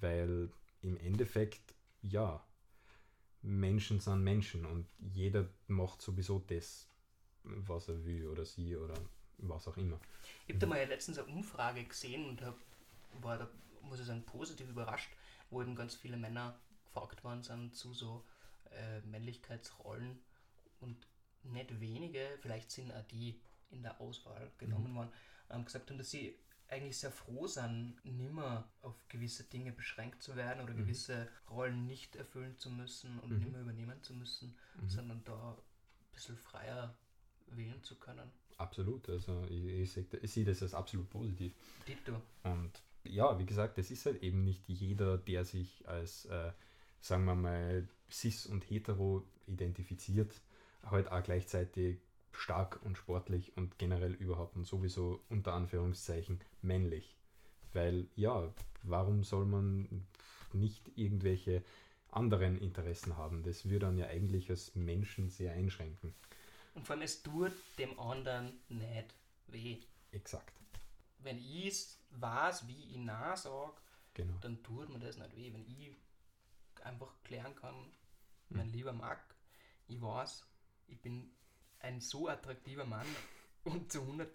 Weil 0.00 0.50
im 0.82 0.96
Endeffekt, 0.98 1.73
ja, 2.04 2.44
Menschen 3.42 4.00
sind 4.00 4.22
Menschen 4.22 4.64
und 4.64 4.86
jeder 4.98 5.48
macht 5.66 6.00
sowieso 6.00 6.38
das, 6.38 6.88
was 7.42 7.88
er 7.88 8.04
will 8.04 8.28
oder 8.28 8.44
sie 8.44 8.76
oder 8.76 8.94
was 9.38 9.68
auch 9.68 9.76
immer. 9.76 10.00
Ich 10.46 10.54
habe 10.54 10.60
da 10.60 10.66
mal 10.66 10.84
letztens 10.86 11.18
eine 11.18 11.28
Umfrage 11.28 11.84
gesehen 11.84 12.26
und 12.26 12.42
hab, 12.42 12.56
war 13.20 13.38
da, 13.38 13.48
muss 13.82 14.00
ich 14.00 14.06
sagen, 14.06 14.24
positiv 14.24 14.68
überrascht, 14.68 15.10
wo 15.50 15.60
eben 15.60 15.74
ganz 15.74 15.94
viele 15.94 16.16
Männer 16.16 16.58
gefragt 16.84 17.24
worden 17.24 17.42
sind 17.42 17.74
zu 17.74 17.92
so 17.92 18.24
äh, 18.70 19.00
Männlichkeitsrollen 19.00 20.18
und 20.80 21.06
nicht 21.42 21.80
wenige, 21.80 22.38
vielleicht 22.40 22.70
sind 22.70 22.92
auch 22.92 23.04
die 23.04 23.40
in 23.70 23.82
der 23.82 24.00
Auswahl 24.00 24.50
genommen 24.58 24.94
worden, 24.94 25.12
ähm, 25.50 25.64
gesagt 25.64 25.90
haben, 25.90 25.98
dass 25.98 26.10
sie 26.10 26.38
eigentlich 26.68 26.98
sehr 26.98 27.10
froh 27.10 27.46
sind, 27.46 27.96
nimmer 28.04 28.68
auf 28.82 28.94
gewisse 29.08 29.44
Dinge 29.44 29.72
beschränkt 29.72 30.22
zu 30.22 30.36
werden 30.36 30.62
oder 30.62 30.74
gewisse 30.74 31.28
Rollen 31.50 31.86
nicht 31.86 32.16
erfüllen 32.16 32.56
zu 32.58 32.70
müssen 32.70 33.18
und 33.20 33.30
Mhm. 33.30 33.38
nimmer 33.38 33.60
übernehmen 33.60 34.02
zu 34.02 34.14
müssen, 34.14 34.56
sondern 34.86 35.22
da 35.24 35.52
ein 35.52 36.12
bisschen 36.12 36.36
freier 36.36 36.96
wählen 37.46 37.82
zu 37.82 37.96
können. 37.98 38.30
Absolut, 38.56 39.08
also 39.08 39.44
ich, 39.50 39.64
ich, 39.64 39.92
seh- 39.92 40.06
sehe 40.26 40.44
das 40.44 40.62
als 40.62 40.74
absolut 40.74 41.10
positiv. 41.10 41.52
Dito. 41.86 42.20
Und 42.42 42.82
ja, 43.04 43.38
wie 43.38 43.46
gesagt, 43.46 43.78
es 43.78 43.90
ist 43.90 44.06
halt 44.06 44.22
eben 44.22 44.44
nicht 44.44 44.68
jeder, 44.68 45.18
der 45.18 45.44
sich 45.44 45.86
als, 45.88 46.24
äh, 46.26 46.52
sagen 47.00 47.24
wir 47.24 47.34
mal, 47.34 47.88
cis 48.10 48.46
und 48.46 48.68
hetero 48.70 49.24
identifiziert, 49.46 50.40
halt 50.84 51.10
auch 51.10 51.22
gleichzeitig 51.22 51.98
stark 52.34 52.80
und 52.82 52.96
sportlich 52.98 53.56
und 53.56 53.78
generell 53.78 54.12
überhaupt 54.14 54.56
und 54.56 54.64
sowieso 54.66 55.24
unter 55.28 55.52
Anführungszeichen 55.54 56.40
männlich. 56.62 57.16
Weil 57.72 58.08
ja, 58.16 58.52
warum 58.82 59.24
soll 59.24 59.46
man 59.46 60.06
nicht 60.52 60.90
irgendwelche 60.96 61.64
anderen 62.10 62.56
Interessen 62.58 63.16
haben? 63.16 63.42
Das 63.42 63.64
würde 63.64 63.86
dann 63.86 63.98
ja 63.98 64.06
eigentlich 64.06 64.50
als 64.50 64.74
Menschen 64.74 65.28
sehr 65.30 65.52
einschränken. 65.52 66.14
Und 66.74 66.86
vor 66.86 66.94
allem, 66.94 67.02
es 67.02 67.22
tut 67.22 67.52
dem 67.78 67.98
anderen 67.98 68.58
nicht 68.68 69.14
weh. 69.48 69.80
Exakt, 70.12 70.60
Wenn 71.18 71.38
ich 71.38 71.66
es 71.66 71.98
weiß, 72.10 72.68
wie 72.68 72.90
ich 72.92 72.96
Nein 72.98 73.36
sage, 73.36 73.72
genau. 74.14 74.34
dann 74.40 74.62
tut 74.62 74.88
mir 74.90 74.98
das 75.00 75.16
nicht 75.18 75.34
weh. 75.36 75.52
Wenn 75.52 75.66
ich 75.66 75.90
einfach 76.84 77.12
klären 77.24 77.54
kann, 77.56 77.74
mein 78.50 78.68
lieber 78.70 78.92
Marc, 78.92 79.34
ich 79.88 80.00
weiß, 80.00 80.46
ich 80.88 81.00
bin 81.00 81.30
ein 81.84 82.00
so 82.00 82.28
attraktiver 82.28 82.84
Mann 82.84 83.06
und 83.64 83.92
zu 83.92 84.00
100% 84.00 84.26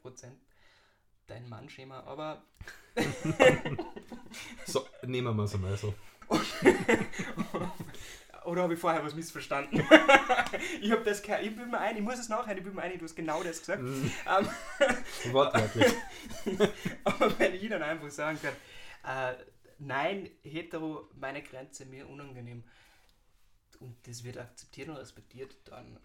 dein 1.28 1.48
Mannschema, 1.50 2.02
aber 2.02 2.44
So, 4.66 4.86
nehmen 5.04 5.36
wir 5.36 5.44
es 5.44 5.54
einmal 5.54 5.78
so. 5.78 5.94
Oder 8.46 8.64
habe 8.64 8.74
ich 8.74 8.80
vorher 8.80 9.04
was 9.04 9.14
missverstanden? 9.14 9.80
ich 10.82 10.92
habe 10.92 11.04
das 11.04 11.22
gehört, 11.22 11.44
ich 11.44 11.56
bin 11.56 11.70
mir 11.70 11.80
ein, 11.80 11.98
ich 11.98 12.02
muss 12.02 12.18
es 12.18 12.30
nachher, 12.30 12.58
ich 12.58 12.64
bin 12.64 12.74
mir 12.74 12.82
ein, 12.82 12.98
du 12.98 13.06
hast 13.06 13.16
genau 13.16 13.44
das 13.44 13.60
gesagt. 13.60 13.82
Ähm, 13.82 14.12
Wortwörtlich. 15.32 15.94
Aber 17.04 17.38
wenn 17.38 17.54
ich 17.54 17.70
dann 17.70 17.84
einfach 17.84 18.10
sagen 18.10 18.40
kann, 18.42 18.54
äh, 19.04 19.36
nein, 19.78 20.32
hetero, 20.44 21.10
meine 21.16 21.44
Grenze 21.44 21.86
mir 21.86 22.08
unangenehm 22.10 22.64
und 23.80 23.96
das 24.08 24.24
wird 24.24 24.38
akzeptiert 24.38 24.90
und 24.90 24.98
respektiert, 24.98 25.56
dann 25.66 26.00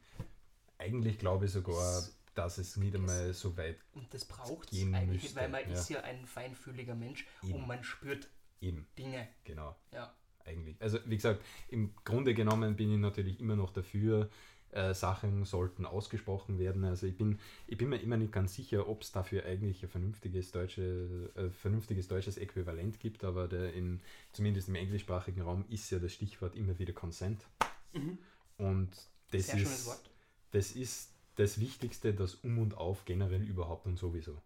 Eigentlich 0.85 1.19
glaube 1.19 1.47
ich 1.47 1.53
sogar, 1.53 2.03
dass 2.35 2.59
es 2.59 2.77
nicht 2.77 2.95
einmal 2.95 3.33
so 3.33 3.57
weit 3.57 3.79
und 3.95 4.13
das 4.13 4.25
braucht 4.25 4.73
es 4.73 4.83
eigentlich, 4.83 5.23
müsste, 5.23 5.41
weil 5.41 5.49
man 5.49 5.63
ja. 5.63 5.75
ist 5.75 5.89
ja 5.89 6.01
ein 6.03 6.27
feinfühliger 6.27 6.95
Mensch 6.95 7.27
Eben. 7.43 7.55
und 7.55 7.67
man 7.67 7.83
spürt 7.85 8.29
eben, 8.61 8.87
Dinge. 8.99 9.29
genau, 9.45 9.77
Ja. 9.93 10.13
eigentlich. 10.45 10.77
Also 10.81 10.99
wie 11.07 11.17
gesagt, 11.17 11.43
im 11.69 11.95
Grunde 12.05 12.35
genommen 12.35 12.77
bin 12.77 12.93
ich 12.93 12.99
natürlich 12.99 13.41
immer 13.41 13.57
noch 13.57 13.73
dafür, 13.73 14.29
äh, 14.75 14.93
Sachen 14.93 15.45
sollten 15.45 15.87
ausgesprochen 15.87 16.59
werden. 16.59 16.85
Also 16.85 17.07
ich 17.07 17.17
bin, 17.17 17.39
ich 17.69 17.79
bin 17.79 17.91
mir 17.91 17.99
immer 17.99 18.17
nicht 18.17 18.33
ganz 18.33 18.55
sicher, 18.55 18.89
ob 18.89 19.03
es 19.03 19.13
dafür 19.13 19.45
eigentlich 19.45 19.85
ein 19.85 19.89
vernünftiges, 19.89 20.51
deutsche, 20.51 21.31
äh, 21.37 21.49
vernünftiges 21.51 22.09
deutsches 22.09 22.39
Äquivalent 22.39 22.99
gibt, 22.99 23.23
aber 23.23 23.47
der 23.47 23.73
in, 23.73 24.01
zumindest 24.33 24.69
im 24.69 24.75
englischsprachigen 24.75 25.43
Raum 25.43 25.65
ist 25.69 25.91
ja 25.91 26.01
das 26.01 26.13
Stichwort 26.13 26.57
immer 26.57 26.77
wieder 26.81 26.93
Consent. 26.93 27.47
Und 28.59 28.91
das 29.31 29.47
Sehr 29.47 29.59
schönes 29.59 29.79
ist, 29.79 29.87
Wort. 29.87 30.11
Das 30.55 30.71
ist 30.71 31.13
das 31.35 31.59
Wichtigste, 31.59 32.15
das 32.15 32.37
Um 32.37 32.59
und 32.59 32.77
Auf 32.77 33.05
generell 33.05 33.43
überhaupt 33.43 33.87
und 33.87 33.99
sowieso. 33.99 34.41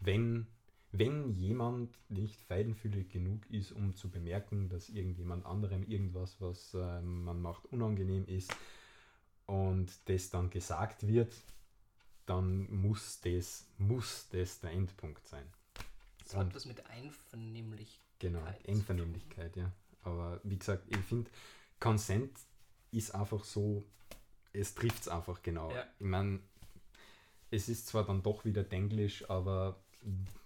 Wenn, 0.00 0.46
wenn 0.92 1.30
jemand 1.30 1.96
nicht 2.10 2.42
feinfühlig 2.42 3.08
genug 3.08 3.48
ist, 3.50 3.72
um 3.72 3.94
zu 3.94 4.10
bemerken, 4.10 4.68
dass 4.68 4.90
irgendjemand 4.90 5.46
anderem 5.46 5.82
irgendwas, 5.88 6.38
was 6.42 6.74
äh, 6.74 7.00
man 7.00 7.40
macht, 7.40 7.64
unangenehm 7.72 8.26
ist 8.26 8.54
und 9.46 9.90
das 10.04 10.28
dann 10.28 10.50
gesagt 10.50 11.06
wird, 11.06 11.34
dann 12.26 12.70
muss 12.70 13.20
das, 13.22 13.66
muss 13.78 14.28
das 14.28 14.60
der 14.60 14.72
Endpunkt 14.72 15.26
sein. 15.26 15.46
Das 16.22 16.36
hat 16.36 16.54
was 16.54 16.66
mit 16.66 16.84
Einvernehmlich. 16.90 17.98
Genau, 18.18 18.40
Einvernehmlichkeit 18.40 18.68
Einvernehmlichkeit, 18.68 19.56
ja. 19.56 19.72
Aber 20.02 20.38
wie 20.44 20.58
gesagt, 20.58 20.84
ich 20.90 21.04
finde, 21.04 21.30
Consent 21.80 22.38
ist 22.90 23.14
einfach 23.14 23.44
so, 23.44 23.86
es 24.56 24.74
trifft 24.74 25.02
es 25.02 25.08
einfach 25.08 25.42
genau. 25.42 25.70
Ja. 25.70 25.86
Ich 25.98 26.06
meine, 26.06 26.40
es 27.50 27.68
ist 27.68 27.86
zwar 27.86 28.04
dann 28.04 28.22
doch 28.22 28.44
wieder 28.44 28.62
Denglisch, 28.62 29.28
aber 29.30 29.76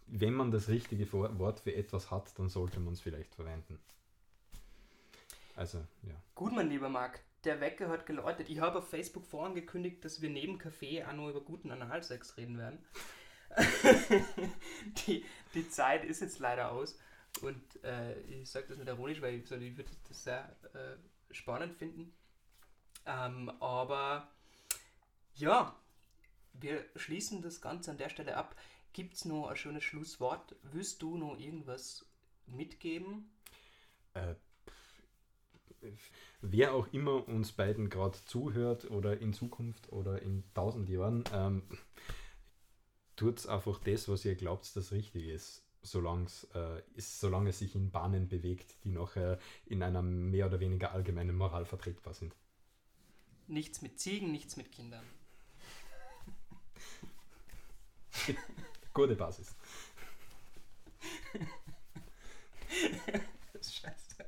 wenn 0.06 0.34
man 0.34 0.50
das 0.50 0.68
richtige 0.68 1.10
Wort 1.12 1.60
für 1.60 1.74
etwas 1.74 2.10
hat, 2.10 2.38
dann 2.38 2.48
sollte 2.48 2.80
man 2.80 2.94
es 2.94 3.00
vielleicht 3.00 3.34
verwenden. 3.34 3.78
Also, 5.56 5.78
ja. 6.02 6.14
Gut, 6.34 6.52
mein 6.52 6.68
lieber 6.68 6.88
Marc, 6.88 7.20
der 7.44 7.60
Wecker 7.60 7.88
hat 7.88 8.06
geläutet. 8.06 8.48
Ich 8.48 8.60
habe 8.60 8.78
auf 8.78 8.88
Facebook 8.88 9.26
vorangekündigt, 9.26 10.04
dass 10.04 10.20
wir 10.20 10.30
neben 10.30 10.58
Kaffee 10.58 11.04
auch 11.04 11.12
noch 11.12 11.28
über 11.28 11.40
guten 11.40 11.70
Analsex 11.70 12.36
reden 12.36 12.58
werden. 12.58 12.78
die, 15.06 15.24
die 15.54 15.68
Zeit 15.68 16.04
ist 16.04 16.20
jetzt 16.20 16.38
leider 16.38 16.72
aus. 16.72 16.98
Und 17.42 17.62
äh, 17.84 18.18
ich 18.22 18.50
sage 18.50 18.66
das 18.68 18.78
nicht 18.78 18.88
ironisch, 18.88 19.20
weil 19.20 19.34
ich, 19.34 19.50
ich 19.50 19.76
würde 19.76 19.90
das 20.08 20.24
sehr 20.24 20.56
äh, 20.74 20.96
spannend 21.32 21.76
finden. 21.76 22.12
Ähm, 23.06 23.50
aber 23.60 24.28
ja, 25.34 25.74
wir 26.52 26.84
schließen 26.96 27.42
das 27.42 27.60
Ganze 27.60 27.90
an 27.90 27.98
der 27.98 28.08
Stelle 28.08 28.36
ab. 28.36 28.54
Gibt 28.92 29.14
es 29.14 29.24
noch 29.24 29.48
ein 29.48 29.56
schönes 29.56 29.84
Schlusswort? 29.84 30.56
Willst 30.62 31.00
du 31.02 31.16
noch 31.16 31.38
irgendwas 31.38 32.04
mitgeben? 32.46 33.30
Äh, 34.14 34.34
wer 36.40 36.74
auch 36.74 36.88
immer 36.92 37.26
uns 37.28 37.52
beiden 37.52 37.88
gerade 37.88 38.18
zuhört 38.26 38.90
oder 38.90 39.18
in 39.20 39.32
Zukunft 39.32 39.90
oder 39.92 40.20
in 40.22 40.44
tausend 40.54 40.88
Jahren, 40.88 41.24
ähm, 41.32 41.62
tut 43.16 43.46
einfach 43.46 43.78
das, 43.80 44.08
was 44.08 44.24
ihr 44.24 44.34
glaubt, 44.34 44.74
das 44.74 44.92
richtig 44.92 45.28
ist. 45.28 45.64
solange 45.82 46.26
äh, 46.54 46.82
es, 46.96 47.20
solange 47.20 47.50
es 47.50 47.58
sich 47.58 47.74
in 47.74 47.90
Bahnen 47.90 48.28
bewegt, 48.28 48.74
die 48.84 48.94
äh, 48.94 49.38
in 49.66 49.82
einer 49.82 50.02
mehr 50.02 50.46
oder 50.46 50.60
weniger 50.60 50.92
allgemeinen 50.92 51.36
Moral 51.36 51.64
vertretbar 51.64 52.14
sind. 52.14 52.34
Nichts 53.50 53.82
mit 53.82 53.98
Ziegen, 53.98 54.30
nichts 54.30 54.56
mit 54.56 54.70
Kindern. 54.70 55.04
Gute 58.94 59.16
Basis. 59.16 59.54
Scheiße. 63.60 64.24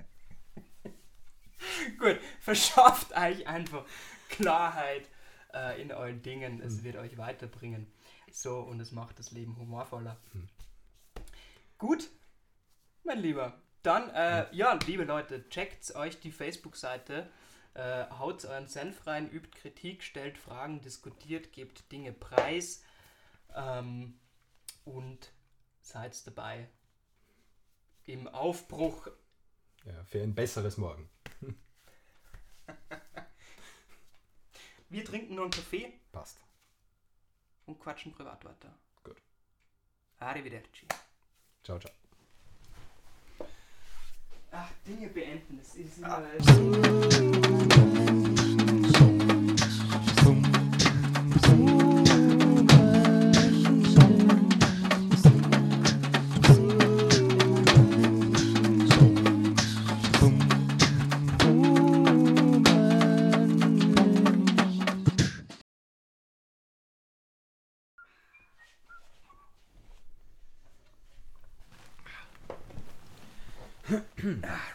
Gut, 1.99 2.19
verschafft 2.41 3.13
euch 3.17 3.47
einfach 3.47 3.85
Klarheit 4.29 5.09
äh, 5.55 5.81
in 5.81 5.93
euren 5.93 6.21
Dingen. 6.23 6.61
Es 6.61 6.79
Mhm. 6.79 6.85
wird 6.85 6.97
euch 6.97 7.17
weiterbringen. 7.17 7.93
So, 8.31 8.59
und 8.61 8.81
es 8.81 8.91
macht 8.93 9.19
das 9.19 9.31
Leben 9.31 9.57
humorvoller. 9.57 10.17
Mhm. 10.33 10.49
Gut, 11.79 12.11
mein 13.05 13.19
Lieber. 13.21 13.61
Dann, 13.83 14.11
äh, 14.11 14.47
ja, 14.55 14.75
liebe 14.87 15.05
Leute, 15.05 15.49
checkt 15.49 15.95
euch 15.95 16.21
die 16.21 16.31
Facebook-Seite. 16.33 17.31
Äh, 17.75 18.07
haut 18.11 18.45
euren 18.45 18.67
Senf 18.69 19.07
rein, 19.07 19.31
übt 19.31 19.59
Kritik, 19.59 20.03
stellt 20.03 20.37
Fragen, 20.37 20.81
diskutiert, 20.83 21.53
gebt 21.53 21.91
Dinge 21.91 22.13
preis 22.13 22.85
ähm, 23.55 24.19
und 24.85 25.33
seid 25.81 26.27
dabei 26.27 26.69
im 28.05 28.29
Aufbruch 28.29 29.09
Ja, 29.85 30.05
für 30.05 30.21
ein 30.23 30.35
besseres 30.35 30.77
Morgen. 30.77 31.09
Wir 34.91 35.05
trinken 35.05 35.35
nur 35.37 35.45
einen 35.45 35.53
Kaffee 35.53 35.93
Passt. 36.13 36.39
und 37.65 37.81
quatschen 37.81 38.13
privat 38.13 38.45
weiter. 38.45 38.75
Gut. 39.03 39.17
Arrivederci. 40.19 40.87
Ciao, 41.65 41.79
ciao. 41.79 41.93
Ach, 44.55 44.69
Dinge 44.87 45.09
beenden, 45.09 45.59
das 45.59 45.75
ist 45.77 45.97
immer... 45.97 46.23
Ah. 48.39 48.42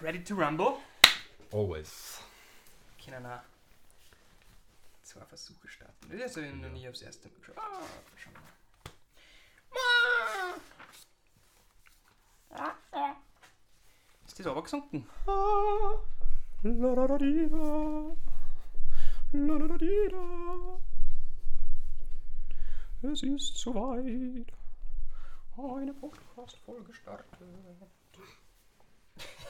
Ready 0.07 0.23
to 0.23 0.35
rumble? 0.35 0.79
Always. 1.51 2.21
Können 3.03 3.25
auch 3.25 3.41
zwei 5.03 5.25
Versuche 5.25 5.67
starten. 5.67 6.17
Das 6.17 6.37
habe 6.37 6.45
ich 6.45 6.53
noch 6.53 6.69
nie 6.69 6.87
aufs 6.87 7.01
erste 7.01 7.27
Mal 7.27 7.35
geschaut. 7.35 7.57
Ah, 7.57 7.81
schauen 8.15 8.33
wir 8.33 8.41
mal. 12.57 12.73
Ist 14.25 14.39
das 14.39 14.47
aber 14.47 14.63
gesunken? 14.63 15.05
Es 23.01 23.23
ist 23.23 23.57
soweit. 23.57 24.53
Eine 25.57 25.93
Podcast-Folge 25.95 26.93
startet. 26.93 27.39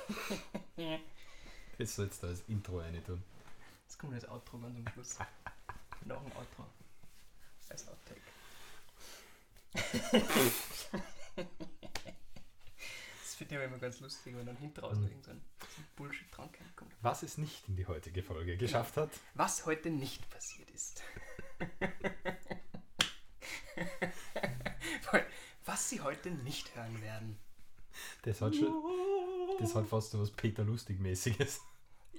Jetzt 1.78 1.96
sollst 1.96 2.24
du 2.24 2.28
als 2.28 2.42
Intro 2.48 2.80
eine 2.80 3.04
tun. 3.04 3.24
Jetzt 3.86 4.00
kommt 4.00 4.16
das 4.16 4.28
Outro 4.28 4.58
ganz 4.58 4.76
am 4.78 4.88
Schluss. 4.94 5.18
Noch 6.06 6.26
ein 6.26 6.32
Outro. 6.34 6.66
Als 7.70 7.88
Outtake. 7.88 8.22
das 9.74 9.84
finde 13.36 13.54
ich 13.54 13.58
aber 13.58 13.66
immer 13.66 13.78
ganz 13.78 14.00
lustig, 14.00 14.36
wenn 14.36 14.46
dann 14.46 14.58
hinten 14.58 14.80
raus 14.80 14.98
noch 14.98 15.08
irgend 15.08 15.26
so 15.26 15.32
ein, 15.32 15.42
so 15.60 15.82
ein 15.82 15.88
Bullshit 15.96 16.28
dran 16.36 16.50
kommt. 16.76 16.92
Was 17.02 17.24
es 17.24 17.38
nicht 17.38 17.68
in 17.68 17.76
die 17.76 17.86
heutige 17.86 18.24
Folge 18.24 18.58
geschafft 18.58 18.98
hat, 18.98 19.12
Was 19.36 19.66
heute 19.66 19.90
nicht 19.90 20.30
passiert 20.30 20.70
ist. 20.72 21.04
Was 25.66 25.90
Sie 25.90 26.02
heute 26.02 26.32
nicht 26.32 26.74
hören 26.76 27.02
werden. 27.02 27.38
das 28.24 28.42
hat 28.42 28.56
schon. 28.56 28.74
Das 29.60 29.76
hat 29.76 29.88
fast 29.88 30.12
so 30.12 30.20
was 30.22 30.32
Peter 30.32 30.64
Lustig-mäßiges. 30.64 31.62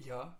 Ja. 0.05 0.36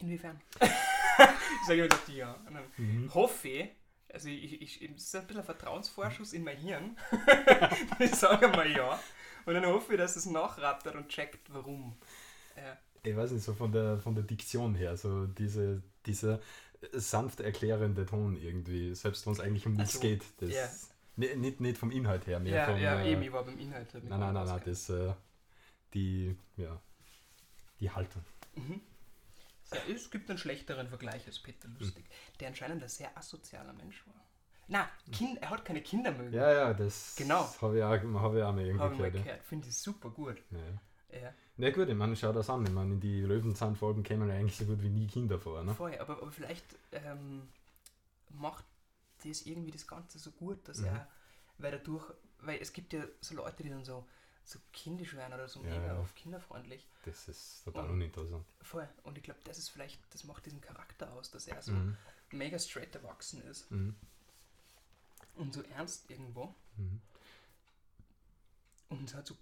Inwiefern? 0.00 0.40
ich 0.60 1.66
sage 1.66 1.80
immer 1.80 1.88
gesagt, 1.88 2.08
ja. 2.10 2.32
Und 2.46 2.54
dann 2.54 2.64
Mhm. 2.76 3.14
hoffe 3.14 3.48
ich, 3.48 3.70
also 4.12 4.28
ich, 4.28 4.60
ich, 4.62 4.82
ich, 4.82 4.92
das 4.94 5.04
ist 5.04 5.14
ein 5.16 5.26
bisschen 5.26 5.40
ein 5.40 5.44
Vertrauensvorschuss 5.46 6.32
in 6.32 6.44
mein 6.44 6.56
Hirn. 6.56 6.96
ich 7.98 8.14
sage 8.14 8.48
mal 8.48 8.70
ja. 8.70 8.98
Und 9.46 9.54
dann 9.54 9.66
hoffe 9.66 9.92
ich, 9.92 9.98
dass 9.98 10.16
es 10.16 10.26
nachrattert 10.26 10.94
und 10.96 11.08
checkt, 11.08 11.52
warum. 11.52 11.96
Ja. 12.56 12.76
Ich 13.02 13.14
weiß 13.16 13.32
nicht, 13.32 13.44
so 13.44 13.52
von 13.54 13.70
der, 13.72 13.98
von 13.98 14.14
der 14.14 14.24
Diktion 14.24 14.74
her, 14.74 14.96
so 14.96 15.26
diese, 15.26 15.82
dieser 16.06 16.40
sanft 16.92 17.40
erklärende 17.40 18.06
Ton 18.06 18.36
irgendwie, 18.36 18.94
selbst 18.94 19.26
wenn 19.26 19.34
es 19.34 19.40
eigentlich 19.40 19.66
um 19.66 19.74
nichts 19.74 19.96
Also, 19.96 20.08
geht. 20.08 20.22
Das, 20.38 20.50
ja. 20.50 20.68
Ni- 21.16 21.34
nicht, 21.36 21.60
nicht 21.60 21.78
vom 21.78 21.90
Inhalt 21.90 22.26
her, 22.26 22.40
mehr 22.40 22.54
Ja, 22.54 22.66
vom. 22.66 22.76
ja, 22.76 23.00
äh, 23.00 23.12
eben, 23.12 23.22
ich 23.22 23.32
war 23.32 23.44
beim 23.44 23.58
Inhalt. 23.58 23.92
hab 23.94 24.02
Nein, 24.04 24.18
nein, 24.20 24.34
nein, 24.34 24.46
nein, 24.46 24.60
das, 24.64 24.90
äh, 24.90 25.12
die, 25.94 26.36
ja, 26.56 26.80
die 27.80 27.90
Haltung. 27.90 28.22
Mhm. 28.56 28.80
So, 29.64 29.76
es 29.92 30.10
gibt 30.10 30.28
einen 30.28 30.38
schlechteren 30.38 30.88
Vergleich 30.88 31.26
als 31.26 31.38
Peter 31.38 31.68
Lustig, 31.78 32.04
der 32.40 32.48
anscheinend 32.48 32.82
ein 32.82 32.88
sehr 32.88 33.16
asozialer 33.16 33.72
Mensch 33.72 34.04
war. 34.06 34.14
Na, 34.66 34.88
kind, 35.12 35.40
er 35.42 35.50
hat 35.50 35.64
keine 35.64 35.82
Kinder 35.82 36.10
mögen. 36.12 36.32
Ja, 36.34 36.50
ja, 36.52 36.74
das 36.74 37.14
Genau. 37.16 37.48
habe 37.60 37.78
ich, 37.78 37.84
auch- 37.84 37.90
hab 38.22 38.34
ich 38.34 38.42
auch 38.42 38.52
mal 38.52 38.64
irgendwie 38.64 38.72
ich 38.72 38.78
mal 38.78 38.88
gehört. 38.96 39.14
Ja. 39.14 39.22
gehört. 39.22 39.44
Finde 39.44 39.68
ich 39.68 39.78
super 39.78 40.10
gut. 40.10 40.36
Ja. 40.50 40.58
Ja, 41.20 41.32
Na 41.58 41.70
gut, 41.70 41.88
ich 41.88 41.94
meine, 41.94 42.16
schau 42.16 42.32
das 42.32 42.50
an. 42.50 42.64
Ich 42.66 42.72
meine, 42.72 42.94
in 42.94 43.00
die 43.00 43.20
Löwenzahn-Folgen 43.20 44.02
kämen 44.02 44.28
ja 44.28 44.34
eigentlich 44.34 44.56
so 44.56 44.64
gut 44.64 44.82
wie 44.82 44.88
nie 44.88 45.06
Kinder 45.06 45.38
vor. 45.38 45.62
Ne? 45.62 45.72
voll. 45.74 45.96
Aber, 45.98 46.20
aber 46.20 46.32
vielleicht 46.32 46.64
ähm, 46.90 47.48
macht 48.30 48.64
das 49.30 49.42
irgendwie 49.42 49.70
das 49.70 49.86
Ganze 49.86 50.18
so 50.18 50.30
gut, 50.30 50.66
dass 50.68 50.78
Mhm. 50.78 50.86
er, 50.86 51.08
weil 51.58 51.72
dadurch, 51.72 52.12
weil 52.40 52.58
es 52.60 52.72
gibt 52.72 52.92
ja 52.92 53.04
so 53.20 53.34
Leute, 53.34 53.62
die 53.62 53.70
dann 53.70 53.84
so, 53.84 54.06
so 54.44 54.58
kindisch 54.72 55.14
werden 55.14 55.32
oder 55.34 55.48
so 55.48 55.60
Ja, 55.62 55.70
mega 55.70 55.86
ja. 55.86 55.98
auf 55.98 56.14
kinderfreundlich. 56.14 56.86
Das 57.04 57.28
ist 57.28 57.64
total 57.64 57.84
Mhm. 57.86 57.92
uninteressant. 57.94 58.44
Voll. 58.62 58.88
Und 59.02 59.16
ich 59.18 59.24
glaube, 59.24 59.40
das 59.44 59.58
ist 59.58 59.68
vielleicht, 59.70 60.00
das 60.12 60.24
macht 60.24 60.44
diesen 60.46 60.60
Charakter 60.60 61.12
aus, 61.12 61.30
dass 61.30 61.46
er 61.46 61.62
so 61.62 61.72
Mhm. 61.72 61.96
mega 62.32 62.58
straight 62.58 62.94
erwachsen 62.94 63.42
ist 63.42 63.70
Mhm. 63.70 63.94
und 65.34 65.54
so 65.54 65.62
ernst 65.62 66.10
irgendwo. 66.10 66.54
Mhm. 66.76 67.00
Und 68.90 69.14
hat 69.14 69.26
so 69.26 69.36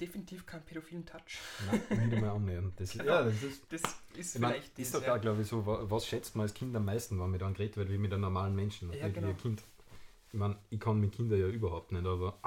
definitiv 0.00 0.46
keinen 0.46 0.62
pädophilen 0.64 1.04
Touch. 1.04 1.38
Nein, 1.66 1.82
nicht 2.08 2.14
einmal 2.16 2.30
annähernd. 2.30 2.72
Das, 2.78 2.92
Genau. 2.92 3.04
Ja, 3.04 3.22
das 3.24 3.42
ist, 3.42 3.62
Das 3.70 3.82
ist 4.16 4.34
ich 4.36 4.40
mein, 4.40 4.52
vielleicht 4.52 4.78
ist 4.78 4.94
doch 4.94 5.02
ja. 5.02 5.14
auch, 5.16 5.20
glaube 5.20 5.42
ich, 5.42 5.48
so, 5.48 5.66
wa- 5.66 5.84
was 5.88 6.06
schätzt 6.06 6.36
man 6.36 6.44
als 6.44 6.54
Kind 6.54 6.74
am 6.76 6.84
meisten, 6.84 7.18
wenn 7.20 7.30
mit 7.30 7.42
einem 7.42 7.54
geredet 7.54 7.76
wird, 7.76 7.90
wie 7.90 7.98
mit 7.98 8.12
einem 8.12 8.22
normalen 8.22 8.54
Menschen, 8.54 8.92
Ja, 8.92 9.04
nicht 9.06 9.16
wie 9.16 9.20
genau. 9.20 9.28
ein 9.28 9.36
Kind. 9.38 9.62
Ich 10.32 10.38
meine, 10.38 10.56
ich 10.70 10.78
kann 10.80 11.00
mit 11.00 11.12
Kindern 11.12 11.40
ja 11.40 11.46
überhaupt 11.48 11.90
nicht, 11.92 12.06
aber 12.06 12.38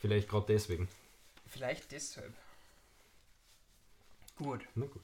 vielleicht 0.00 0.28
gerade 0.28 0.46
deswegen. 0.48 0.88
Vielleicht 1.46 1.90
deshalb. 1.92 2.32
Gut. 4.36 4.60
Na 4.74 4.84
gut. 4.86 5.02